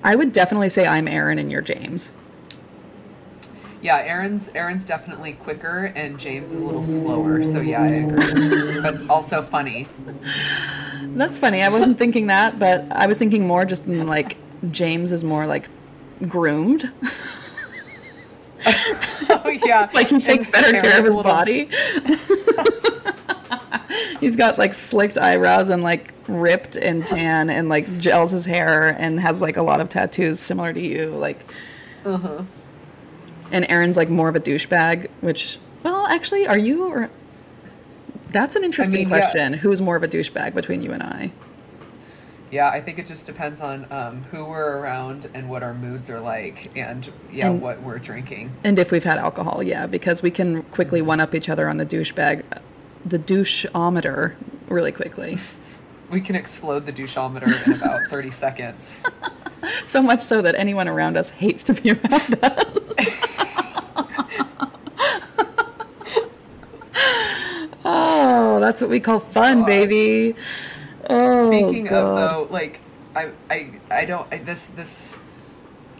I 0.03 0.14
would 0.14 0.32
definitely 0.32 0.70
say 0.70 0.87
I'm 0.87 1.09
Aaron 1.09 1.39
and 1.39 1.51
you're 1.51 1.62
James. 1.62 2.11
Yeah, 3.85 3.99
Aaron's 3.99 4.49
Aaron's 4.55 4.82
definitely 4.87 5.35
quicker 5.35 5.93
and 5.95 6.18
James 6.18 6.53
is 6.53 6.61
a 6.62 6.64
little 6.64 6.82
slower. 6.82 7.43
So 7.43 7.61
yeah, 7.61 7.82
I 7.82 7.87
agree. 7.87 8.80
but 8.80 9.11
also 9.11 9.43
funny. 9.43 9.87
That's 11.03 11.37
funny. 11.37 11.61
I 11.62 11.68
wasn't 11.68 11.99
thinking 11.99 12.28
that, 12.28 12.59
but 12.59 12.87
I 12.91 13.07
was 13.07 13.18
thinking 13.18 13.47
more 13.47 13.66
just 13.66 13.87
in 13.87 14.07
like 14.07 14.39
James 14.70 15.12
is 15.12 15.22
more 15.22 15.45
like 15.47 15.68
groomed. 16.30 16.91
oh 18.66 19.51
yeah. 19.66 19.91
like 19.95 20.09
he 20.09 20.18
takes 20.18 20.49
better 20.49 20.72
care 20.80 20.99
of 20.99 21.05
his 21.05 21.14
little- 21.16 21.22
body. 21.30 21.68
He's 24.20 24.37
got 24.37 24.57
like 24.57 24.72
slicked 24.72 25.18
eyebrows 25.18 25.68
and 25.68 25.82
like 25.82 26.14
ripped 26.26 26.76
and 26.76 27.07
tan 27.07 27.51
and 27.51 27.68
like 27.68 27.87
gels 27.99 28.30
his 28.30 28.47
hair 28.47 28.97
and 28.99 29.20
has 29.20 29.43
like 29.43 29.59
a 29.59 29.62
lot 29.62 29.80
of 29.82 29.91
tattoos 29.91 30.41
similar 30.41 30.72
to 30.72 30.80
you. 30.80 31.09
Like, 31.09 31.45
Uh-huh. 32.07 32.45
And 33.55 33.65
Aaron's 33.71 33.97
like 33.97 34.11
more 34.11 34.29
of 34.29 34.35
a 34.35 34.41
douchebag, 34.41 35.09
which, 35.21 35.59
well, 35.85 36.07
actually, 36.09 36.47
are 36.47 36.59
you 36.59 36.85
or? 36.85 37.09
That's 38.29 38.57
an 38.57 38.65
interesting 38.65 39.03
mean, 39.03 39.09
yeah. 39.09 39.21
question. 39.21 39.53
Who's 39.55 39.81
more 39.81 39.95
of 39.95 40.03
a 40.03 40.09
douchebag 40.09 40.55
between 40.55 40.83
you 40.83 40.91
and 40.91 41.03
I? 41.03 41.31
Yeah, 42.51 42.69
I 42.69 42.81
think 42.81 42.99
it 42.99 43.07
just 43.07 43.27
depends 43.27 43.61
on 43.61 43.87
um, 43.93 44.25
who 44.25 44.45
we're 44.45 44.79
around 44.79 45.31
and 45.35 45.49
what 45.49 45.63
our 45.63 45.73
moods 45.73 46.11
are 46.11 46.21
like, 46.21 46.77
and 46.77 47.09
yeah, 47.33 47.51
And- 47.51 47.63
what 47.63 47.81
we're 47.81 48.01
drinking. 48.01 48.51
And 48.65 48.77
if 48.79 48.91
we've 48.91 49.05
had 49.05 49.19
alcohol, 49.19 49.63
yeah, 49.63 49.87
because 49.87 50.21
we 50.21 50.33
can 50.33 50.65
quickly 50.65 51.01
one 51.01 51.21
up 51.21 51.33
each 51.35 51.49
other 51.49 51.69
on 51.69 51.77
the 51.77 51.87
douchebag, 51.87 52.43
the 53.07 53.19
doucheometer 53.21 54.35
really 54.69 54.93
quickly. 54.93 55.39
We 56.11 56.21
can 56.21 56.37
explode 56.37 56.85
the 56.85 56.93
doucheometer 56.93 57.67
in 57.67 57.73
about 57.73 58.09
thirty 58.09 58.31
seconds. 58.31 59.03
So 59.85 60.03
much 60.03 60.21
so 60.21 60.43
that 60.43 60.55
anyone 60.57 60.89
around 60.89 61.17
us 61.17 61.31
hates 61.31 61.63
to 61.65 61.73
be 61.73 61.93
around 61.93 62.39
us. 62.43 62.95
oh, 67.85 68.59
that's 68.75 68.83
what 68.83 68.91
we 68.91 68.99
call 68.99 69.20
fun, 69.20 69.61
God. 69.61 69.66
baby. 69.66 70.35
Oh, 71.09 71.47
Speaking 71.47 71.85
God. 71.85 71.93
of 71.95 72.16
though, 72.16 72.53
like 72.53 72.81
I 73.14 73.31
I 73.49 73.70
I 73.89 74.05
don't 74.05 74.27
I, 74.33 74.39
this 74.39 74.66
this 74.66 75.22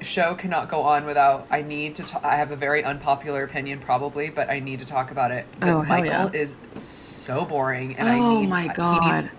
show 0.01 0.35
cannot 0.35 0.69
go 0.69 0.83
on 0.83 1.05
without 1.07 1.47
I 1.53 1.63
need 1.63 1.95
to 1.97 2.27
I 2.27 2.35
have 2.37 2.51
a 2.51 2.57
very 2.57 2.83
unpopular 2.83 3.45
opinion 3.45 3.79
probably, 3.79 4.29
but 4.29 4.51
I 4.51 4.59
need 4.59 4.81
to 4.81 4.85
talk 4.87 5.13
about 5.13 5.31
it. 5.31 5.47
Oh, 5.63 5.67
hell 5.67 5.85
Michael 5.85 6.07
yeah. 6.35 6.41
is 6.41 6.57
so 6.75 7.45
boring 7.45 7.95
and 7.97 8.09
I 8.09 8.19
Oh, 8.19 8.41
need 8.41 8.49
my 8.49 8.63
he 8.63 8.67
needs- 8.69 8.77
God. 8.77 9.31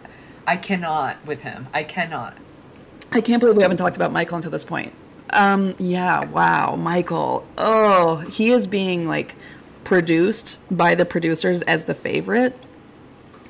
I 0.47 0.55
cannot 0.55 1.17
with 1.25 1.41
him. 1.41 1.67
I 1.73 1.83
cannot. 1.83 2.37
I 3.11 3.19
can't 3.19 3.41
believe 3.41 3.57
we 3.57 3.63
haven't 3.63 3.77
talked 3.77 3.97
about 3.97 4.13
Michael 4.13 4.37
until 4.37 4.51
this 4.51 4.63
point. 4.63 4.93
Um, 5.31 5.75
yeah, 5.77 6.23
wow, 6.23 6.75
Michael. 6.77 7.45
Oh, 7.57 8.17
he 8.17 8.51
is 8.51 8.65
being 8.65 9.07
like 9.07 9.35
produced 9.83 10.59
by 10.71 10.95
the 10.95 11.03
producers 11.03 11.63
as 11.63 11.83
the 11.85 11.95
favorite 11.95 12.57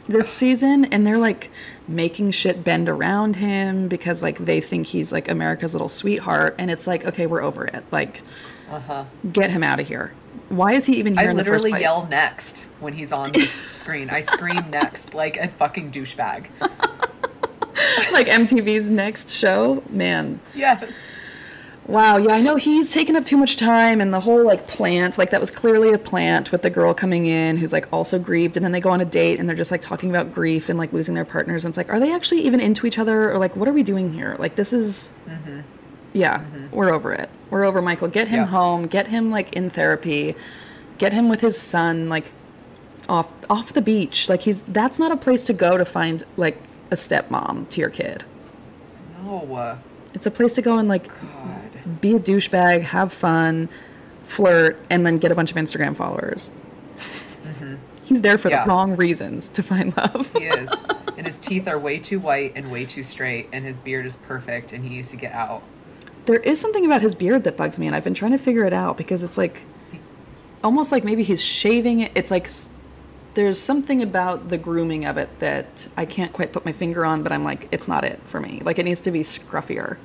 this 0.08 0.30
season, 0.30 0.86
and 0.86 1.06
they're 1.06 1.18
like 1.18 1.50
making 1.88 2.32
shit 2.32 2.64
bend 2.64 2.90
around 2.90 3.36
him 3.36 3.88
because 3.88 4.22
like 4.24 4.38
they 4.40 4.62
think 4.62 4.88
he's 4.88 5.12
like 5.12 5.30
America's 5.30 5.74
little 5.74 5.90
sweetheart, 5.90 6.56
and 6.58 6.70
it's 6.72 6.88
like, 6.88 7.06
okay, 7.06 7.26
we're 7.28 7.42
over 7.44 7.66
it. 7.66 7.84
Like, 7.92 8.22
Uh-huh. 8.72 9.06
get 9.32 9.50
him 9.50 9.64
out 9.64 9.80
of 9.80 9.88
here. 9.88 10.14
Why 10.50 10.74
is 10.74 10.86
he 10.86 10.98
even 10.98 11.18
here 11.18 11.28
I 11.28 11.32
in 11.32 11.38
the 11.38 11.44
first 11.44 11.64
literally 11.64 11.82
yell 11.82 12.08
next 12.12 12.68
when 12.80 12.94
he's 12.94 13.12
on 13.12 13.32
the 13.32 13.42
screen. 13.46 14.10
I 14.12 14.20
scream 14.20 14.70
next 14.70 15.14
like 15.16 15.38
a 15.38 15.48
fucking 15.48 15.92
douchebag. 15.92 16.48
like 18.12 18.28
MTV's 18.28 18.90
next 18.90 19.32
show, 19.32 19.82
man. 19.90 20.40
Yes. 20.54 20.92
Wow, 21.88 22.18
yeah, 22.18 22.34
I 22.34 22.42
know 22.42 22.56
he's 22.56 22.90
taken 22.90 23.16
up 23.16 23.26
too 23.26 23.38
much 23.38 23.58
time 23.58 24.02
and 24.02 24.12
the 24.12 24.20
whole 24.20 24.44
like 24.44 24.68
plant, 24.68 25.20
like 25.20 25.30
that 25.30 25.40
was 25.40 25.52
clearly 25.52 25.94
a 25.94 26.00
plant 26.00 26.52
with 26.52 26.64
the 26.64 26.70
girl 26.72 26.96
coming 26.96 27.28
in 27.28 27.58
who's 27.58 27.72
like 27.72 27.88
also 27.94 28.18
grieved 28.18 28.58
and 28.58 28.64
then 28.64 28.72
they 28.72 28.80
go 28.80 28.90
on 28.90 29.02
a 29.02 29.06
date 29.06 29.40
and 29.40 29.48
they're 29.48 29.56
just 29.56 29.70
like 29.70 29.82
talking 29.82 30.10
about 30.10 30.34
grief 30.34 30.68
and 30.68 30.80
like 30.80 30.92
losing 30.94 31.14
their 31.14 31.26
partners 31.26 31.64
and 31.64 31.72
it's 31.72 31.78
like 31.78 31.90
are 31.90 32.00
they 32.00 32.12
actually 32.12 32.42
even 32.42 32.60
into 32.60 32.88
each 32.88 32.98
other 32.98 33.32
or 33.32 33.38
like 33.38 33.56
what 33.56 33.68
are 33.68 33.74
we 33.74 33.84
doing 33.84 34.12
here? 34.12 34.36
Like 34.40 34.56
this 34.56 34.74
is 34.74 35.14
Yeah, 36.14 36.44
we're 36.72 36.92
over 36.92 37.14
it. 37.14 37.30
We're 37.52 37.66
over 37.66 37.84
Michael. 37.84 38.08
Get 38.08 38.28
him 38.30 38.40
Yeah. 38.40 38.46
home. 38.48 38.88
Get 38.88 39.06
him 39.08 39.30
like 39.30 39.54
in 39.54 39.70
therapy. 39.70 40.36
Get 40.98 41.14
him 41.14 41.30
with 41.30 41.40
his 41.42 41.56
son 41.56 42.10
like 42.10 42.32
off 43.10 43.32
off 43.48 43.74
the 43.74 43.82
beach. 43.82 44.28
Like 44.28 44.42
he's 44.42 44.64
that's 44.64 44.98
not 44.98 45.12
a 45.12 45.18
place 45.18 45.44
to 45.44 45.54
go 45.54 45.78
to 45.78 45.86
find 45.86 46.24
like 46.38 46.58
a 46.90 46.96
stepmom 46.96 47.70
to 47.70 47.80
your 47.80 47.92
kid. 47.92 48.24
No, 49.24 49.54
uh, 49.56 49.78
It's 50.16 50.26
a 50.26 50.32
place 50.32 50.54
to 50.54 50.64
go 50.64 50.78
and 50.80 50.88
like 50.88 51.08
God. 51.10 51.65
Be 52.02 52.16
a 52.16 52.20
douchebag, 52.20 52.82
have 52.82 53.12
fun, 53.14 53.70
flirt, 54.24 54.78
and 54.90 55.06
then 55.06 55.18
get 55.18 55.32
a 55.32 55.36
bunch 55.36 55.52
of 55.52 55.58
Instagram 55.58 55.96
followers. 55.96 56.52
He's 58.04 58.22
there 58.22 58.38
for 58.38 58.50
Mm-hmm. 58.50 58.56
Yeah. 58.56 58.64
the 58.66 58.70
wrong 58.70 58.96
reasons 58.96 59.48
to 59.50 59.64
find 59.64 59.96
love. 59.98 60.32
He 60.38 60.44
is. 60.46 60.70
and 61.18 61.26
his 61.26 61.40
teeth 61.40 61.68
are 61.68 61.80
way 61.80 61.98
too 61.98 62.20
white 62.20 62.54
and 62.56 62.72
way 62.72 62.86
too 62.86 63.04
straight, 63.04 63.50
and 63.52 63.66
his 63.66 63.80
beard 63.80 64.06
is 64.06 64.16
perfect, 64.18 64.74
and 64.74 64.84
he 64.84 64.90
needs 64.90 65.10
to 65.10 65.16
get 65.16 65.32
out. 65.34 65.64
There 66.26 66.38
is 66.38 66.60
something 66.60 66.86
about 66.86 67.02
his 67.02 67.16
beard 67.16 67.44
that 67.46 67.58
bugs 67.58 67.80
me, 67.80 67.88
and 67.88 67.96
I've 67.96 68.04
been 68.04 68.14
trying 68.14 68.32
to 68.34 68.38
figure 68.38 68.66
it 68.66 68.74
out 68.74 68.98
because 68.98 69.24
it's 69.24 69.38
like 69.38 69.62
almost 70.64 70.92
like 70.92 71.04
maybe 71.04 71.24
he's 71.24 71.42
shaving 71.44 72.02
it. 72.02 72.12
It's 72.16 72.30
like 72.32 72.48
there's 73.36 73.60
something 73.60 74.02
about 74.04 74.50
the 74.50 74.58
grooming 74.58 75.06
of 75.06 75.18
it 75.18 75.30
that 75.40 75.88
I 75.98 76.06
can't 76.06 76.32
quite 76.34 76.52
put 76.52 76.64
my 76.66 76.72
finger 76.72 77.06
on, 77.06 77.22
but 77.24 77.32
I'm 77.32 77.44
like, 77.44 77.68
it's 77.72 77.88
not 77.88 78.04
it 78.06 78.20
for 78.28 78.40
me. 78.40 78.60
Like 78.64 78.78
it 78.80 78.86
needs 78.86 79.02
to 79.02 79.12
be 79.12 79.22
scruffier. 79.22 79.98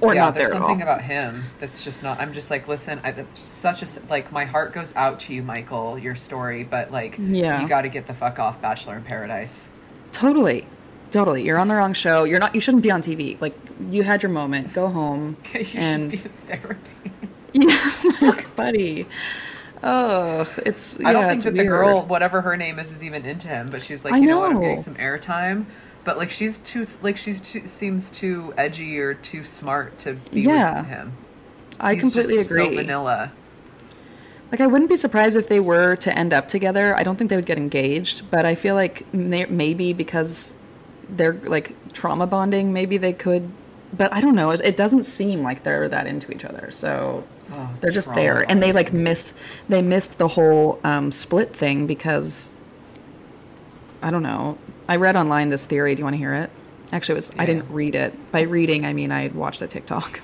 Or 0.00 0.14
yeah, 0.14 0.24
not 0.24 0.34
there's 0.34 0.48
there 0.50 0.58
something 0.58 0.82
about 0.82 1.02
him 1.02 1.42
that's 1.58 1.84
just 1.84 2.02
not. 2.02 2.20
I'm 2.20 2.32
just 2.32 2.50
like, 2.50 2.68
listen, 2.68 3.00
I, 3.04 3.12
that's 3.12 3.38
such 3.38 3.82
a 3.82 3.86
like. 4.08 4.32
My 4.32 4.44
heart 4.44 4.72
goes 4.72 4.94
out 4.96 5.18
to 5.20 5.34
you, 5.34 5.42
Michael. 5.42 5.98
Your 5.98 6.14
story, 6.14 6.64
but 6.64 6.90
like, 6.90 7.16
Yeah. 7.18 7.60
you 7.62 7.68
got 7.68 7.82
to 7.82 7.88
get 7.88 8.06
the 8.06 8.14
fuck 8.14 8.38
off 8.38 8.60
Bachelor 8.60 8.96
in 8.96 9.04
Paradise. 9.04 9.68
Totally. 10.12 10.66
Totally. 11.10 11.44
You're 11.44 11.58
on 11.58 11.68
the 11.68 11.74
wrong 11.74 11.92
show. 11.92 12.24
You're 12.24 12.38
not 12.38 12.54
you 12.54 12.60
shouldn't 12.60 12.82
be 12.82 12.90
on 12.90 13.02
TV. 13.02 13.40
Like 13.40 13.54
you 13.90 14.02
had 14.02 14.22
your 14.22 14.30
moment. 14.30 14.72
Go 14.72 14.88
home. 14.88 15.36
you 15.54 15.66
and 15.74 16.10
should 16.18 16.30
be 16.32 16.52
in 16.52 16.58
therapy. 16.58 17.12
yeah, 17.52 17.92
like, 18.20 18.54
buddy. 18.54 19.06
Oh, 19.82 20.52
it's 20.66 21.02
I 21.02 21.12
don't 21.12 21.22
think 21.24 21.36
it's 21.36 21.44
that 21.44 21.54
the 21.54 21.64
girl, 21.64 22.04
whatever 22.04 22.42
her 22.42 22.56
name 22.56 22.78
is, 22.78 22.92
is 22.92 23.02
even 23.02 23.24
into 23.24 23.48
him. 23.48 23.68
But 23.70 23.80
she's 23.82 24.04
like, 24.04 24.14
I 24.14 24.18
you 24.18 24.26
know, 24.26 24.40
what, 24.40 24.52
I'm 24.52 24.60
getting 24.60 24.82
some 24.82 24.94
airtime. 24.96 25.64
But 26.04 26.16
like, 26.18 26.30
she's 26.30 26.58
too 26.58 26.86
like 27.02 27.16
she's 27.16 27.40
too 27.40 27.66
seems 27.66 28.10
too 28.10 28.54
edgy 28.56 28.98
or 28.98 29.14
too 29.14 29.44
smart 29.44 29.98
to 30.00 30.14
be 30.32 30.42
Yeah. 30.42 30.80
with 30.80 30.88
him. 30.88 31.12
I 31.78 31.94
He's 31.94 32.02
completely 32.02 32.36
just 32.36 32.50
agree. 32.50 32.64
So 32.70 32.74
vanilla. 32.82 33.32
Like 34.50 34.60
I 34.60 34.66
wouldn't 34.66 34.90
be 34.90 34.96
surprised 34.96 35.36
if 35.36 35.48
they 35.48 35.60
were 35.60 35.96
to 35.96 36.18
end 36.18 36.32
up 36.32 36.48
together. 36.48 36.96
I 36.96 37.02
don't 37.02 37.16
think 37.16 37.30
they 37.30 37.36
would 37.36 37.46
get 37.46 37.58
engaged, 37.58 38.30
but 38.30 38.44
I 38.44 38.54
feel 38.54 38.74
like 38.74 39.12
may- 39.14 39.46
maybe 39.46 39.92
because 39.92 40.58
they're 41.08 41.34
like 41.44 41.74
trauma 41.92 42.26
bonding, 42.26 42.72
maybe 42.72 42.96
they 42.98 43.12
could. 43.12 43.50
But 43.96 44.12
I 44.12 44.20
don't 44.20 44.34
know. 44.34 44.50
It, 44.50 44.60
it 44.64 44.76
doesn't 44.76 45.04
seem 45.04 45.42
like 45.42 45.62
they're 45.64 45.88
that 45.88 46.06
into 46.06 46.32
each 46.32 46.44
other. 46.44 46.70
So 46.70 47.24
Oh, 47.52 47.70
they're 47.80 47.90
just 47.90 48.06
trauma 48.08 48.20
there, 48.20 48.50
and 48.50 48.62
they 48.62 48.72
like 48.72 48.92
missed. 48.92 49.34
They 49.68 49.82
missed 49.82 50.18
the 50.18 50.28
whole 50.28 50.78
um, 50.84 51.10
split 51.12 51.54
thing 51.54 51.86
because 51.86 52.52
I 54.02 54.10
don't 54.10 54.22
know. 54.22 54.56
I 54.88 54.96
read 54.96 55.16
online 55.16 55.48
this 55.48 55.66
theory. 55.66 55.94
Do 55.94 56.00
you 56.00 56.04
want 56.04 56.14
to 56.14 56.18
hear 56.18 56.34
it? 56.34 56.50
Actually, 56.92 57.12
it 57.14 57.16
was 57.16 57.32
I 57.38 57.46
didn't 57.46 57.70
read 57.70 57.94
it. 57.94 58.32
By 58.32 58.42
reading, 58.42 58.84
I 58.84 58.92
mean 58.92 59.12
I 59.12 59.28
watched 59.28 59.62
a 59.62 59.66
TikTok. 59.66 60.20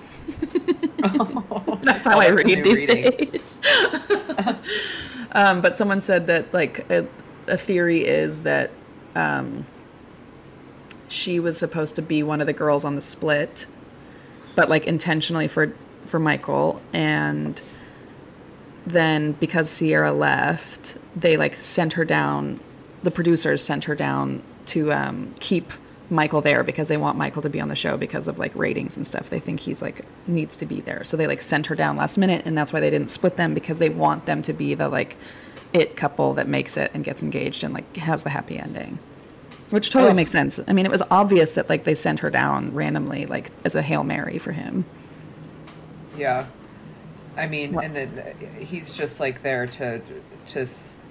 Oh, 1.05 1.79
That's 1.83 2.07
how 2.07 2.16
Oh, 2.16 2.20
I 2.20 2.29
read 2.29 2.64
these 2.64 2.87
reading. 2.89 3.03
days. 3.31 3.55
um, 5.33 5.61
but 5.61 5.77
someone 5.77 6.01
said 6.01 6.27
that 6.27 6.53
like 6.53 6.91
a, 6.91 7.07
a 7.47 7.57
theory 7.57 8.05
is 8.05 8.43
that 8.43 8.70
um, 9.14 9.64
she 11.09 11.39
was 11.39 11.57
supposed 11.57 11.95
to 11.97 12.03
be 12.03 12.22
one 12.22 12.41
of 12.41 12.47
the 12.49 12.53
girls 12.53 12.85
on 12.85 12.97
the 12.97 13.01
split, 13.01 13.66
but 14.57 14.68
like 14.68 14.87
intentionally 14.87 15.47
for 15.49 15.72
for 16.07 16.18
Michael, 16.18 16.81
and 16.93 17.61
then 18.87 19.33
because 19.33 19.68
Sierra 19.70 20.12
left, 20.12 20.97
they 21.14 21.37
like 21.37 21.55
sent 21.55 21.93
her 21.93 22.05
down. 22.05 22.59
The 23.07 23.13
producers 23.13 23.63
sent 23.63 23.85
her 23.85 23.95
down 23.95 24.43
to 24.67 24.93
um, 24.93 25.33
keep 25.39 25.73
Michael 26.11 26.41
there 26.41 26.65
because 26.65 26.89
they 26.89 26.97
want 26.97 27.17
Michael 27.17 27.41
to 27.43 27.49
be 27.49 27.61
on 27.61 27.69
the 27.69 27.77
show 27.77 27.97
because 27.97 28.27
of 28.27 28.41
like 28.41 28.53
ratings 28.57 28.97
and 28.97 29.07
stuff. 29.07 29.31
They 29.31 29.39
think 29.39 29.61
he's 29.61 29.81
like 29.81 30.01
needs 30.27 30.57
to 30.57 30.67
be 30.67 30.81
there, 30.81 31.05
so 31.05 31.17
they 31.17 31.29
like 31.29 31.41
sent 31.41 31.67
her 31.67 31.77
down 31.77 31.97
last 31.97 32.19
minute, 32.19 32.45
and 32.47 32.59
that's 32.59 32.73
why 32.73 32.81
they 32.81 32.91
didn't 32.91 33.11
split 33.11 33.37
them 33.37 33.55
because 33.55 33.79
they 33.79 33.91
want 33.91 34.27
them 34.27 34.43
to 34.43 34.53
be 34.53 34.75
the 34.75 34.89
like 34.89 35.17
it 35.73 35.95
couple 35.95 36.35
that 36.35 36.49
makes 36.49 36.77
it 36.77 36.91
and 36.95 37.05
gets 37.05 37.23
engaged 37.23 37.63
and 37.63 37.73
like 37.73 37.97
has 37.97 38.25
the 38.25 38.31
happy 38.31 38.59
ending. 38.59 38.99
Which 39.71 39.91
totally 39.91 40.11
Ugh. 40.11 40.17
makes 40.17 40.33
sense. 40.33 40.59
I 40.67 40.73
mean, 40.73 40.85
it 40.85 40.91
was 40.91 41.03
obvious 41.09 41.55
that 41.55 41.69
like 41.69 41.85
they 41.85 41.95
sent 41.95 42.19
her 42.19 42.31
down 42.31 42.75
randomly, 42.75 43.27
like 43.27 43.53
as 43.65 43.77
a 43.77 43.83
hail 43.83 44.03
mary 44.03 44.39
for 44.39 44.51
him. 44.51 44.85
Yeah, 46.19 46.47
I 47.37 47.47
mean, 47.47 47.72
What? 47.72 47.84
and 47.84 47.95
then 47.97 48.18
uh, 48.18 48.61
he's 48.64 48.97
just 48.97 49.20
like 49.20 49.43
there 49.43 49.66
to 49.66 50.01
to 50.47 50.66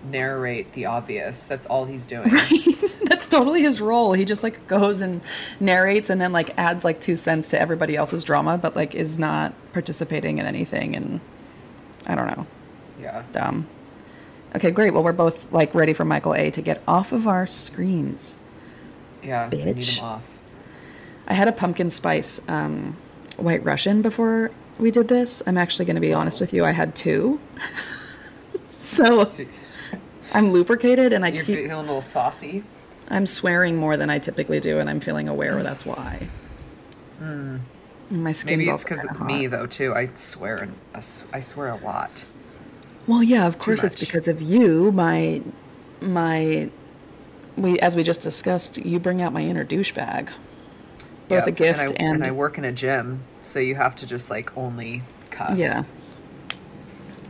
narrate 0.10 0.72
the 0.74 0.86
obvious. 0.86 1.44
That's 1.44 1.68
all 1.68 1.86
he's 1.86 2.08
doing. 2.08 2.30
Right. 2.32 2.72
That's 3.10 3.28
totally 3.28 3.62
his 3.62 3.80
role. 3.82 4.14
He 4.14 4.26
just 4.26 4.42
like 4.44 4.68
goes 4.68 5.02
and 5.02 5.22
narrates 5.60 6.10
and 6.10 6.20
then 6.20 6.32
like 6.32 6.58
adds 6.58 6.84
like 6.84 7.00
two 7.00 7.16
cents 7.16 7.48
to 7.50 7.60
everybody 7.60 7.96
else's 7.96 8.24
drama, 8.24 8.58
but 8.58 8.76
like 8.76 8.96
is 8.96 9.20
not 9.20 9.54
participating 9.74 10.40
in 10.40 10.46
anything. 10.46 10.96
And 10.96 11.20
I 12.08 12.16
don't 12.16 12.28
know, 12.28 12.48
Yeah. 13.00 13.24
dumb. 13.32 13.68
Okay, 14.56 14.72
great. 14.72 14.94
Well, 14.94 15.04
we're 15.04 15.14
both 15.14 15.52
like 15.52 15.74
ready 15.76 15.94
for 15.94 16.04
Michael 16.06 16.34
A 16.34 16.50
to 16.52 16.62
get 16.62 16.82
off 16.88 17.12
of 17.12 17.28
our 17.28 17.46
screens. 17.46 18.38
Yeah. 19.24 19.50
I 19.52 19.56
need 19.56 19.78
Bitch. 19.78 20.00
him 20.00 20.06
off. 20.06 20.40
I 21.28 21.34
had 21.36 21.48
a 21.48 21.52
pumpkin 21.52 21.90
spice 21.90 22.42
um, 22.48 22.96
white 23.38 23.64
Russian 23.64 24.02
before 24.02 24.52
we 24.80 24.92
did 24.92 25.08
this. 25.08 25.42
I'm 25.48 25.58
actually 25.58 25.86
going 25.86 25.96
to 25.96 26.02
be 26.02 26.14
honest 26.14 26.40
with 26.40 26.54
you. 26.54 26.66
I 26.66 26.72
had 26.72 26.96
two. 26.96 27.40
so 28.66 29.32
I'm 30.34 30.52
lubricated 30.52 31.14
and 31.14 31.24
I 31.26 31.30
You're 31.30 31.44
keep 31.44 31.56
feeling 31.56 31.72
a 31.72 31.80
little 31.80 32.02
saucy. 32.02 32.64
I'm 33.10 33.26
swearing 33.26 33.78
more 33.78 33.98
than 33.98 34.10
I 34.10 34.18
typically 34.20 34.60
do, 34.60 34.80
and 34.80 34.90
I'm 34.90 35.00
feeling 35.00 35.30
aware 35.30 35.62
that's 35.62 35.86
why. 35.86 36.28
And 37.20 37.62
My 38.10 38.32
skin's. 38.32 38.58
Maybe 38.58 38.70
it's 38.70 38.84
because 38.84 39.04
of 39.04 39.22
me 39.22 39.48
though 39.48 39.68
too. 39.68 39.94
I 39.94 40.10
swear, 40.16 40.58
and 40.58 40.74
uh, 40.94 40.98
s- 41.00 41.24
I 41.32 41.40
swear 41.40 41.70
a 41.70 41.78
lot. 41.78 42.26
Well, 43.08 43.22
yeah, 43.22 43.46
of 43.46 43.60
course 43.60 43.84
it's 43.84 44.00
because 44.00 44.28
of 44.28 44.42
you. 44.42 44.92
My, 44.92 45.42
my, 46.02 46.70
we 47.56 47.78
as 47.80 47.96
we 47.96 48.02
just 48.04 48.22
discussed, 48.22 48.78
you 48.80 49.00
bring 49.00 49.22
out 49.22 49.32
my 49.32 49.42
inner 49.42 49.64
douchebag. 49.64 50.30
Both 51.28 51.48
a 51.48 51.52
gift 51.52 51.80
and 51.80 51.92
I, 51.92 52.14
and, 52.14 52.24
I 52.24 52.32
work 52.32 52.58
in 52.58 52.66
a 52.66 52.72
gym, 52.72 53.24
so 53.42 53.60
you 53.60 53.76
have 53.76 53.96
to 53.98 54.06
just 54.06 54.30
like 54.30 54.56
only 54.58 55.02
cuss. 55.32 55.58
yeah. 55.58 55.84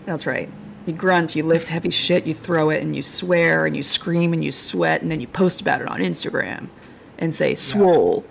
That's 0.06 0.26
right. 0.26 0.50
You 0.86 0.94
grunt, 0.94 1.36
you 1.36 1.44
lift 1.44 1.68
heavy 1.68 1.90
shit, 1.90 2.28
you 2.28 2.34
throw 2.34 2.70
it, 2.70 2.84
and 2.84 2.96
you 2.96 3.02
swear, 3.02 3.66
and 3.66 3.76
you 3.76 3.82
scream, 3.82 4.34
and 4.34 4.44
you 4.44 4.52
sweat, 4.52 5.02
and 5.02 5.10
then 5.10 5.20
you 5.20 5.28
post 5.28 5.62
about 5.62 5.82
it 5.82 5.88
on 5.88 6.00
Instagram, 6.00 6.68
and 7.18 7.34
say 7.34 7.56
swole. 7.56 8.24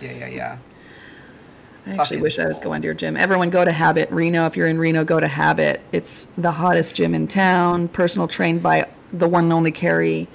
Yeah, 0.00 0.12
yeah, 0.12 0.26
yeah. 0.28 0.58
I 1.86 1.90
actually 1.90 1.96
Fucking 1.96 2.20
wish 2.20 2.38
I 2.38 2.46
was 2.46 2.60
going 2.60 2.82
to 2.82 2.86
your 2.86 2.94
gym. 2.94 3.16
Everyone 3.16 3.50
go 3.50 3.64
to 3.64 3.72
Habit. 3.72 4.08
Reno, 4.12 4.46
if 4.46 4.56
you're 4.56 4.68
in 4.68 4.78
Reno, 4.78 5.04
go 5.04 5.18
to 5.18 5.26
Habit. 5.26 5.80
It's 5.90 6.28
the 6.38 6.52
hottest 6.52 6.94
gym 6.94 7.12
in 7.12 7.26
town, 7.26 7.88
personal 7.88 8.28
trained 8.28 8.62
by 8.62 8.88
the 9.12 9.28
one 9.28 9.44
and 9.44 9.52
only 9.52 9.72
Carey. 9.72 10.28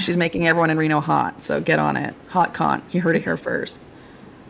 She's 0.00 0.16
making 0.16 0.46
everyone 0.46 0.70
in 0.70 0.76
Reno 0.78 1.00
hot, 1.00 1.42
so 1.42 1.60
get 1.60 1.78
on 1.78 1.96
it. 1.96 2.14
Hot 2.28 2.52
con. 2.52 2.82
You 2.90 3.00
heard 3.00 3.16
it 3.16 3.22
here 3.22 3.36
first. 3.36 3.80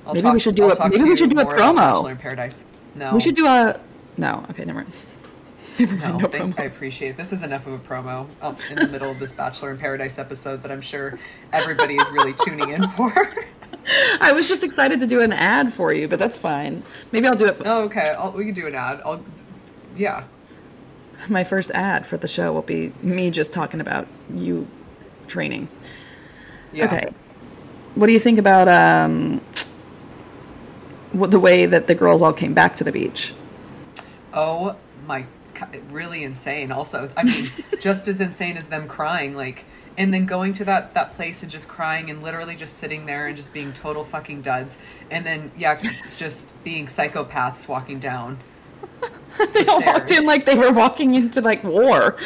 I'll 0.06 0.14
Maybe 0.14 0.28
we 0.30 0.40
should 0.40 0.54
do 0.56 0.64
I'll 0.64 0.72
a- 0.72 0.76
talk 0.76 0.90
maybe 0.92 1.04
we 1.04 1.16
should 1.16 1.30
do 1.30 1.40
a 1.40 1.44
promo. 1.44 2.10
In 2.10 2.16
Paradise. 2.16 2.64
No, 2.94 3.14
We 3.14 3.20
should 3.20 3.34
do 3.36 3.46
a. 3.46 3.78
No, 4.16 4.44
okay, 4.50 4.64
never 4.64 4.80
mind. 4.80 4.92
Never 5.78 5.96
mind, 5.96 6.18
No, 6.32 6.46
no 6.46 6.54
I 6.56 6.62
appreciate 6.66 7.08
it. 7.10 7.16
This 7.16 7.32
is 7.32 7.42
enough 7.42 7.66
of 7.66 7.72
a 7.72 7.78
promo 7.80 8.28
uh, 8.40 8.54
in 8.70 8.76
the 8.76 8.86
middle 8.86 9.10
of 9.10 9.18
this 9.18 9.32
Bachelor 9.32 9.72
in 9.72 9.76
Paradise 9.78 10.20
episode 10.20 10.62
that 10.62 10.70
I'm 10.70 10.80
sure 10.80 11.18
everybody 11.52 11.96
is 11.96 12.08
really 12.12 12.32
tuning 12.44 12.68
in 12.70 12.86
for. 12.90 13.12
I 14.20 14.30
was 14.30 14.46
just 14.46 14.62
excited 14.62 15.00
to 15.00 15.06
do 15.08 15.20
an 15.20 15.32
ad 15.32 15.72
for 15.72 15.92
you, 15.92 16.06
but 16.06 16.20
that's 16.20 16.38
fine. 16.38 16.84
Maybe 17.10 17.26
I'll 17.26 17.34
do 17.34 17.46
it. 17.46 17.60
oh, 17.64 17.82
okay. 17.86 18.10
I'll, 18.16 18.30
we 18.30 18.44
can 18.44 18.54
do 18.54 18.68
an 18.68 18.76
ad. 18.76 19.00
I'll, 19.04 19.20
yeah. 19.96 20.22
My 21.28 21.42
first 21.42 21.72
ad 21.72 22.06
for 22.06 22.18
the 22.18 22.28
show 22.28 22.52
will 22.52 22.62
be 22.62 22.92
me 23.02 23.32
just 23.32 23.52
talking 23.52 23.80
about 23.80 24.06
you 24.32 24.68
training. 25.34 25.68
Yeah. 26.72 26.86
Okay. 26.86 27.08
What 27.96 28.06
do 28.06 28.12
you 28.12 28.20
think 28.20 28.38
about 28.38 28.68
um, 28.68 29.40
what, 31.12 31.32
the 31.32 31.40
way 31.40 31.66
that 31.66 31.88
the 31.88 31.94
girls 31.94 32.22
all 32.22 32.32
came 32.32 32.54
back 32.54 32.76
to 32.76 32.84
the 32.84 32.92
beach? 32.92 33.34
Oh 34.32 34.76
my, 35.06 35.26
really 35.90 36.22
insane. 36.22 36.70
Also, 36.70 37.10
I 37.16 37.24
mean, 37.24 37.46
just 37.80 38.06
as 38.06 38.20
insane 38.20 38.56
as 38.56 38.68
them 38.68 38.86
crying, 38.86 39.34
like, 39.34 39.64
and 39.98 40.14
then 40.14 40.24
going 40.24 40.52
to 40.54 40.64
that 40.64 40.94
that 40.94 41.12
place 41.12 41.42
and 41.42 41.50
just 41.50 41.68
crying 41.68 42.10
and 42.10 42.22
literally 42.22 42.54
just 42.54 42.78
sitting 42.78 43.06
there 43.06 43.26
and 43.26 43.36
just 43.36 43.52
being 43.52 43.72
total 43.72 44.04
fucking 44.04 44.42
duds, 44.42 44.78
and 45.10 45.26
then 45.26 45.50
yeah, 45.56 45.80
just 46.16 46.54
being 46.62 46.86
psychopaths 46.86 47.68
walking 47.68 47.98
down. 47.98 48.38
They 49.52 49.66
all 49.66 49.82
walked 49.82 50.12
in 50.12 50.26
like 50.26 50.46
they 50.46 50.54
were 50.54 50.70
walking 50.70 51.16
into 51.16 51.40
like 51.40 51.64
war. 51.64 52.16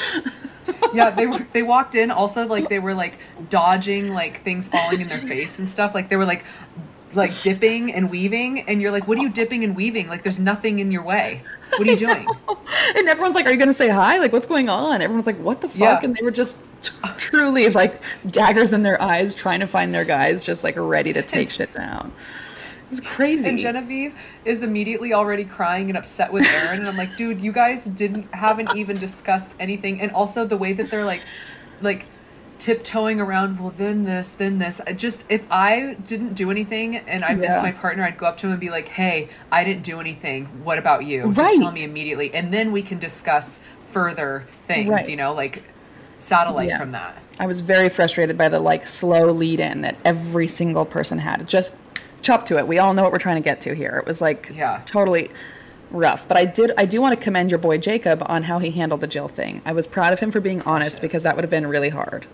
Yeah, 0.92 1.10
they 1.10 1.26
were. 1.26 1.46
They 1.52 1.62
walked 1.62 1.94
in 1.94 2.10
also 2.10 2.46
like 2.46 2.68
they 2.68 2.78
were 2.78 2.94
like 2.94 3.18
dodging 3.50 4.12
like 4.12 4.42
things 4.42 4.68
falling 4.68 5.00
in 5.00 5.08
their 5.08 5.18
face 5.18 5.58
and 5.58 5.68
stuff. 5.68 5.94
Like 5.94 6.08
they 6.08 6.16
were 6.16 6.26
like 6.26 6.44
like 7.14 7.32
dipping 7.42 7.92
and 7.94 8.10
weaving 8.10 8.60
and 8.68 8.82
you're 8.82 8.90
like 8.90 9.08
what 9.08 9.16
are 9.16 9.22
you 9.22 9.30
dipping 9.30 9.64
and 9.64 9.74
weaving 9.74 10.08
like 10.08 10.22
there's 10.22 10.38
nothing 10.38 10.78
in 10.78 10.92
your 10.92 11.02
way 11.02 11.42
what 11.78 11.88
are 11.88 11.90
you 11.90 11.96
doing 11.96 12.28
and 12.96 13.08
everyone's 13.08 13.34
like, 13.34 13.46
"Are 13.46 13.52
you 13.52 13.58
gonna 13.58 13.72
say 13.72 13.88
hi? 13.88 14.18
Like, 14.18 14.32
what's 14.32 14.46
going 14.46 14.68
on?" 14.68 15.02
Everyone's 15.02 15.26
like, 15.26 15.38
"What 15.38 15.60
the 15.60 15.68
fuck?" 15.68 15.78
Yeah. 15.78 16.00
And 16.02 16.14
they 16.14 16.22
were 16.22 16.30
just 16.30 16.64
t- 16.82 16.92
truly 17.16 17.68
like 17.70 18.02
daggers 18.28 18.72
in 18.72 18.82
their 18.82 19.00
eyes, 19.00 19.34
trying 19.34 19.60
to 19.60 19.66
find 19.66 19.92
their 19.92 20.04
guys, 20.04 20.42
just 20.42 20.64
like 20.64 20.76
ready 20.76 21.12
to 21.12 21.22
take 21.22 21.50
shit 21.58 21.72
down. 21.72 22.12
It 22.88 22.92
was 22.92 23.00
crazy. 23.00 23.50
and 23.50 23.58
Genevieve 23.58 24.14
is 24.46 24.62
immediately 24.62 25.12
already 25.12 25.44
crying 25.44 25.90
and 25.90 25.98
upset 25.98 26.32
with 26.32 26.46
Aaron 26.46 26.78
and 26.80 26.88
I'm 26.88 26.96
like 26.96 27.16
dude 27.16 27.38
you 27.40 27.52
guys 27.52 27.84
didn't 27.84 28.32
haven't 28.34 28.74
even 28.76 28.96
discussed 28.96 29.54
anything 29.60 30.00
and 30.00 30.10
also 30.12 30.46
the 30.46 30.56
way 30.56 30.72
that 30.72 30.90
they're 30.90 31.04
like 31.04 31.20
like 31.82 32.06
tiptoeing 32.58 33.20
around 33.20 33.60
well 33.60 33.70
then 33.76 34.04
this 34.04 34.32
then 34.32 34.58
this 34.58 34.80
I 34.86 34.92
just 34.92 35.22
if 35.28 35.46
i 35.48 35.94
didn't 36.04 36.32
do 36.34 36.50
anything 36.50 36.96
and 36.96 37.24
i 37.24 37.28
Yeah. 37.30 37.36
missed 37.36 37.62
my 37.62 37.70
partner 37.70 38.02
i'd 38.02 38.18
go 38.18 38.26
up 38.26 38.36
to 38.38 38.46
him 38.46 38.52
and 38.52 38.60
be 38.60 38.70
like 38.70 38.88
hey 38.88 39.28
i 39.52 39.62
didn't 39.62 39.84
do 39.84 40.00
anything 40.00 40.46
what 40.64 40.76
about 40.76 41.04
you 41.04 41.26
Right. 41.26 41.36
just 41.36 41.62
tell 41.62 41.70
me 41.70 41.84
immediately 41.84 42.34
and 42.34 42.52
then 42.52 42.72
we 42.72 42.82
can 42.82 42.98
discuss 42.98 43.60
further 43.92 44.44
things 44.66 44.88
Right. 44.88 45.08
you 45.08 45.14
know 45.14 45.34
like 45.34 45.62
satellite 46.18 46.68
Yeah. 46.70 46.78
from 46.80 46.90
that 46.92 47.16
I 47.38 47.46
was 47.46 47.60
very 47.60 47.88
frustrated 47.88 48.36
by 48.36 48.48
the 48.48 48.58
like 48.58 48.84
slow 48.88 49.26
lead 49.30 49.60
in 49.60 49.82
that 49.82 49.94
every 50.04 50.48
single 50.48 50.84
person 50.84 51.18
had. 51.18 51.46
Just 51.46 51.76
chop 52.22 52.46
to 52.46 52.58
it. 52.58 52.66
We 52.66 52.78
all 52.78 52.94
know 52.94 53.02
what 53.02 53.12
we're 53.12 53.18
trying 53.18 53.36
to 53.42 53.42
get 53.42 53.60
to 53.62 53.74
here. 53.74 53.96
It 53.98 54.06
was 54.06 54.20
like 54.20 54.50
Yeah. 54.54 54.82
totally 54.86 55.30
rough. 55.90 56.26
But 56.28 56.36
I 56.36 56.44
did 56.44 56.72
I 56.76 56.84
do 56.86 57.00
want 57.00 57.18
to 57.18 57.22
commend 57.22 57.50
your 57.50 57.58
boy 57.58 57.78
Jacob 57.78 58.22
on 58.26 58.42
how 58.42 58.58
he 58.58 58.70
handled 58.70 59.00
the 59.00 59.06
Jill 59.06 59.28
thing. 59.28 59.62
I 59.64 59.72
was 59.72 59.86
proud 59.86 60.12
of 60.12 60.20
him 60.20 60.30
for 60.30 60.40
being 60.40 60.62
honest 60.62 61.00
because 61.00 61.22
that 61.22 61.34
would 61.36 61.42
have 61.44 61.50
been 61.50 61.66
really 61.66 61.88
hard. 61.90 62.26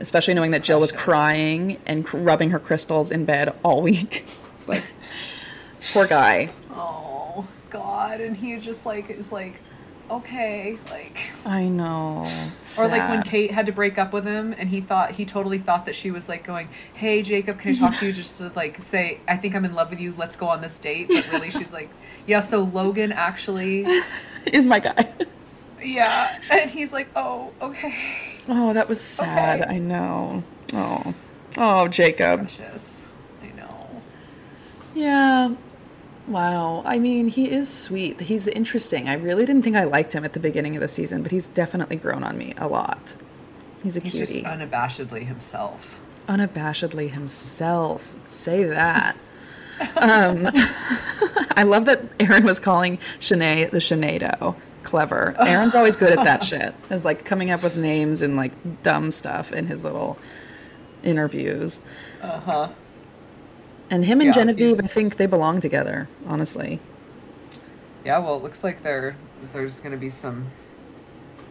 Especially 0.00 0.34
knowing 0.34 0.50
that 0.52 0.62
Jill 0.62 0.80
was 0.80 0.90
crying 0.92 1.78
and 1.86 2.04
cr- 2.04 2.16
rubbing 2.18 2.50
her 2.50 2.58
crystals 2.58 3.10
in 3.10 3.24
bed 3.24 3.54
all 3.62 3.82
week. 3.82 4.24
like 4.66 4.82
poor 5.92 6.06
guy. 6.06 6.48
oh 6.70 7.46
god 7.70 8.20
and 8.20 8.36
he 8.36 8.56
just 8.58 8.84
like 8.86 9.10
is 9.10 9.32
like 9.32 9.54
okay 10.10 10.78
like 10.90 11.30
I 11.44 11.68
know. 11.68 12.28
Or 12.78 12.86
like 12.86 13.08
when 13.08 13.22
Kate 13.22 13.50
had 13.50 13.66
to 13.66 13.72
break 13.72 13.98
up 13.98 14.12
with 14.12 14.24
him 14.24 14.54
and 14.56 14.68
he 14.68 14.80
thought 14.80 15.12
he 15.12 15.24
totally 15.24 15.58
thought 15.58 15.86
that 15.86 15.94
she 15.94 16.10
was 16.10 16.28
like 16.28 16.44
going, 16.44 16.68
Hey 16.94 17.22
Jacob, 17.22 17.58
can 17.58 17.70
I 17.70 17.74
talk 17.74 17.96
to 17.98 18.06
you 18.06 18.12
just 18.12 18.38
to 18.38 18.50
like 18.54 18.82
say 18.82 19.20
I 19.26 19.36
think 19.36 19.54
I'm 19.54 19.64
in 19.64 19.74
love 19.74 19.90
with 19.90 20.00
you, 20.00 20.14
let's 20.16 20.36
go 20.36 20.48
on 20.48 20.60
this 20.60 20.78
date 20.78 21.08
but 21.08 21.30
really 21.32 21.50
she's 21.50 21.72
like, 21.72 21.90
Yeah, 22.26 22.40
so 22.40 22.62
Logan 22.62 23.12
actually 23.12 23.86
is 24.46 24.66
my 24.66 24.80
guy. 24.80 25.12
Yeah 25.82 26.38
and 26.50 26.70
he's 26.70 26.92
like, 26.92 27.08
Oh, 27.16 27.52
okay. 27.60 27.94
Oh, 28.48 28.72
that 28.72 28.88
was 28.88 29.00
sad. 29.00 29.62
Okay. 29.62 29.74
I 29.74 29.78
know. 29.78 30.42
Oh. 30.72 31.14
Oh, 31.56 31.88
Jacob. 31.88 32.40
Precious. 32.40 33.06
I 33.42 33.56
know. 33.56 34.02
Yeah. 34.94 35.54
Wow. 36.28 36.82
I 36.84 36.98
mean, 36.98 37.28
he 37.28 37.50
is 37.50 37.68
sweet. 37.68 38.20
He's 38.20 38.46
interesting. 38.48 39.08
I 39.08 39.14
really 39.14 39.44
didn't 39.44 39.62
think 39.62 39.76
I 39.76 39.84
liked 39.84 40.12
him 40.12 40.24
at 40.24 40.32
the 40.32 40.40
beginning 40.40 40.76
of 40.76 40.80
the 40.80 40.88
season, 40.88 41.22
but 41.22 41.32
he's 41.32 41.46
definitely 41.46 41.96
grown 41.96 42.22
on 42.22 42.38
me 42.38 42.54
a 42.58 42.68
lot. 42.68 43.14
He's 43.82 43.96
a 43.96 44.00
He's 44.00 44.12
cutie. 44.12 44.42
just 44.42 44.44
unabashedly 44.44 45.26
himself. 45.26 45.98
Unabashedly 46.28 47.10
himself. 47.10 48.14
Say 48.26 48.64
that. 48.64 49.16
um, 49.96 50.48
I 51.56 51.64
love 51.64 51.86
that 51.86 52.02
Aaron 52.20 52.44
was 52.44 52.60
calling 52.60 52.98
Shanae 53.18 53.70
the 53.70 53.78
Sinead 53.78 54.54
Clever. 54.84 55.34
Aaron's 55.40 55.74
always 55.74 55.96
good 55.96 56.10
at 56.16 56.24
that 56.24 56.44
shit. 56.44 56.72
Is 56.90 57.04
like 57.04 57.24
coming 57.24 57.50
up 57.50 57.62
with 57.64 57.76
names 57.76 58.22
and 58.22 58.36
like 58.36 58.52
dumb 58.84 59.10
stuff 59.10 59.52
in 59.52 59.66
his 59.66 59.82
little 59.84 60.16
interviews. 61.02 61.80
Uh-huh. 62.22 62.68
And 63.92 64.04
him 64.04 64.20
and 64.20 64.28
Yeah, 64.28 64.32
Genevieve, 64.32 64.78
I 64.78 64.86
think 64.88 65.16
they 65.18 65.26
belong 65.26 65.60
together, 65.60 66.08
honestly. 66.26 66.80
Yeah, 68.06 68.18
well 68.18 68.36
it 68.36 68.42
looks 68.42 68.64
like 68.64 68.82
there 68.82 69.14
there's 69.52 69.80
gonna 69.80 69.98
be 69.98 70.10
some 70.10 70.46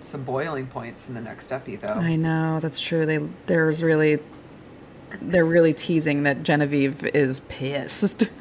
some 0.01 0.23
boiling 0.23 0.65
points 0.65 1.07
in 1.07 1.13
the 1.13 1.21
next 1.21 1.51
epi 1.51 1.75
though. 1.75 1.93
I 1.93 2.15
know, 2.15 2.59
that's 2.59 2.79
true. 2.79 3.05
They 3.05 3.19
there's 3.45 3.83
really 3.83 4.19
they're 5.21 5.45
really 5.45 5.73
teasing 5.73 6.23
that 6.23 6.41
Genevieve 6.43 7.05
is 7.05 7.39
pissed. 7.41 8.27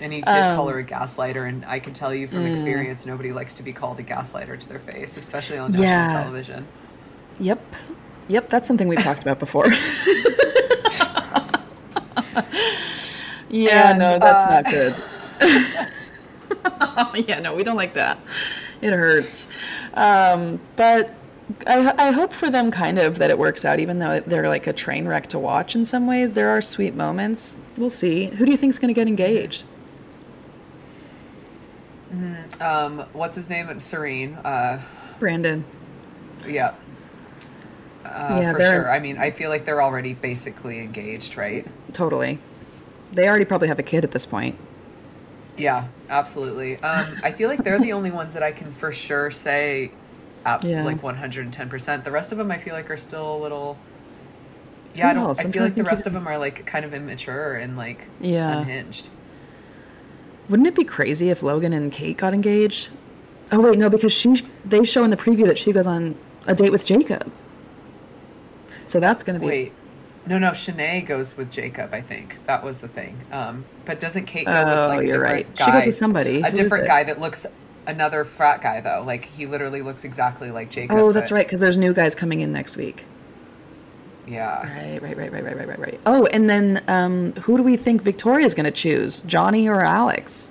And 0.00 0.12
he 0.12 0.20
did 0.20 0.28
Um, 0.28 0.56
call 0.56 0.68
her 0.68 0.78
a 0.78 0.84
gaslighter, 0.84 1.48
and 1.48 1.64
I 1.66 1.80
can 1.80 1.92
tell 1.92 2.14
you 2.14 2.28
from 2.28 2.46
experience, 2.46 3.04
nobody 3.04 3.32
likes 3.32 3.54
to 3.54 3.64
be 3.64 3.72
called 3.72 3.98
a 3.98 4.04
gaslighter 4.04 4.58
to 4.58 4.68
their 4.68 4.78
face, 4.78 5.16
especially 5.16 5.58
on 5.58 5.72
national 5.72 5.84
Yeah. 5.84 6.06
television. 6.06 6.66
Yep. 7.40 7.60
Yep, 8.28 8.48
that's 8.48 8.68
something 8.68 8.86
we've 8.86 9.02
talked 9.02 9.22
about 9.22 9.40
before. 9.40 9.66
yeah, 13.50 13.90
And, 13.90 13.98
no, 13.98 14.18
that's 14.18 14.44
uh, 14.44 14.50
not 14.50 14.64
good. 14.64 14.94
yeah, 17.28 17.40
no, 17.40 17.54
we 17.54 17.64
don't 17.64 17.76
like 17.76 17.94
that. 17.94 18.18
It 18.80 18.92
hurts. 18.92 19.48
Um, 19.94 20.60
but 20.76 21.14
I, 21.66 22.08
I 22.08 22.10
hope 22.10 22.32
for 22.32 22.50
them 22.50 22.70
kind 22.70 22.98
of 22.98 23.18
that 23.18 23.30
it 23.30 23.38
works 23.38 23.64
out, 23.64 23.80
even 23.80 23.98
though 23.98 24.20
they're 24.20 24.48
like 24.48 24.66
a 24.66 24.72
train 24.72 25.08
wreck 25.08 25.26
to 25.28 25.38
watch 25.38 25.74
in 25.74 25.84
some 25.84 26.06
ways. 26.06 26.34
There 26.34 26.48
are 26.50 26.60
sweet 26.60 26.94
moments. 26.94 27.56
We'll 27.76 27.90
see. 27.90 28.26
Who 28.26 28.44
do 28.44 28.50
you 28.50 28.58
think's 28.58 28.78
going 28.78 28.88
to 28.88 28.94
get 28.94 29.08
engaged? 29.08 29.64
Um, 32.60 33.04
what's 33.12 33.36
his 33.36 33.48
name? 33.48 33.80
Serene. 33.80 34.34
Uh, 34.34 34.82
Brandon. 35.18 35.64
yeah. 36.46 36.74
Uh, 38.08 38.38
Yeah, 38.40 38.52
for 38.52 38.60
sure. 38.60 38.90
I 38.90 38.98
mean, 39.00 39.18
I 39.18 39.30
feel 39.30 39.50
like 39.50 39.64
they're 39.64 39.82
already 39.82 40.14
basically 40.14 40.78
engaged, 40.80 41.36
right? 41.36 41.66
Totally. 41.92 42.38
They 43.12 43.28
already 43.28 43.44
probably 43.44 43.68
have 43.68 43.78
a 43.78 43.82
kid 43.82 44.04
at 44.04 44.10
this 44.10 44.26
point. 44.26 44.56
Yeah, 45.56 45.86
absolutely. 46.08 46.76
Um, 46.82 47.16
I 47.22 47.32
feel 47.32 47.48
like 47.48 47.64
they're 47.64 47.78
the 47.80 47.92
only 47.92 48.10
ones 48.10 48.32
that 48.34 48.42
I 48.42 48.52
can 48.52 48.70
for 48.72 48.92
sure 48.92 49.30
say, 49.30 49.90
at 50.44 50.62
Yeah. 50.62 50.84
like 50.84 51.02
one 51.02 51.16
hundred 51.16 51.44
and 51.44 51.52
ten 51.52 51.68
percent. 51.68 52.04
The 52.04 52.12
rest 52.12 52.30
of 52.32 52.38
them, 52.38 52.50
I 52.50 52.58
feel 52.58 52.74
like, 52.74 52.90
are 52.90 52.96
still 52.96 53.36
a 53.36 53.38
little. 53.38 53.76
Yeah, 54.94 55.08
I 55.08 55.12
don't. 55.14 55.38
I 55.38 55.50
feel 55.50 55.62
like 55.64 55.74
the 55.74 55.84
rest 55.84 56.06
of 56.06 56.12
them 56.12 56.26
are 56.28 56.38
like 56.38 56.64
kind 56.66 56.84
of 56.84 56.94
immature 56.94 57.56
and 57.56 57.76
like 57.76 58.06
Yeah. 58.20 58.60
unhinged. 58.60 59.08
Wouldn't 60.48 60.66
it 60.66 60.74
be 60.74 60.84
crazy 60.84 61.30
if 61.30 61.42
Logan 61.42 61.72
and 61.72 61.90
Kate 61.92 62.16
got 62.16 62.32
engaged? 62.34 62.88
Oh 63.52 63.60
wait, 63.60 63.78
no, 63.78 63.90
because 63.90 64.12
she 64.12 64.42
they 64.64 64.84
show 64.84 65.04
in 65.04 65.10
the 65.10 65.16
preview 65.16 65.46
that 65.46 65.58
she 65.58 65.72
goes 65.72 65.86
on 65.86 66.16
a 66.46 66.54
date 66.54 66.70
with 66.70 66.84
Jacob. 66.86 67.30
So 68.88 69.00
that's 69.00 69.22
gonna 69.22 69.38
be 69.38 69.46
Wait. 69.46 69.72
No, 70.26 70.36
no, 70.38 70.50
Shanae 70.50 71.06
goes 71.06 71.36
with 71.36 71.50
Jacob, 71.50 71.94
I 71.94 72.02
think. 72.02 72.36
That 72.46 72.62
was 72.62 72.80
the 72.80 72.88
thing. 72.88 73.18
Um, 73.32 73.64
but 73.86 73.98
doesn't 73.98 74.26
Kate 74.26 74.46
go 74.46 74.52
with 74.52 74.68
Oh, 74.78 74.88
like 74.88 75.06
you're 75.06 75.20
right. 75.20 75.46
guy? 75.56 75.64
She 75.64 75.70
goes 75.72 75.86
with 75.86 75.96
somebody. 75.96 76.42
A 76.42 76.48
is 76.48 76.54
different 76.54 76.86
guy 76.86 77.04
that 77.04 77.18
looks 77.20 77.46
another 77.86 78.24
frat 78.26 78.60
guy 78.60 78.80
though. 78.82 79.02
Like 79.06 79.24
he 79.24 79.46
literally 79.46 79.80
looks 79.80 80.04
exactly 80.04 80.50
like 80.50 80.70
Jacob. 80.70 80.98
Oh, 80.98 81.12
that's 81.12 81.30
but- 81.30 81.36
right, 81.36 81.46
because 81.46 81.60
there's 81.60 81.78
new 81.78 81.94
guys 81.94 82.14
coming 82.14 82.40
in 82.40 82.52
next 82.52 82.76
week. 82.76 83.04
Yeah. 84.26 84.60
Right, 84.60 85.00
right, 85.02 85.16
right, 85.16 85.32
right, 85.32 85.42
right, 85.44 85.56
right, 85.56 85.68
right, 85.68 85.78
right. 85.78 86.00
Oh, 86.04 86.26
and 86.26 86.50
then 86.50 86.82
um, 86.88 87.32
who 87.34 87.56
do 87.56 87.62
we 87.62 87.78
think 87.78 88.02
Victoria's 88.02 88.52
gonna 88.52 88.70
choose, 88.70 89.20
Johnny 89.22 89.66
or 89.68 89.80
Alex? 89.80 90.50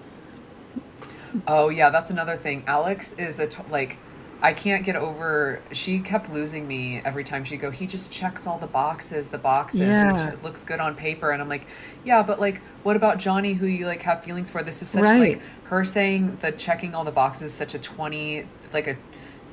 Oh 1.47 1.69
yeah, 1.69 1.89
that's 1.91 2.09
another 2.09 2.37
thing. 2.37 2.63
Alex 2.65 3.13
is 3.13 3.37
a 3.37 3.47
t- 3.47 3.61
like 3.69 3.97
I 4.41 4.53
can't 4.53 4.83
get 4.85 4.95
over. 4.95 5.61
She 5.71 5.99
kept 5.99 6.29
losing 6.31 6.67
me 6.67 7.01
every 7.03 7.23
time 7.23 7.43
she 7.43 7.57
go. 7.57 7.71
He 7.71 7.87
just 7.87 8.11
checks 8.11 8.45
all 8.45 8.59
the 8.59 8.67
boxes. 8.67 9.29
The 9.29 9.37
boxes. 9.39 9.79
Yeah. 9.81 10.29
It 10.31 10.43
looks 10.43 10.63
good 10.63 10.79
on 10.79 10.93
paper, 10.95 11.31
and 11.31 11.41
I'm 11.41 11.49
like, 11.49 11.65
yeah, 12.05 12.21
but 12.21 12.39
like, 12.39 12.61
what 12.83 12.95
about 12.95 13.17
Johnny, 13.17 13.53
who 13.53 13.65
you 13.65 13.87
like 13.87 14.03
have 14.03 14.23
feelings 14.23 14.49
for? 14.51 14.61
This 14.61 14.81
is 14.83 14.89
such 14.89 15.03
Right. 15.03 15.19
like 15.37 15.41
her 15.65 15.83
saying 15.83 16.37
the 16.41 16.51
checking 16.51 16.93
all 16.93 17.03
the 17.03 17.11
boxes 17.11 17.51
is 17.51 17.53
such 17.53 17.73
a 17.73 17.79
twenty 17.79 18.45
like 18.73 18.87
a 18.87 18.95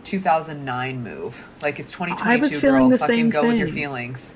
2009 0.04 1.02
move. 1.02 1.42
Like 1.62 1.80
it's 1.80 1.92
2022. 1.92 2.28
I 2.30 2.36
was 2.36 2.54
feeling 2.56 2.80
girl. 2.82 2.88
the 2.90 2.98
Fucking 2.98 3.14
same 3.16 3.30
go 3.30 3.46
with 3.46 3.56
your 3.58 3.68
feelings. 3.68 4.34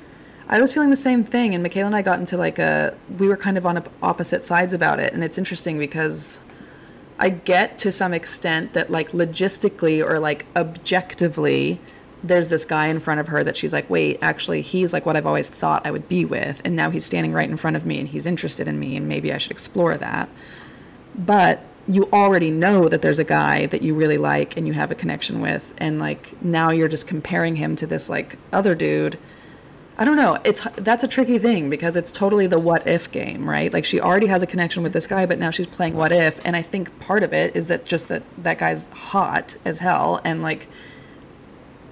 I 0.49 0.61
was 0.63 0.73
feeling 0.73 0.89
the 0.89 0.97
same 0.97 1.25
thing, 1.25 1.53
and 1.55 1.63
Michaela 1.63 1.87
and 1.89 1.97
I 1.97 2.01
got 2.01 2.21
into 2.21 2.39
like 2.39 2.59
a. 2.59 2.97
We 3.19 3.29
were 3.29 3.37
kind 3.37 3.59
of 3.59 3.67
on 3.67 3.77
op- 3.77 3.91
opposite 4.03 4.43
sides 4.43 4.73
about 4.73 4.99
it, 4.99 5.13
and 5.13 5.23
it's 5.23 5.37
interesting 5.37 5.79
because 5.79 6.41
I 7.19 7.31
get 7.31 7.79
to 7.79 7.93
some 7.93 8.15
extent 8.15 8.75
that 8.75 8.91
like 8.91 9.11
logistically 9.11 10.05
or 10.05 10.19
like 10.19 10.47
objectively, 10.55 11.81
there's 12.23 12.49
this 12.49 12.65
guy 12.65 12.89
in 12.89 13.01
front 13.01 13.21
of 13.21 13.29
her 13.29 13.43
that 13.45 13.57
she's 13.57 13.73
like, 13.73 13.89
wait, 13.91 14.19
actually, 14.23 14.61
he's 14.61 14.93
like 14.93 15.07
what 15.07 15.17
I've 15.17 15.27
always 15.27 15.49
thought 15.49 15.87
I 15.87 15.91
would 15.91 16.09
be 16.09 16.25
with, 16.25 16.61
and 16.65 16.77
now 16.77 16.91
he's 16.91 17.05
standing 17.05 17.33
right 17.33 17.49
in 17.49 17.57
front 17.57 17.77
of 17.77 17.87
me, 17.87 17.99
and 17.99 18.09
he's 18.09 18.27
interested 18.27 18.69
in 18.69 18.79
me, 18.79 18.97
and 18.97 19.09
maybe 19.09 19.33
I 19.33 19.39
should 19.39 19.53
explore 19.53 19.97
that. 19.97 20.29
But 21.15 21.61
you 21.89 22.09
already 22.13 22.51
know 22.51 22.89
that 22.89 23.03
there's 23.03 23.19
a 23.19 23.25
guy 23.25 23.67
that 23.67 23.83
you 23.83 23.95
really 23.95 24.19
like 24.19 24.57
and 24.57 24.67
you 24.67 24.75
have 24.75 24.91
a 24.91 24.95
connection 24.95 25.41
with, 25.41 25.73
and 25.79 25.99
like 25.99 26.41
now 26.43 26.71
you're 26.71 26.89
just 26.89 27.09
comparing 27.09 27.57
him 27.57 27.77
to 27.77 27.87
this 27.87 28.09
like 28.09 28.37
other 28.53 28.75
dude. 28.75 29.19
I 30.01 30.05
don't 30.05 30.17
know. 30.17 30.39
It's 30.45 30.61
that's 30.77 31.03
a 31.03 31.09
tricky 31.09 31.39
thing 31.39 31.69
because 31.69 31.97
it's 31.97 32.13
totally 32.13 32.47
the 32.47 32.59
what 32.59 32.87
if 32.87 33.11
game, 33.11 33.49
right? 33.49 33.73
Like 33.73 33.85
she 33.85 34.01
already 34.01 34.29
has 34.29 34.43
a 34.43 34.47
connection 34.47 34.85
with 34.85 34.93
this 34.93 35.09
guy, 35.09 35.27
but 35.27 35.41
now 35.41 35.51
she's 35.51 35.67
playing 35.67 35.95
what 35.95 36.13
if, 36.13 36.39
and 36.47 36.55
I 36.55 36.63
think 36.63 36.97
part 37.01 37.25
of 37.25 37.33
it 37.33 37.57
is 37.57 37.67
that 37.69 37.85
just 37.85 38.07
that 38.09 38.23
that 38.39 38.59
guy's 38.59 38.85
hot 38.91 39.57
as 39.65 39.79
hell, 39.79 40.21
and 40.25 40.41
like 40.43 40.69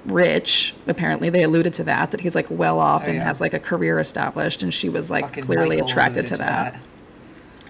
rich. 0.04 0.72
Apparently, 0.86 1.30
they 1.30 1.42
alluded 1.42 1.74
to 1.74 1.84
that 1.84 2.12
that 2.12 2.20
he's 2.20 2.36
like 2.36 2.46
well 2.48 2.78
off 2.78 3.02
Oh, 3.04 3.06
and 3.06 3.16
yeah. 3.16 3.24
has 3.24 3.40
like 3.40 3.54
a 3.54 3.58
career 3.58 3.98
established, 3.98 4.62
and 4.62 4.72
she 4.72 4.88
was 4.88 5.10
like 5.10 5.24
Fucking 5.24 5.44
clearly 5.44 5.76
Michael 5.76 5.88
attracted 5.88 6.26
to 6.26 6.36
that. 6.36 6.78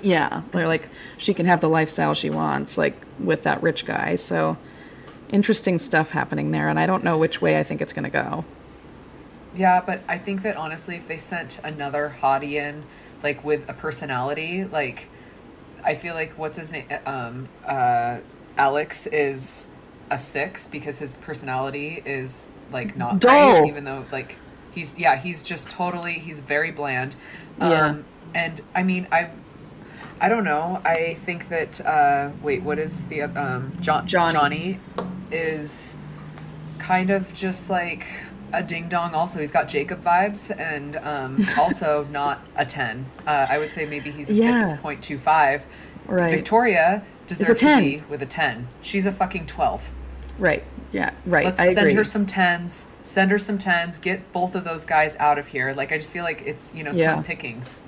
Yeah, 0.03 0.43
they're 0.53 0.66
like 0.68 0.89
she 1.16 1.32
can 1.32 1.47
have 1.47 1.62
the 1.62 1.68
lifestyle 1.70 2.12
she 2.14 2.28
wants, 2.28 2.76
like 2.76 2.95
with 3.18 3.43
that 3.45 3.62
rich 3.62 3.87
guy. 3.87 4.16
So 4.16 4.59
interesting 5.30 5.78
stuff 5.78 6.11
happening 6.11 6.51
there, 6.51 6.68
and 6.68 6.78
I 6.78 6.84
don't 6.84 7.05
know 7.05 7.16
which 7.16 7.41
way 7.41 7.59
I 7.59 7.62
think 7.62 7.80
it's 7.80 7.95
gonna 7.95 8.11
go. 8.11 8.45
Yeah, 9.55 9.81
but 9.81 10.01
I 10.09 10.19
think 10.19 10.43
that 10.43 10.57
honestly, 10.57 10.97
if 10.97 11.09
they 11.09 11.17
sent 11.17 11.59
another 11.65 12.15
hottie 12.21 12.53
in, 12.53 12.85
like 13.23 13.43
with 13.45 13.69
a 13.69 13.73
personality, 13.73 14.65
like 14.65 15.09
I 15.85 15.95
feel 15.95 16.15
like 16.15 16.33
what's 16.39 16.59
his 16.59 16.71
name, 16.71 16.87
um, 17.07 17.49
uh, 17.65 18.19
Alex 18.59 19.07
is 19.07 19.69
a 20.11 20.19
six 20.19 20.67
because 20.67 20.99
his 20.99 21.17
personality 21.17 22.03
is 22.05 22.51
like 22.71 22.97
not 22.97 23.21
Dull. 23.21 23.61
right, 23.61 23.69
even 23.69 23.85
though 23.85 24.05
like 24.13 24.37
he's 24.73 24.99
yeah 24.99 25.17
he's 25.17 25.43
just 25.43 25.71
totally 25.71 26.15
he's 26.15 26.41
very 26.41 26.71
bland. 26.71 27.17
Yeah. 27.59 27.87
Um, 27.87 28.05
and 28.35 28.61
I 28.75 28.83
mean 28.83 29.07
I. 29.11 29.31
I 30.19 30.31
don't 30.31 30.45
know. 30.45 30.81
I 30.83 31.13
think 31.27 31.51
that 31.51 31.79
uh, 31.85 32.31
wait, 32.43 32.63
what 32.63 32.79
is 32.79 33.05
the 33.09 33.25
um, 33.25 33.77
John, 33.83 34.07
Johnny. 34.07 34.33
Johnny 34.33 34.81
is 35.31 35.95
kind 36.79 37.11
of 37.11 37.35
just 37.35 37.69
like 37.69 38.07
a 38.53 38.63
ding 38.63 38.89
dong. 38.89 39.15
Also, 39.15 39.41
he's 39.41 39.51
got 39.53 39.69
Jacob 39.69 40.03
vibes, 40.03 40.57
and 40.59 40.97
um, 40.97 41.45
also 41.59 42.05
not 42.11 42.41
a 42.57 42.65
ten. 42.67 43.07
Uh, 43.27 43.47
I 43.49 43.59
would 43.59 43.71
say 43.71 43.87
maybe 43.87 44.11
he's 44.11 44.31
a 44.31 44.35
Yeah. 44.35 44.69
six 44.71 44.81
point 44.83 45.03
two 45.03 45.19
five. 45.19 45.67
Right. 46.07 46.31
Victoria 46.35 47.03
deserves 47.27 47.51
a 47.51 47.55
10. 47.55 47.83
to 47.83 47.89
be 47.91 48.03
with 48.09 48.23
a 48.23 48.27
ten. 48.27 48.69
She's 48.83 49.07
a 49.07 49.13
fucking 49.13 49.47
twelve. 49.47 49.89
Right. 50.39 50.63
Yeah. 50.93 51.13
Right. 51.25 51.45
Let's 51.47 51.61
I 51.61 51.67
send 51.75 51.79
agree. 51.89 51.95
her 51.95 52.05
some 52.05 52.27
tens. 52.27 52.87
Send 53.03 53.31
her 53.31 53.39
some 53.39 53.59
tens. 53.59 53.99
Get 53.99 54.33
both 54.33 54.55
of 54.55 54.65
those 54.65 54.85
guys 54.85 55.17
out 55.19 55.39
of 55.39 55.47
here. 55.47 55.73
Like 55.75 55.93
I 55.93 55.99
just 55.99 56.11
feel 56.13 56.25
like 56.25 56.43
it's 56.47 56.73
you 56.75 56.85
know 56.85 56.93
Yeah. 56.93 57.15
slim 57.15 57.25
pickings. 57.25 57.81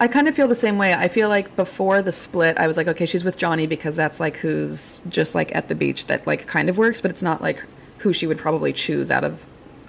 I 0.00 0.08
kind 0.08 0.26
of 0.26 0.34
feel 0.34 0.48
the 0.48 0.56
same 0.56 0.76
way. 0.76 0.92
I 0.92 1.06
feel 1.06 1.28
like 1.28 1.54
before 1.54 2.02
the 2.02 2.10
split, 2.10 2.58
I 2.58 2.66
was 2.66 2.76
like, 2.76 2.88
okay, 2.88 3.06
she's 3.06 3.22
with 3.22 3.36
Johnny 3.36 3.68
because 3.68 3.94
that's 3.94 4.18
like 4.18 4.36
who's 4.38 5.02
just 5.08 5.36
like 5.36 5.54
at 5.54 5.68
the 5.68 5.76
beach 5.76 6.06
that 6.08 6.26
like 6.26 6.48
kind 6.48 6.68
of 6.68 6.76
works, 6.76 7.00
but 7.00 7.12
it's 7.12 7.22
not 7.22 7.40
like 7.40 7.64
who 7.98 8.12
she 8.12 8.26
would 8.26 8.38
probably 8.38 8.72
choose 8.72 9.12
out 9.12 9.22
of 9.22 9.46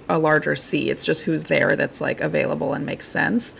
a 0.08 0.18
larger 0.18 0.54
sea. 0.56 0.90
It's 0.90 1.04
just 1.04 1.22
who's 1.22 1.44
there 1.44 1.76
that's 1.76 2.00
like 2.00 2.20
available 2.20 2.74
and 2.74 2.84
makes 2.86 3.06
sense. 3.06 3.54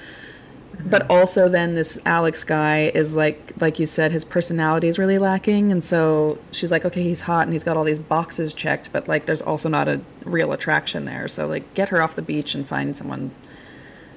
But 0.85 1.11
also 1.11 1.49
then 1.49 1.75
this 1.75 1.99
Alex 2.05 2.45
guy 2.45 2.91
is 2.95 3.17
like 3.17 3.53
like 3.61 3.79
you 3.79 3.87
said 3.87 4.13
his 4.13 4.25
personality 4.27 4.89
is 4.89 4.99
really 4.99 5.19
lacking 5.19 5.73
and 5.73 5.83
so 5.83 6.39
she's 6.51 6.71
like 6.71 6.85
okay 6.85 7.03
he's 7.03 7.21
hot 7.21 7.45
and 7.45 7.53
he's 7.55 7.65
got 7.65 7.79
all 7.79 7.85
these 7.85 7.99
boxes 7.99 8.53
checked 8.53 8.93
but 8.93 9.09
like 9.09 9.25
there's 9.25 9.41
also 9.41 9.71
not 9.71 9.89
a 9.89 10.01
real 10.27 10.53
attraction 10.53 11.07
there. 11.07 11.29
So 11.29 11.47
like 11.47 11.73
get 11.75 11.89
her 11.89 12.03
off 12.03 12.15
the 12.15 12.23
beach 12.23 12.55
and 12.55 12.67
find 12.67 12.95
someone 12.97 13.31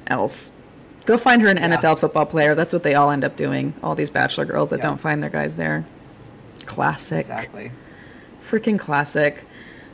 else. 0.08 0.52
Go 1.06 1.18
find 1.18 1.42
her 1.42 1.48
an 1.48 1.58
NFL 1.58 1.98
football 2.00 2.26
player. 2.26 2.56
That's 2.56 2.74
what 2.74 2.84
they 2.84 2.94
all 2.94 3.10
end 3.10 3.24
up 3.24 3.36
doing. 3.38 3.74
All 3.82 3.96
these 3.96 4.10
bachelor 4.10 4.46
girls 4.46 4.70
that 4.72 4.78
Yeah. 4.80 4.84
don't 4.90 5.00
find 5.00 5.24
their 5.24 5.30
guys 5.30 5.56
there. 5.56 5.86
Classic. 6.66 7.20
Exactly. 7.22 7.72
Freaking 8.48 8.78
classic. 8.78 9.46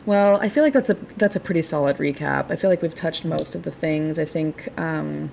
Well, 0.06 0.40
I 0.40 0.50
feel 0.50 0.64
like 0.64 0.74
that's 0.74 0.90
a 0.90 0.94
that's 1.18 1.36
a 1.36 1.40
pretty 1.40 1.62
solid 1.64 1.98
recap. 1.98 2.52
I 2.52 2.56
feel 2.56 2.70
like 2.70 2.82
we've 2.82 2.94
touched 2.94 3.26
most 3.26 3.56
of 3.56 3.64
the 3.64 3.72
things. 3.72 4.20
I 4.20 4.26
think 4.26 4.70
um, 4.80 5.32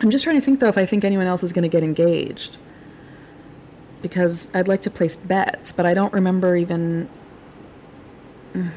I'm 0.00 0.10
just 0.10 0.24
trying 0.24 0.36
to 0.36 0.42
think 0.42 0.60
though 0.60 0.68
if 0.68 0.78
I 0.78 0.84
think 0.86 1.04
anyone 1.04 1.26
else 1.26 1.42
is 1.42 1.52
going 1.52 1.62
to 1.62 1.68
get 1.68 1.82
engaged. 1.82 2.58
Because 4.02 4.50
I'd 4.54 4.68
like 4.68 4.82
to 4.82 4.90
place 4.90 5.16
bets, 5.16 5.72
but 5.72 5.84
I 5.84 5.92
don't 5.94 6.12
remember 6.12 6.56
even 6.56 7.08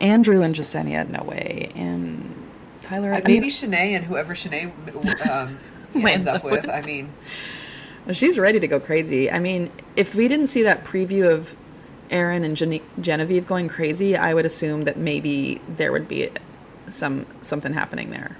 Andrew 0.00 0.42
and 0.42 0.54
Jessenia, 0.54 1.08
no 1.08 1.24
way. 1.24 1.72
And 1.74 2.34
Tyler 2.82 3.12
Uh, 3.12 3.16
I 3.18 3.22
maybe 3.26 3.40
mean, 3.40 3.50
Shanae 3.50 3.96
and 3.96 4.04
whoever 4.04 4.34
Shanae 4.34 4.70
um, 5.30 5.58
Lands 5.94 6.26
ends 6.26 6.28
up 6.28 6.36
up 6.36 6.44
with. 6.44 6.62
with. 6.62 6.68
I 6.68 6.82
mean, 6.82 7.10
Well, 8.06 8.14
She's 8.14 8.38
ready 8.38 8.60
to 8.60 8.66
go 8.68 8.78
crazy. 8.80 9.30
I 9.30 9.38
mean, 9.38 9.70
if 9.96 10.14
we 10.14 10.28
didn't 10.28 10.48
see 10.48 10.62
that 10.64 10.84
preview 10.84 11.30
of 11.30 11.56
Aaron 12.10 12.44
and 12.44 12.56
Gene- 12.56 12.82
Genevieve 13.00 13.46
going 13.46 13.68
crazy, 13.68 14.16
I 14.16 14.34
would 14.34 14.44
assume 14.46 14.84
that 14.84 14.96
maybe 14.98 15.60
there 15.76 15.92
would 15.92 16.08
be 16.08 16.28
some 16.90 17.26
something 17.40 17.72
happening 17.72 18.10
there. 18.10 18.36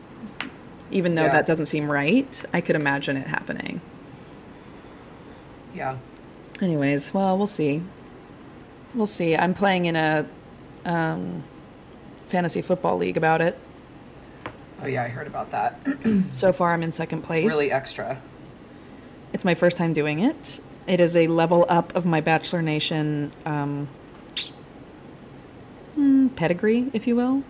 Even 0.91 1.15
though 1.15 1.25
Yeah. 1.25 1.33
that 1.33 1.47
doesn't 1.47 1.67
seem 1.67 1.91
right, 1.91 2.45
I 2.53 2.61
could 2.61 2.77
imagine 2.77 3.17
it 3.17 3.27
happening. 3.27 3.81
yeah. 5.75 5.97
Anyways, 6.61 7.15
well, 7.15 7.39
we'll 7.39 7.47
see. 7.47 7.83
We'll 8.95 9.07
see. 9.07 9.35
I'm 9.37 9.55
playing 9.55 9.87
in 9.87 9.97
a 9.97 10.27
um, 10.85 11.43
fantasy 12.29 12.61
football 12.61 12.99
league 12.99 13.17
about 13.17 13.41
it. 13.41 13.59
Oh 14.83 14.87
yeah, 14.87 15.03
I 15.03 15.09
heard 15.09 15.27
about 15.27 15.51
that. 15.51 15.79
So 16.31 16.53
far, 16.53 16.73
I'm 16.75 16.83
in 16.83 16.93
second 16.93 17.23
place. 17.23 17.45
It's 17.47 17.55
really 17.55 17.73
extra. 17.73 18.21
It's 19.33 19.45
my 19.47 19.55
first 19.55 19.79
time 19.79 19.93
doing 19.95 20.21
it. 20.21 20.61
It 20.87 21.01
is 21.01 21.17
a 21.17 21.27
level 21.29 21.65
up 21.69 21.95
of 21.95 22.07
my 22.07 22.21
Bachelor 22.21 22.63
Nation 22.63 23.31
um, 23.47 23.89
hmm, 25.95 26.29
pedigree, 26.29 26.91
if 26.93 27.07
you 27.07 27.17
will. 27.17 27.43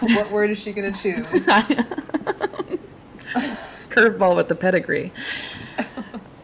what 0.00 0.30
word 0.30 0.50
is 0.50 0.58
she 0.58 0.72
gonna 0.72 0.92
choose? 0.92 1.26
Curveball 3.90 4.36
with 4.36 4.48
the 4.48 4.54
pedigree. 4.54 5.12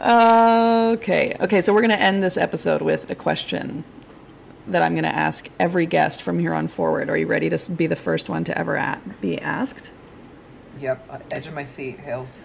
okay. 0.00 1.36
Okay, 1.40 1.60
so 1.60 1.72
we're 1.72 1.80
going 1.80 1.90
to 1.90 2.00
end 2.00 2.22
this 2.22 2.36
episode 2.36 2.82
with 2.82 3.08
a 3.10 3.14
question 3.14 3.84
that 4.66 4.82
I'm 4.82 4.92
going 4.92 5.04
to 5.04 5.14
ask 5.14 5.48
every 5.58 5.86
guest 5.86 6.22
from 6.22 6.38
here 6.38 6.52
on 6.52 6.68
forward. 6.68 7.08
Are 7.08 7.16
you 7.16 7.26
ready 7.26 7.48
to 7.50 7.72
be 7.72 7.86
the 7.86 7.96
first 7.96 8.28
one 8.28 8.44
to 8.44 8.58
ever 8.58 8.74
a- 8.76 9.00
be 9.20 9.40
asked? 9.40 9.90
Yep, 10.78 11.06
uh, 11.10 11.18
edge 11.30 11.46
of 11.46 11.54
my 11.54 11.64
seat, 11.64 11.98
Hales. 12.00 12.42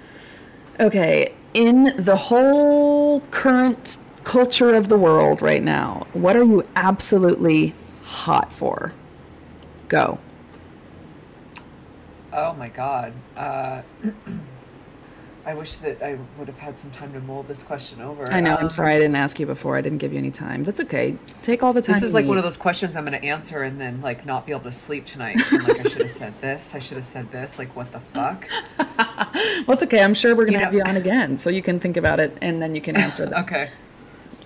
Okay, 0.79 1.33
in 1.53 1.93
the 1.97 2.15
whole 2.15 3.19
current 3.31 3.97
culture 4.23 4.73
of 4.73 4.87
the 4.87 4.97
world 4.97 5.41
right 5.41 5.63
now, 5.63 6.07
what 6.13 6.35
are 6.35 6.43
you 6.43 6.67
absolutely 6.75 7.73
hot 8.03 8.51
for? 8.53 8.93
Go. 9.89 10.19
Oh 12.33 12.53
my 12.53 12.69
god. 12.69 13.13
Uh, 13.35 13.81
I 15.45 15.53
wish 15.55 15.75
that 15.77 16.01
I 16.03 16.17
would 16.37 16.47
have 16.47 16.59
had 16.59 16.77
some 16.77 16.91
time 16.91 17.13
to 17.13 17.19
mull 17.19 17.43
this 17.43 17.63
question 17.63 17.99
over. 18.01 18.31
I 18.31 18.39
know, 18.41 18.55
I'm 18.55 18.65
Um, 18.65 18.69
sorry 18.69 18.93
I 18.93 18.99
didn't 18.99 19.15
ask 19.15 19.39
you 19.39 19.45
before. 19.47 19.75
I 19.75 19.81
didn't 19.81 19.97
give 19.97 20.13
you 20.13 20.19
any 20.19 20.29
time. 20.31 20.63
That's 20.63 20.79
okay. 20.81 21.17
Take 21.41 21.63
all 21.63 21.73
the 21.73 21.81
time. 21.81 21.95
This 21.95 22.03
is 22.03 22.13
like 22.13 22.25
one 22.27 22.37
of 22.37 22.43
those 22.43 22.57
questions 22.57 22.95
I'm 22.95 23.05
going 23.05 23.19
to 23.19 23.27
answer 23.27 23.63
and 23.63 23.81
then 23.81 24.01
like 24.01 24.25
not 24.25 24.45
be 24.45 24.51
able 24.51 24.63
to 24.63 24.71
sleep 24.71 25.05
tonight. 25.05 25.37
I'm 25.51 25.63
like, 25.63 25.79
I 25.79 25.89
should 25.89 26.01
have 26.01 26.11
said 26.11 26.39
this. 26.41 26.75
I 26.75 26.79
should 26.79 26.97
have 26.97 27.05
said 27.05 27.31
this. 27.31 27.57
Like, 27.57 27.75
what 27.75 27.91
the 27.91 27.99
fuck? 27.99 28.47
Well, 29.67 29.73
it's 29.75 29.83
okay. 29.83 30.03
I'm 30.03 30.13
sure 30.13 30.35
we're 30.35 30.45
going 30.45 30.57
to 30.59 30.63
have 30.65 30.73
know- 30.73 30.79
you 30.79 30.83
on 30.85 30.97
again 30.97 31.37
so 31.37 31.49
you 31.49 31.61
can 31.61 31.79
think 31.79 31.95
about 31.97 32.19
it 32.19 32.37
and 32.41 32.61
then 32.61 32.75
you 32.75 32.81
can 32.81 32.95
answer 32.97 33.25
them. 33.25 33.39
Okay. 33.43 33.69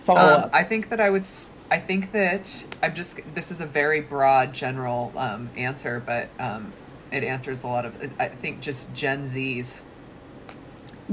Follow 0.04 0.20
Um, 0.20 0.44
up. 0.44 0.50
I 0.54 0.64
think 0.64 0.90
that 0.90 1.00
I 1.00 1.10
would. 1.10 1.26
I 1.72 1.80
think 1.80 2.12
that 2.12 2.66
I'm 2.84 2.94
just. 2.94 3.20
This 3.34 3.50
is 3.52 3.60
a 3.60 3.66
very 3.66 4.02
broad, 4.02 4.54
general 4.54 5.12
um, 5.18 5.50
answer, 5.58 6.02
but 6.06 6.30
um, 6.40 6.72
it 7.12 7.24
answers 7.24 7.64
a 7.64 7.68
lot 7.68 7.86
of. 7.86 7.96
I 8.20 8.28
think 8.28 8.62
just 8.62 8.94
Gen 8.94 9.24
Zs. 9.24 9.82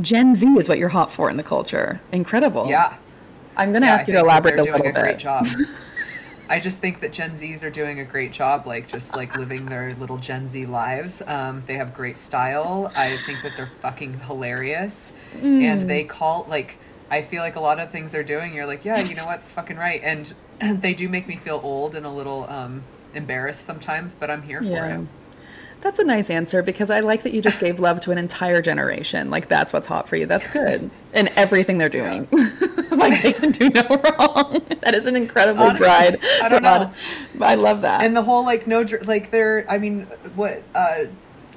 Gen 0.00 0.34
Z 0.34 0.46
is 0.56 0.68
what 0.68 0.78
you're 0.78 0.88
hot 0.88 1.12
for 1.12 1.28
in 1.30 1.36
the 1.36 1.42
culture. 1.42 2.00
Incredible. 2.12 2.66
Yeah. 2.68 2.96
I'm 3.56 3.72
going 3.72 3.82
to 3.82 3.88
Yeah, 3.88 3.94
ask 3.94 4.04
I 4.04 4.06
you 4.08 4.12
to 4.14 4.20
elaborate 4.20 4.58
a 4.58 4.62
little 4.62 4.86
a 4.86 4.92
great 4.92 5.04
bit. 5.04 5.18
job. 5.18 5.46
I 6.48 6.58
just 6.60 6.78
think 6.78 7.00
that 7.00 7.12
Gen 7.12 7.32
Zs 7.32 7.62
are 7.62 7.70
doing 7.70 8.00
a 8.00 8.04
great 8.04 8.32
job, 8.32 8.66
like 8.66 8.88
just 8.88 9.14
like 9.14 9.34
living 9.36 9.66
their 9.66 9.94
little 9.94 10.18
Gen 10.18 10.46
Z 10.48 10.66
lives. 10.66 11.22
Um, 11.26 11.62
they 11.66 11.74
have 11.74 11.94
great 11.94 12.18
style. 12.18 12.90
I 12.96 13.16
think 13.18 13.42
that 13.42 13.52
they're 13.56 13.70
fucking 13.80 14.20
hilarious, 14.20 15.12
Mm. 15.40 15.62
and 15.62 15.90
they 15.90 16.04
call 16.04 16.46
like. 16.48 16.78
I 17.10 17.20
feel 17.20 17.42
like 17.42 17.56
a 17.56 17.60
lot 17.60 17.78
of 17.78 17.90
things 17.90 18.10
they're 18.10 18.22
doing, 18.24 18.54
you're 18.54 18.64
like, 18.64 18.86
yeah, 18.86 18.98
you 19.04 19.14
know 19.14 19.26
what, 19.26 19.40
it's 19.40 19.52
fucking 19.52 19.76
right, 19.76 20.00
and 20.02 20.32
they 20.80 20.94
do 20.94 21.10
make 21.10 21.28
me 21.28 21.36
feel 21.36 21.60
old 21.62 21.94
and 21.94 22.06
a 22.06 22.10
little 22.10 22.48
um, 22.48 22.82
embarrassed 23.12 23.66
sometimes, 23.66 24.14
but 24.14 24.30
I'm 24.30 24.40
here 24.40 24.62
Yeah. 24.62 24.96
for 24.96 25.02
it. 25.02 25.06
That's 25.82 25.98
a 25.98 26.04
nice 26.04 26.30
answer 26.30 26.62
because 26.62 26.90
I 26.90 27.00
like 27.00 27.24
that 27.24 27.32
you 27.34 27.42
just 27.42 27.60
gave 27.60 27.78
love 27.80 28.00
to 28.02 28.12
an 28.12 28.18
entire 28.18 28.62
generation. 28.62 29.28
Like 29.30 29.48
that's 29.48 29.72
what's 29.72 29.86
hot 29.86 30.08
for 30.08 30.16
you. 30.16 30.24
That's 30.26 30.46
good. 30.48 30.90
And 31.12 31.28
everything 31.36 31.76
they're 31.78 31.88
doing. 31.88 32.26
like 32.92 33.20
they 33.20 33.32
can 33.34 33.50
do 33.50 33.68
no 33.68 33.82
wrong. 33.88 34.62
that 34.82 34.94
is 34.94 35.06
an 35.06 35.16
incredible 35.16 35.64
Honestly, 35.64 35.84
pride. 35.84 36.20
I 36.42 36.48
don't 36.48 36.62
know. 36.62 36.90
I 37.40 37.56
love 37.56 37.80
that. 37.82 38.02
and 38.02 38.16
the 38.16 38.22
whole 38.22 38.44
like 38.44 38.66
no 38.66 38.84
like 39.04 39.30
they're 39.30 39.66
i 39.68 39.76
mean 39.78 40.02
what 40.36 40.62
uh 40.74 41.04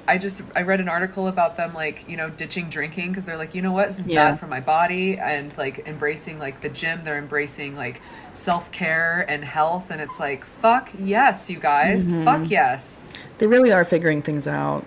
i 0.08 0.18
just 0.18 0.40
i 0.56 0.62
read 0.62 0.80
an 0.80 0.88
article 0.88 1.28
about 1.28 1.56
them 1.56 1.74
like 1.74 2.08
you 2.08 2.16
know 2.16 2.28
ditching 2.30 2.68
drinking 2.68 3.10
because 3.10 3.24
they're 3.24 3.36
like 3.36 3.54
you 3.54 3.62
know 3.62 3.72
what 3.72 3.86
this 3.88 4.00
is 4.00 4.06
Yeah. 4.06 4.30
bad 4.30 4.40
for 4.40 4.46
my 4.46 4.60
body 4.60 5.18
and 5.18 5.56
like 5.58 5.86
embracing 5.86 6.38
like 6.38 6.60
the 6.60 6.68
gym 6.68 7.02
they're 7.04 7.18
embracing 7.18 7.76
like 7.76 8.00
self-care 8.32 9.24
and 9.28 9.44
health 9.44 9.90
and 9.90 10.00
it's 10.00 10.18
like 10.20 10.44
fuck 10.44 10.90
yes 10.98 11.50
you 11.50 11.58
guys 11.58 12.10
Mm-hmm. 12.10 12.24
fuck 12.24 12.50
yes 12.50 13.00
they 13.38 13.46
really 13.46 13.72
are 13.72 13.84
figuring 13.84 14.22
things 14.22 14.46
out. 14.46 14.84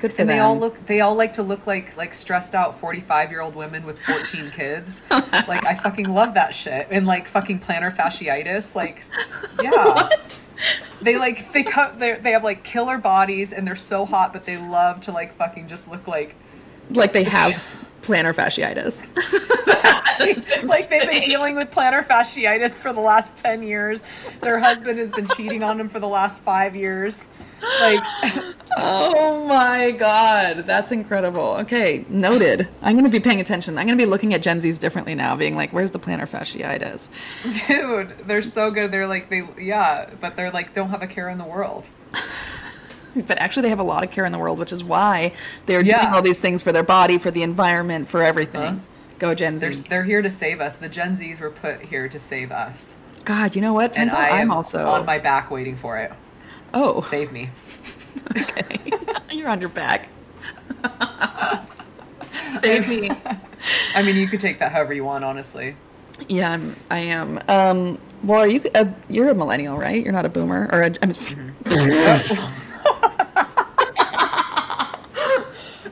Good 0.00 0.14
for 0.14 0.22
and 0.22 0.30
them. 0.30 0.36
they 0.36 0.40
all 0.40 0.58
look 0.58 0.86
they 0.86 1.00
all 1.02 1.14
like 1.14 1.34
to 1.34 1.42
look 1.42 1.66
like 1.66 1.94
like 1.94 2.14
stressed 2.14 2.54
out 2.54 2.80
45 2.80 3.30
year 3.30 3.42
old 3.42 3.54
women 3.54 3.84
with 3.84 3.98
14 4.00 4.50
kids 4.56 5.02
like 5.10 5.62
i 5.66 5.74
fucking 5.74 6.08
love 6.08 6.32
that 6.32 6.54
shit 6.54 6.88
and 6.90 7.06
like 7.06 7.28
fucking 7.28 7.60
plantar 7.60 7.94
fasciitis 7.94 8.74
like 8.74 9.02
yeah 9.62 9.70
What? 9.84 10.40
they 11.02 11.18
like 11.18 11.52
they 11.52 11.62
cut 11.62 11.98
they 12.00 12.14
they 12.14 12.30
have 12.30 12.42
like 12.42 12.64
killer 12.64 12.96
bodies 12.96 13.52
and 13.52 13.66
they're 13.66 13.76
so 13.76 14.06
hot 14.06 14.32
but 14.32 14.46
they 14.46 14.56
love 14.56 15.02
to 15.02 15.12
like 15.12 15.34
fucking 15.36 15.68
just 15.68 15.86
look 15.86 16.06
like 16.08 16.34
Like 16.88 17.12
they 17.12 17.24
have 17.38 17.52
plantar 18.00 18.34
fasciitis. 18.34 19.04
like 20.66 20.88
they've 20.88 21.10
been 21.10 21.22
dealing 21.24 21.56
with 21.56 21.70
plantar 21.70 22.02
fasciitis 22.02 22.70
for 22.70 22.94
the 22.94 23.00
last 23.00 23.36
10 23.36 23.62
years 23.62 24.02
their 24.40 24.58
husband 24.58 24.98
has 24.98 25.10
been 25.10 25.28
cheating 25.28 25.62
on 25.62 25.76
them 25.76 25.90
for 25.90 26.00
the 26.00 26.08
last 26.08 26.40
five 26.42 26.74
years 26.74 27.22
like 27.80 28.02
Oh 28.76 29.44
my 29.46 29.90
god, 29.90 30.58
that's 30.58 30.92
incredible. 30.92 31.56
Okay, 31.60 32.04
noted. 32.08 32.68
I'm 32.82 32.94
going 32.94 33.04
to 33.04 33.10
be 33.10 33.20
paying 33.20 33.40
attention. 33.40 33.76
I'm 33.76 33.86
going 33.86 33.98
to 33.98 34.02
be 34.02 34.08
looking 34.08 34.32
at 34.32 34.42
Gen 34.42 34.58
Zs 34.58 34.78
differently 34.78 35.14
now, 35.14 35.36
being 35.36 35.56
like, 35.56 35.72
"Where's 35.72 35.90
the 35.90 35.98
plantar 35.98 36.28
fasciitis?" 36.28 37.10
dude 37.66 38.16
they're 38.26 38.42
so 38.42 38.70
good 38.70 38.90
they're 38.92 39.06
like 39.06 39.28
they 39.28 39.46
yeah 39.58 40.08
but 40.20 40.36
they're 40.36 40.50
like 40.50 40.74
don't 40.74 40.90
have 40.90 41.02
a 41.02 41.06
care 41.06 41.28
in 41.28 41.38
the 41.38 41.44
world 41.44 41.88
But 43.26 43.40
actually, 43.40 43.62
they 43.62 43.68
have 43.70 43.80
a 43.80 43.84
lot 43.84 44.04
of 44.04 44.10
care 44.12 44.24
in 44.24 44.30
the 44.30 44.38
world, 44.38 44.58
which 44.60 44.72
is 44.72 44.84
why 44.84 45.32
they're 45.66 45.82
doing 45.82 45.96
all 46.12 46.22
these 46.22 46.38
things 46.38 46.62
for 46.62 46.70
their 46.70 46.84
body, 46.84 47.18
for 47.18 47.30
the 47.32 47.42
environment, 47.42 48.08
for 48.08 48.22
everything. 48.22 48.60
Huh? 48.62 48.84
Go 49.18 49.34
Gen 49.34 49.58
Z. 49.58 49.66
They're, 49.66 49.74
they're 49.88 50.04
here 50.04 50.22
to 50.22 50.30
save 50.30 50.60
us. 50.60 50.76
The 50.76 50.88
Gen 50.88 51.16
Zs 51.16 51.40
were 51.40 51.50
put 51.50 51.82
here 51.82 52.08
to 52.08 52.18
save 52.18 52.52
us. 52.52 52.96
God, 53.24 53.56
you 53.56 53.62
know 53.62 53.74
what? 53.74 53.96
And 53.98 54.10
Turns 54.10 54.14
out 54.14 54.32
I 54.32 54.40
I'm 54.40 54.50
also. 54.50 54.86
on 54.86 55.04
my 55.06 55.18
back 55.18 55.50
waiting 55.50 55.76
for 55.76 55.98
it. 55.98 56.12
Oh, 56.74 57.02
Save 57.02 57.32
me. 57.32 57.50
okay. 58.36 58.92
You're 59.30 59.48
on 59.48 59.60
your 59.60 59.70
back. 59.70 60.08
Save 62.60 62.88
me. 62.88 63.10
I 63.94 64.02
mean, 64.02 64.16
you 64.16 64.26
could 64.28 64.40
take 64.40 64.58
that 64.58 64.72
however 64.72 64.92
you 64.92 65.04
want, 65.04 65.24
honestly. 65.24 65.76
Yeah, 66.28 66.52
I'm, 66.52 66.76
I 66.90 66.98
am. 66.98 67.40
Um, 67.48 67.98
well, 68.22 68.40
are 68.40 68.48
you? 68.48 68.62
A, 68.74 68.92
you're 69.08 69.30
a 69.30 69.34
millennial, 69.34 69.78
right? 69.78 70.02
You're 70.02 70.12
not 70.12 70.26
a 70.26 70.28
boomer, 70.28 70.68
or 70.72 70.82
a, 70.82 70.86
I'm, 70.86 71.10
Mm-hmm. 71.10 72.70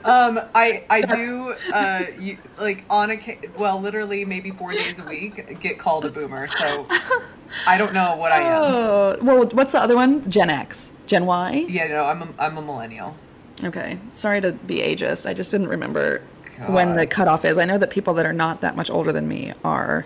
Um, 0.09 0.41
I 0.55 0.87
I 0.89 1.03
do 1.03 1.55
uh 1.75 2.05
you 2.19 2.39
like 2.59 2.85
on 2.89 3.11
a 3.11 3.39
well 3.59 3.79
literally 3.79 4.25
maybe 4.25 4.51
four 4.51 4.73
days 4.73 4.99
a 4.99 5.05
week 5.05 5.61
get 5.61 5.79
called 5.79 6.07
a 6.07 6.09
boomer 6.09 6.47
so 6.47 6.87
I 7.67 7.79
don't 7.79 7.93
know 7.95 8.17
what 8.17 8.33
I 8.33 8.41
am. 8.43 8.63
Oh, 8.63 9.17
well, 9.23 9.47
what's 9.49 9.73
the 9.73 9.81
other 9.81 9.95
one? 9.97 10.29
Gen 10.31 10.51
X, 10.51 10.93
Gen 11.07 11.27
Y. 11.27 11.67
Yeah, 11.69 11.89
no, 11.89 12.05
I'm 12.05 12.23
a, 12.23 12.29
I'm 12.39 12.57
a 12.59 12.63
millennial. 12.63 13.17
Okay, 13.65 13.99
sorry 14.11 14.41
to 14.41 14.53
be 14.53 14.77
ageist. 14.81 15.29
I 15.29 15.35
just 15.35 15.51
didn't 15.51 15.69
remember 15.69 16.23
when 16.69 16.93
the 16.93 17.07
cutoff 17.07 17.45
is. 17.45 17.57
I 17.59 17.65
know 17.65 17.79
that 17.79 17.91
people 17.91 18.15
that 18.15 18.27
are 18.27 18.33
not 18.33 18.61
that 18.61 18.77
much 18.77 18.91
older 18.91 19.13
than 19.13 19.27
me 19.29 19.53
are 19.65 20.05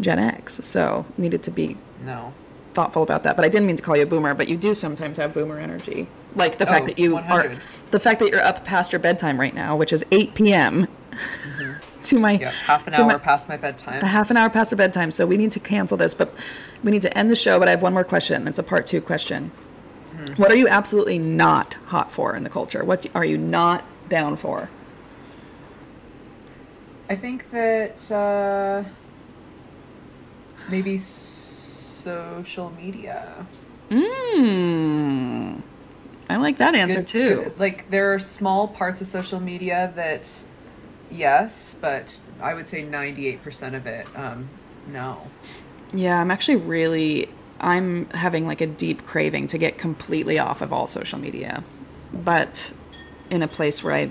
Gen 0.00 0.18
X, 0.18 0.60
so 0.62 1.04
needed 1.18 1.42
to 1.44 1.50
be 1.50 1.76
No. 2.04 2.32
thoughtful 2.74 3.02
about 3.02 3.22
that. 3.24 3.36
But 3.36 3.44
I 3.44 3.48
didn't 3.48 3.66
mean 3.66 3.76
to 3.76 3.82
call 3.82 3.96
you 3.96 4.02
a 4.04 4.06
boomer. 4.06 4.34
But 4.34 4.48
you 4.48 4.56
do 4.56 4.74
sometimes 4.74 5.16
have 5.18 5.32
boomer 5.34 5.58
energy, 5.58 6.08
like 6.34 6.58
the 6.58 6.66
fact 6.66 6.84
Oh, 6.84 6.86
that 6.88 6.98
you 6.98 7.14
100. 7.14 7.52
are 7.52 7.58
the 7.92 8.00
fact 8.00 8.18
that 8.20 8.30
you're 8.30 8.42
up 8.42 8.64
past 8.64 8.92
your 8.92 8.98
bedtime 9.00 9.38
right 9.38 9.54
now, 9.54 9.76
which 9.76 9.92
is 9.92 10.04
8 10.10 10.34
p.m. 10.34 10.86
Mm-hmm. 11.12 11.83
to 12.10 12.18
my 12.18 12.36
half 12.66 12.86
an 12.86 12.94
hour 12.94 13.06
my- 13.06 13.18
past 13.18 13.48
my 13.48 13.56
bedtime. 13.56 14.02
a 14.02 14.06
half 14.06 14.30
an 14.30 14.36
hour 14.36 14.50
past 14.50 14.72
our 14.72 14.76
bedtime, 14.76 15.10
so 15.10 15.26
we 15.26 15.36
need 15.36 15.52
to 15.52 15.60
cancel 15.60 15.96
this. 15.96 16.14
But 16.14 16.34
we 16.82 16.90
need 16.90 17.02
to 17.02 17.18
end 17.18 17.30
the 17.30 17.36
show. 17.36 17.58
But 17.58 17.68
I 17.68 17.72
have 17.72 17.82
one 17.82 17.92
more 17.92 18.04
question. 18.04 18.46
It's 18.46 18.58
a 18.58 18.62
part 18.62 18.86
two 18.86 19.00
question. 19.00 19.50
Hmm. 20.10 20.34
What 20.42 20.50
are 20.50 20.56
you 20.56 20.68
absolutely 20.68 21.18
not 21.18 21.74
hot 21.86 22.12
for 22.12 22.36
in 22.36 22.44
the 22.44 22.50
culture? 22.50 22.84
What 22.84 23.06
are 23.14 23.24
you 23.24 23.38
not 23.38 23.84
down 24.08 24.36
for? 24.36 24.68
I 27.08 27.16
think 27.16 27.50
that 27.50 28.10
uh, 28.10 28.84
maybe 30.70 30.96
social 30.98 32.70
media. 32.70 33.46
Mmm. 33.90 35.62
I 36.30 36.36
like 36.36 36.58
that 36.58 36.74
answer 36.74 36.98
Good- 37.00 37.08
too. 37.08 37.52
Like 37.58 37.90
there 37.90 38.14
are 38.14 38.18
small 38.18 38.68
parts 38.68 39.00
of 39.00 39.06
social 39.06 39.40
media 39.40 39.92
that, 39.96 40.30
yes, 41.10 41.76
but 41.80 42.18
I 42.40 42.54
would 42.54 42.68
say 42.68 42.82
ninety-eight 42.82 43.42
percent 43.42 43.74
of 43.74 43.86
it, 43.86 44.06
um, 44.16 44.48
no. 44.88 45.22
Yeah, 45.92 46.20
I'm 46.20 46.30
actually 46.30 46.56
really 46.56 47.28
I'm 47.60 48.08
having 48.10 48.46
like 48.46 48.60
a 48.60 48.66
deep 48.66 49.06
craving 49.06 49.46
to 49.48 49.58
get 49.58 49.78
completely 49.78 50.38
off 50.38 50.60
of 50.60 50.72
all 50.72 50.86
social 50.86 51.18
media. 51.18 51.62
But 52.12 52.72
in 53.30 53.42
a 53.42 53.48
place 53.48 53.82
where 53.82 53.94
I 53.94 54.10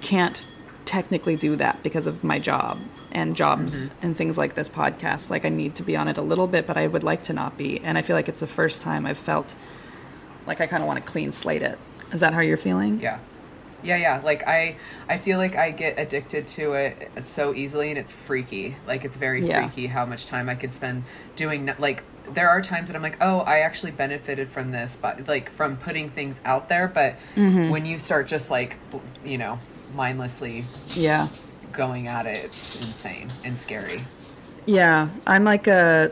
can't 0.00 0.46
technically 0.84 1.36
do 1.36 1.56
that 1.56 1.82
because 1.82 2.06
of 2.06 2.22
my 2.22 2.38
job 2.38 2.78
and 3.12 3.34
jobs 3.34 3.90
and 4.02 4.16
things 4.16 4.38
like 4.38 4.54
this 4.54 4.68
podcast. 4.68 5.30
Like 5.30 5.44
I 5.44 5.48
need 5.48 5.74
to 5.76 5.82
be 5.82 5.96
on 5.96 6.06
it 6.06 6.16
a 6.16 6.22
little 6.22 6.46
bit, 6.46 6.66
but 6.66 6.76
I 6.76 6.86
would 6.86 7.02
like 7.02 7.22
to 7.24 7.32
not 7.32 7.58
be. 7.58 7.80
And 7.80 7.98
I 7.98 8.02
feel 8.02 8.14
like 8.14 8.28
it's 8.28 8.40
the 8.40 8.46
first 8.46 8.82
time 8.82 9.04
I've 9.04 9.18
felt 9.18 9.54
like 10.46 10.60
I 10.60 10.66
kind 10.66 10.82
of 10.82 10.86
want 10.86 11.04
to 11.04 11.10
clean 11.10 11.32
slate 11.32 11.62
it. 11.62 11.78
Is 12.12 12.20
that 12.20 12.32
how 12.32 12.40
you're 12.40 12.56
feeling? 12.56 13.00
Yeah, 13.00 13.18
yeah, 13.86 13.96
yeah. 13.96 14.20
Like 14.24 14.46
I, 14.46 14.76
I 15.08 15.16
feel 15.16 15.38
like 15.38 15.56
I 15.56 15.70
get 15.70 15.98
addicted 15.98 16.46
to 16.48 16.72
it 16.74 17.10
so 17.20 17.54
easily, 17.54 17.90
and 17.90 17.98
it's 17.98 18.12
freaky. 18.12 18.74
Like 18.86 19.04
it's 19.04 19.16
very 19.16 19.46
Yeah. 19.46 19.60
freaky 19.66 19.86
how 19.86 20.04
much 20.04 20.26
time 20.26 20.48
I 20.48 20.54
could 20.54 20.72
spend 20.72 21.04
doing. 21.36 21.72
Like 21.78 22.02
there 22.30 22.48
are 22.48 22.60
times 22.60 22.88
that 22.88 22.96
I'm 22.96 23.02
like, 23.02 23.18
oh, 23.20 23.40
I 23.40 23.60
actually 23.60 23.92
benefited 23.92 24.48
from 24.50 24.70
this, 24.72 24.98
but 25.00 25.28
like 25.28 25.48
from 25.50 25.76
putting 25.76 26.10
things 26.10 26.40
out 26.44 26.68
there. 26.68 26.88
But 26.88 27.14
Mm-hmm. 27.36 27.70
when 27.70 27.86
you 27.86 27.98
start 27.98 28.26
just 28.26 28.50
like, 28.50 28.76
you 29.24 29.38
know, 29.38 29.58
mindlessly 29.94 30.64
Yeah. 30.94 31.28
going 31.72 32.08
at 32.08 32.26
it, 32.26 32.38
it's 32.44 32.74
insane 32.76 33.30
and 33.44 33.56
scary. 33.58 34.02
Yeah, 34.66 35.10
I'm 35.26 35.44
like 35.44 35.68
a 35.68 36.10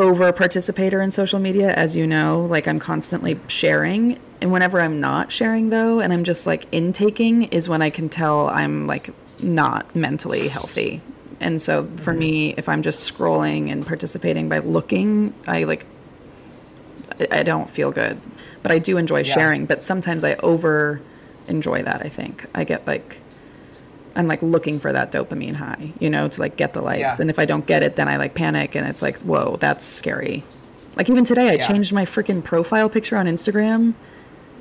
over 0.00 0.32
participator 0.32 1.00
in 1.02 1.10
social 1.10 1.38
media, 1.38 1.72
as 1.74 1.94
you 1.94 2.06
know. 2.06 2.46
Like 2.48 2.66
I'm 2.66 2.78
constantly 2.80 3.38
sharing, 3.46 4.18
and 4.40 4.50
whenever 4.50 4.80
I'm 4.80 4.98
not 4.98 5.30
sharing 5.30 5.70
though, 5.70 6.00
and 6.00 6.12
I'm 6.12 6.24
just 6.24 6.46
like 6.46 6.66
intaking, 6.72 7.44
is 7.44 7.68
when 7.68 7.82
I 7.82 7.90
can 7.90 8.08
tell 8.08 8.48
I'm 8.48 8.86
like 8.86 9.10
not 9.42 9.94
mentally 9.94 10.48
healthy. 10.48 11.00
And 11.38 11.62
so 11.62 11.88
for 11.98 12.12
me, 12.12 12.54
if 12.56 12.68
I'm 12.68 12.82
just 12.82 13.00
scrolling 13.10 13.70
and 13.70 13.86
participating 13.86 14.48
by 14.48 14.58
looking, 14.58 15.32
I 15.46 15.64
like 15.64 15.86
I- 17.20 17.40
I 17.40 17.42
don't 17.42 17.68
feel 17.70 17.90
good. 17.90 18.18
But 18.62 18.72
I 18.72 18.78
do 18.78 18.96
enjoy 18.96 19.18
Yeah. 19.18 19.34
sharing. 19.34 19.66
But 19.66 19.82
sometimes 19.82 20.24
I 20.24 20.34
over 20.42 21.00
enjoy 21.48 21.82
that. 21.82 22.00
I 22.04 22.08
think 22.08 22.46
I 22.54 22.64
get 22.64 22.86
like 22.86 23.20
I'm 24.16 24.26
like 24.26 24.42
looking 24.42 24.80
for 24.80 24.92
that 24.92 25.12
dopamine 25.12 25.54
high, 25.54 25.92
you 26.00 26.10
know, 26.10 26.28
to 26.28 26.40
like 26.40 26.56
get 26.56 26.72
the 26.72 26.82
likes. 26.82 27.00
Yeah. 27.00 27.16
And 27.20 27.30
if 27.30 27.38
I 27.38 27.44
don't 27.44 27.66
get 27.66 27.82
it, 27.82 27.96
then 27.96 28.08
I 28.08 28.16
like 28.16 28.34
panic 28.34 28.74
and 28.74 28.86
it's 28.86 29.02
like, 29.02 29.18
whoa, 29.20 29.56
that's 29.60 29.84
scary. 29.84 30.42
Like 30.96 31.08
even 31.08 31.24
today, 31.24 31.48
I 31.50 31.52
Yeah. 31.54 31.66
changed 31.66 31.92
my 31.92 32.04
freaking 32.04 32.42
profile 32.42 32.88
picture 32.90 33.16
on 33.16 33.26
Instagram 33.26 33.94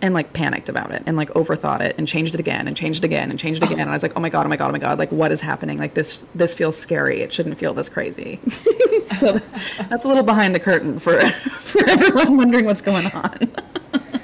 and 0.02 0.14
like 0.14 0.32
panicked 0.32 0.70
about 0.70 0.92
it 0.92 1.04
and 1.06 1.18
like 1.18 1.30
overthought 1.32 1.82
it 1.82 1.94
and 1.98 2.08
changed 2.08 2.34
it 2.34 2.40
again 2.40 2.68
and 2.68 2.78
changed 2.78 3.04
it 3.04 3.08
again 3.08 3.30
and 3.32 3.38
changed 3.40 3.62
it 3.62 3.66
again. 3.66 3.82
And 3.82 3.90
I 3.90 3.94
was 3.94 4.04
like, 4.04 4.14
oh 4.18 4.22
my 4.22 4.30
God, 4.30 4.46
oh 4.46 4.50
my 4.50 4.56
God, 4.56 4.70
oh 4.70 4.72
my 4.72 4.80
God, 4.80 4.98
like 5.00 5.12
what 5.12 5.32
is 5.32 5.42
happening? 5.42 5.78
Like 5.78 5.94
this, 5.96 6.26
this 6.36 6.54
feels 6.54 6.78
scary. 6.78 7.20
It 7.22 7.34
shouldn't 7.34 7.58
feel 7.58 7.74
this 7.74 7.90
crazy. 7.90 8.40
so 9.02 9.42
that's 9.90 10.06
a 10.06 10.08
little 10.08 10.24
behind 10.24 10.56
the 10.56 10.60
curtain 10.60 11.00
for, 11.00 11.20
for 11.60 11.84
everyone 11.90 12.38
wondering 12.38 12.66
what's 12.66 12.82
going 12.82 13.08
on. 13.08 13.38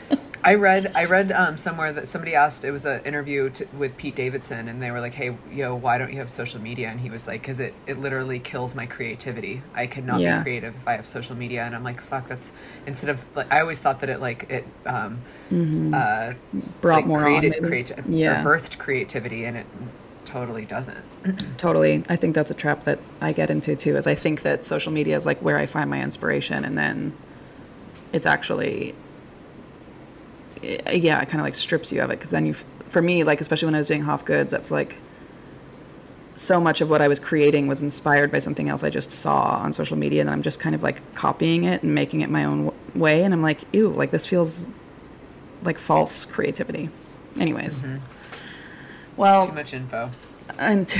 I 0.45 0.53
read 0.53 0.91
I 0.95 1.05
read 1.05 1.31
um, 1.31 1.57
somewhere 1.57 1.91
that 1.91 2.07
somebody 2.07 2.35
asked 2.35 2.63
it 2.63 2.69
was 2.71 2.85
an 2.85 3.01
interview 3.03 3.49
to, 3.49 3.65
with 3.77 3.97
Pete 3.97 4.15
Davidson 4.15 4.67
and 4.67 4.81
they 4.81 4.91
were 4.91 5.01
like 5.01 5.15
hey 5.15 5.35
yo 5.51 5.73
why 5.75 5.97
don't 5.97 6.11
you 6.13 6.19
have 6.19 6.29
social 6.29 6.61
media 6.61 6.87
and 6.89 6.99
he 6.99 7.09
was 7.09 7.25
like 7.27 7.41
because 7.41 7.59
it, 7.59 7.73
it 7.87 7.97
literally 7.97 8.37
kills 8.37 8.75
my 8.75 8.85
creativity 8.85 9.63
I 9.73 9.87
cannot 9.87 10.19
Yeah. 10.19 10.37
be 10.37 10.43
creative 10.43 10.75
if 10.75 10.87
I 10.87 10.93
have 10.97 11.07
social 11.07 11.35
media 11.35 11.63
and 11.63 11.75
I'm 11.75 11.83
like 11.83 11.99
fuck 11.99 12.27
that's 12.27 12.51
instead 12.85 13.09
of 13.09 13.25
like 13.35 13.51
I 13.51 13.59
always 13.61 13.79
thought 13.79 14.01
that 14.01 14.09
it 14.11 14.21
like 14.21 14.47
it 14.51 14.67
um, 14.85 15.19
uh, 15.93 16.33
Brought 16.79 16.97
like, 16.97 17.05
more 17.07 17.23
created 17.23 17.55
on. 17.63 17.69
Creati- 17.71 18.03
yeah. 18.09 18.43
birthed 18.43 18.77
creativity 18.77 19.45
and 19.45 19.57
it 19.57 19.65
totally 20.25 20.65
doesn't 20.65 21.03
Totally. 21.57 22.03
I 22.07 22.15
think 22.17 22.35
that's 22.35 22.51
a 22.51 22.55
trap 22.55 22.83
that 22.83 22.99
I 23.19 23.31
get 23.31 23.49
into 23.49 23.75
too, 23.75 23.97
is 23.97 24.05
I 24.05 24.13
think 24.13 24.43
that 24.43 24.63
social 24.63 24.91
media 24.91 25.17
is 25.17 25.25
like 25.25 25.39
where 25.39 25.57
I 25.57 25.65
find 25.65 25.89
my 25.89 26.03
inspiration 26.03 26.63
and 26.63 26.77
then 26.77 27.13
it's 28.13 28.27
actually 28.27 28.93
i- 30.63 30.91
yeah, 30.93 31.21
it 31.21 31.29
kind 31.29 31.39
of 31.41 31.45
like 31.45 31.55
strips 31.55 31.91
you 31.91 32.01
of 32.01 32.09
it 32.09 32.17
because 32.19 32.29
then 32.31 32.45
you 32.45 32.53
for 32.89 33.01
me 33.01 33.23
like 33.23 33.41
especially 33.41 33.65
when 33.67 33.75
I 33.75 33.79
was 33.79 33.87
doing 33.87 34.01
Hoff 34.01 34.25
Goods, 34.25 34.51
that 34.51 34.61
was 34.61 34.71
like 34.71 34.95
so 36.35 36.59
much 36.59 36.81
of 36.81 36.89
what 36.89 37.01
I 37.01 37.07
was 37.07 37.17
creating 37.19 37.67
was 37.67 37.81
inspired 37.81 38.29
by 38.31 38.39
something 38.39 38.67
else 38.67 38.83
I 38.83 38.89
just 38.89 39.11
saw 39.11 39.57
on 39.63 39.71
social 39.71 39.97
media 39.97 40.19
and 40.21 40.29
I'm 40.29 40.41
just 40.41 40.59
kind 40.59 40.75
of 40.75 40.83
like 40.83 41.15
copying 41.15 41.63
it 41.63 41.81
and 41.81 41.95
making 41.95 42.21
it 42.21 42.29
my 42.29 42.43
own 42.43 42.65
w- 42.65 42.83
way 42.93 43.23
and 43.23 43.33
I'm 43.33 43.41
like, 43.41 43.61
ew, 43.73 43.89
like 43.89 44.11
this 44.11 44.25
feels 44.25 44.67
like 45.63 45.79
false 45.79 46.25
creativity. 46.25 46.89
Anyways. 47.39 47.79
Mm-hmm. 47.79 47.97
Well, 49.17 49.47
too 49.47 49.53
much 49.53 49.73
info 49.73 50.11
I'm 50.59 50.85
t- 50.85 50.99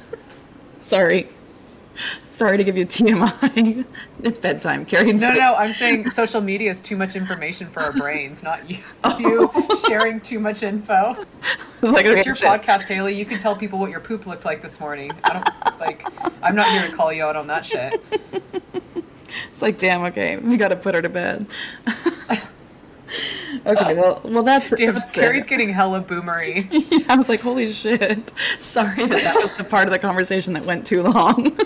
sorry. 0.76 1.28
Sorry 2.28 2.56
to 2.56 2.64
give 2.64 2.76
you 2.76 2.86
TMI. 2.86 3.84
It's 4.22 4.38
bedtime. 4.38 4.86
Carey. 4.86 5.12
No, 5.12 5.28
no, 5.28 5.54
I'm 5.54 5.72
saying 5.72 6.10
social 6.10 6.40
media 6.40 6.70
is 6.70 6.80
too 6.80 6.96
much 6.96 7.14
information 7.16 7.68
for 7.68 7.80
our 7.82 7.92
brains, 7.92 8.42
not 8.42 8.68
you, 8.68 8.78
oh. 9.04 9.18
you 9.20 9.76
sharing 9.86 10.20
too 10.20 10.40
much 10.40 10.62
info. 10.62 11.24
It's 11.82 11.92
like, 11.92 12.06
It's 12.06 12.26
your 12.26 12.34
shit. 12.34 12.48
podcast, 12.48 12.86
Haleigh. 12.86 13.14
You 13.14 13.24
can 13.24 13.38
tell 13.38 13.54
people 13.54 13.78
what 13.78 13.90
your 13.90 14.00
poop 14.00 14.26
looked 14.26 14.44
like 14.44 14.62
this 14.62 14.80
morning. 14.80 15.12
I 15.22 15.34
don't 15.34 15.80
like. 15.80 16.06
I'm 16.42 16.56
not 16.56 16.66
here 16.70 16.90
to 16.90 16.96
call 16.96 17.12
you 17.12 17.24
out 17.24 17.36
on 17.36 17.46
that 17.48 17.64
shit. 17.64 18.02
It's 19.50 19.62
like, 19.62 19.78
damn, 19.78 20.02
okay, 20.04 20.38
we 20.38 20.56
got 20.56 20.68
to 20.68 20.76
put 20.76 20.94
her 20.94 21.02
to 21.02 21.08
bed. 21.08 21.46
Okay, 23.66 23.94
well, 23.94 24.20
well, 24.24 24.44
that's 24.44 24.70
Damn, 24.70 24.94
that's 24.94 25.12
Carey's 25.12 25.44
it. 25.44 25.48
gether 25.48 25.72
hella 25.72 26.00
boomery. 26.00 26.68
I 27.08 27.16
was 27.16 27.28
like, 27.28 27.40
holy 27.40 27.66
shit. 27.66 28.32
Sorry 28.60 28.94
that 29.06 29.22
that 29.22 29.34
was 29.34 29.52
the 29.56 29.64
part 29.64 29.86
of 29.86 29.90
the 29.92 29.98
conversation 29.98 30.52
that 30.52 30.64
went 30.64 30.86
too 30.86 31.02
long. 31.02 31.56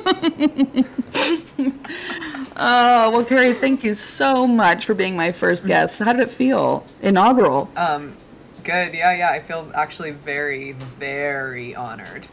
oh, 2.56 3.10
well, 3.12 3.24
Carrie, 3.24 3.52
thank 3.52 3.84
you 3.84 3.92
so 3.92 4.46
much 4.46 4.86
for 4.86 4.94
being 4.94 5.14
my 5.14 5.30
first 5.30 5.66
guest. 5.66 5.98
How 5.98 6.14
did 6.14 6.22
it 6.22 6.30
feel? 6.30 6.86
Inaugural. 7.02 7.70
Um, 7.76 8.16
good. 8.64 8.94
Yeah, 8.94 9.14
yeah. 9.14 9.30
I 9.30 9.40
feel 9.40 9.70
actually 9.74 10.12
very, 10.12 10.72
very 10.72 11.76
honored. 11.76 12.26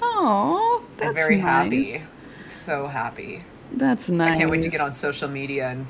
Oh, 0.00 0.84
that's 0.96 1.08
I'm 1.08 1.14
very 1.16 1.36
nice. 1.36 2.02
happy. 2.02 2.08
So 2.48 2.86
happy. 2.86 3.40
That's 3.72 4.08
nice. 4.08 4.36
I 4.36 4.38
can't 4.38 4.50
wait 4.50 4.62
to 4.62 4.68
get 4.68 4.80
on 4.80 4.94
social 4.94 5.28
media 5.28 5.70
and 5.70 5.86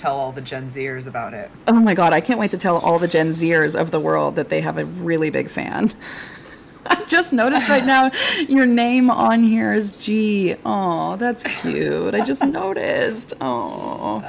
tell 0.00 0.18
all 0.18 0.32
the 0.32 0.40
Gen 0.40 0.66
Zers 0.68 1.06
about 1.06 1.34
it. 1.34 1.50
Oh 1.68 1.78
my 1.78 1.94
god, 1.94 2.12
I 2.12 2.20
can't 2.20 2.40
wait 2.40 2.50
to 2.52 2.58
tell 2.58 2.78
all 2.78 2.98
the 2.98 3.08
Gen 3.08 3.28
Zers 3.30 3.78
of 3.78 3.90
the 3.90 4.00
world 4.00 4.36
that 4.36 4.48
they 4.48 4.60
have 4.60 4.78
a 4.78 4.84
really 4.84 5.30
big 5.30 5.50
fan. 5.50 5.92
I 6.86 7.04
just 7.04 7.32
noticed 7.32 7.68
right 7.68 7.84
now 7.84 8.10
your 8.48 8.66
name 8.66 9.10
on 9.10 9.44
here 9.44 9.72
is 9.72 9.90
G. 9.90 10.56
Oh, 10.64 11.16
that's 11.16 11.44
cute. 11.60 12.14
I 12.14 12.24
just 12.24 12.42
noticed. 12.42 13.34
Oh. 13.40 14.24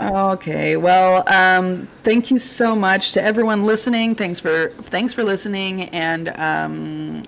Okay. 0.00 0.76
Well, 0.76 1.24
um, 1.32 1.86
thank 2.02 2.30
you 2.30 2.38
so 2.38 2.76
much 2.76 3.12
to 3.12 3.22
everyone 3.22 3.62
listening. 3.62 4.14
Thanks 4.14 4.40
for 4.40 4.68
thanks 4.68 5.14
for 5.14 5.22
listening. 5.22 5.84
And 5.90 6.28
um, 6.36 7.22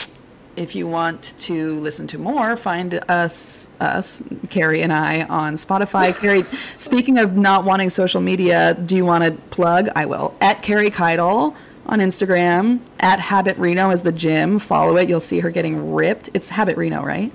if 0.57 0.75
you 0.75 0.87
want 0.87 1.35
to 1.41 1.77
listen 1.81 2.07
to 2.09 2.19
more, 2.19 2.57
find 2.57 2.95
us 3.11 3.67
us 3.81 4.23
Carey 4.51 4.83
and 4.83 4.93
I 4.93 5.23
on 5.25 5.55
Spotify. 5.55 6.17
Carey, 6.21 6.43
speaking 6.79 7.19
of 7.19 7.37
not 7.37 7.65
wanting 7.65 7.91
social 7.91 8.21
media, 8.21 8.75
do 8.75 8.97
you 8.97 9.05
want 9.05 9.25
to 9.25 9.33
plug? 9.51 9.89
I 9.97 10.07
will 10.07 10.35
at 10.41 10.63
Carey 10.63 10.91
Kytle 10.91 11.55
on 11.87 11.99
Instagram. 12.01 12.81
At 13.01 13.19
Habit 13.21 13.57
Reno 13.59 13.91
is 13.91 14.03
the 14.03 14.13
gym. 14.13 14.59
Follow 14.59 14.97
it. 14.97 15.09
You'll 15.09 15.21
see 15.21 15.41
her 15.41 15.51
getting 15.51 15.93
ripped. 15.93 16.31
It's 16.35 16.49
Habit 16.49 16.77
Reno, 16.77 17.03
right? 17.05 17.33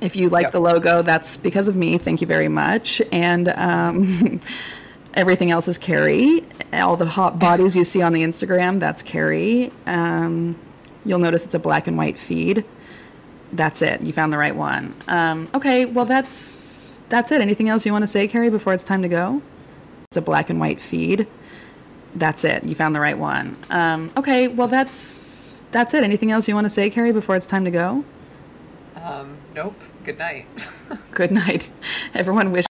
If 0.00 0.14
you 0.14 0.28
like 0.28 0.44
Yep. 0.44 0.52
the 0.52 0.60
logo, 0.60 1.02
that's 1.02 1.36
because 1.38 1.68
of 1.68 1.76
me. 1.76 1.96
Thank 1.96 2.20
you 2.20 2.26
very 2.26 2.48
much. 2.48 3.00
And 3.12 3.48
um, 3.48 4.40
everything 5.14 5.50
else 5.50 5.68
is 5.68 5.78
Carey. 5.78 6.42
All 6.74 6.96
the 6.96 7.06
hot 7.06 7.38
bodies 7.38 7.74
you 7.74 7.84
see 7.84 8.02
on 8.02 8.12
the 8.12 8.22
Instagram, 8.22 8.78
that's 8.78 9.02
Carey. 9.02 9.72
Um, 9.86 10.56
you'll 11.06 11.18
notice 11.18 11.44
it's 11.44 11.54
a 11.54 11.58
black 11.58 11.86
and 11.86 11.96
white 11.96 12.18
feed. 12.18 12.64
That's 13.52 13.80
it. 13.82 14.00
You 14.00 14.12
found 14.12 14.32
the 14.32 14.38
right 14.38 14.54
one. 14.54 14.94
Um, 15.08 15.48
okay, 15.54 15.86
well 15.86 16.04
that's 16.04 17.00
that's 17.08 17.30
it. 17.32 17.40
Anything 17.40 17.68
else 17.68 17.86
you 17.86 17.92
want 17.92 18.02
to 18.02 18.08
say, 18.08 18.26
Carey, 18.26 18.50
before 18.50 18.74
it's 18.74 18.84
time 18.84 19.02
to 19.02 19.08
go? 19.08 19.40
It's 20.10 20.16
a 20.16 20.22
black 20.22 20.50
and 20.50 20.58
white 20.58 20.80
feed. 20.80 21.26
That's 22.14 22.44
it. 22.44 22.64
You 22.64 22.74
found 22.74 22.94
the 22.94 23.00
right 23.00 23.18
one. 23.18 23.56
Um, 23.70 24.10
okay, 24.16 24.48
well 24.48 24.68
that's 24.68 25.62
that's 25.70 25.94
it. 25.94 26.02
Anything 26.02 26.30
else 26.30 26.48
you 26.48 26.54
want 26.54 26.64
to 26.64 26.70
say, 26.70 26.90
Carey, 26.90 27.12
before 27.12 27.36
it's 27.36 27.46
time 27.46 27.64
to 27.64 27.70
go? 27.70 28.04
Um, 28.96 29.36
nope. 29.54 29.78
Good 30.04 30.18
night. 30.18 30.46
Good 31.10 31.32
night. 31.32 31.70
Everyone 32.14 32.52
wish 32.52 32.64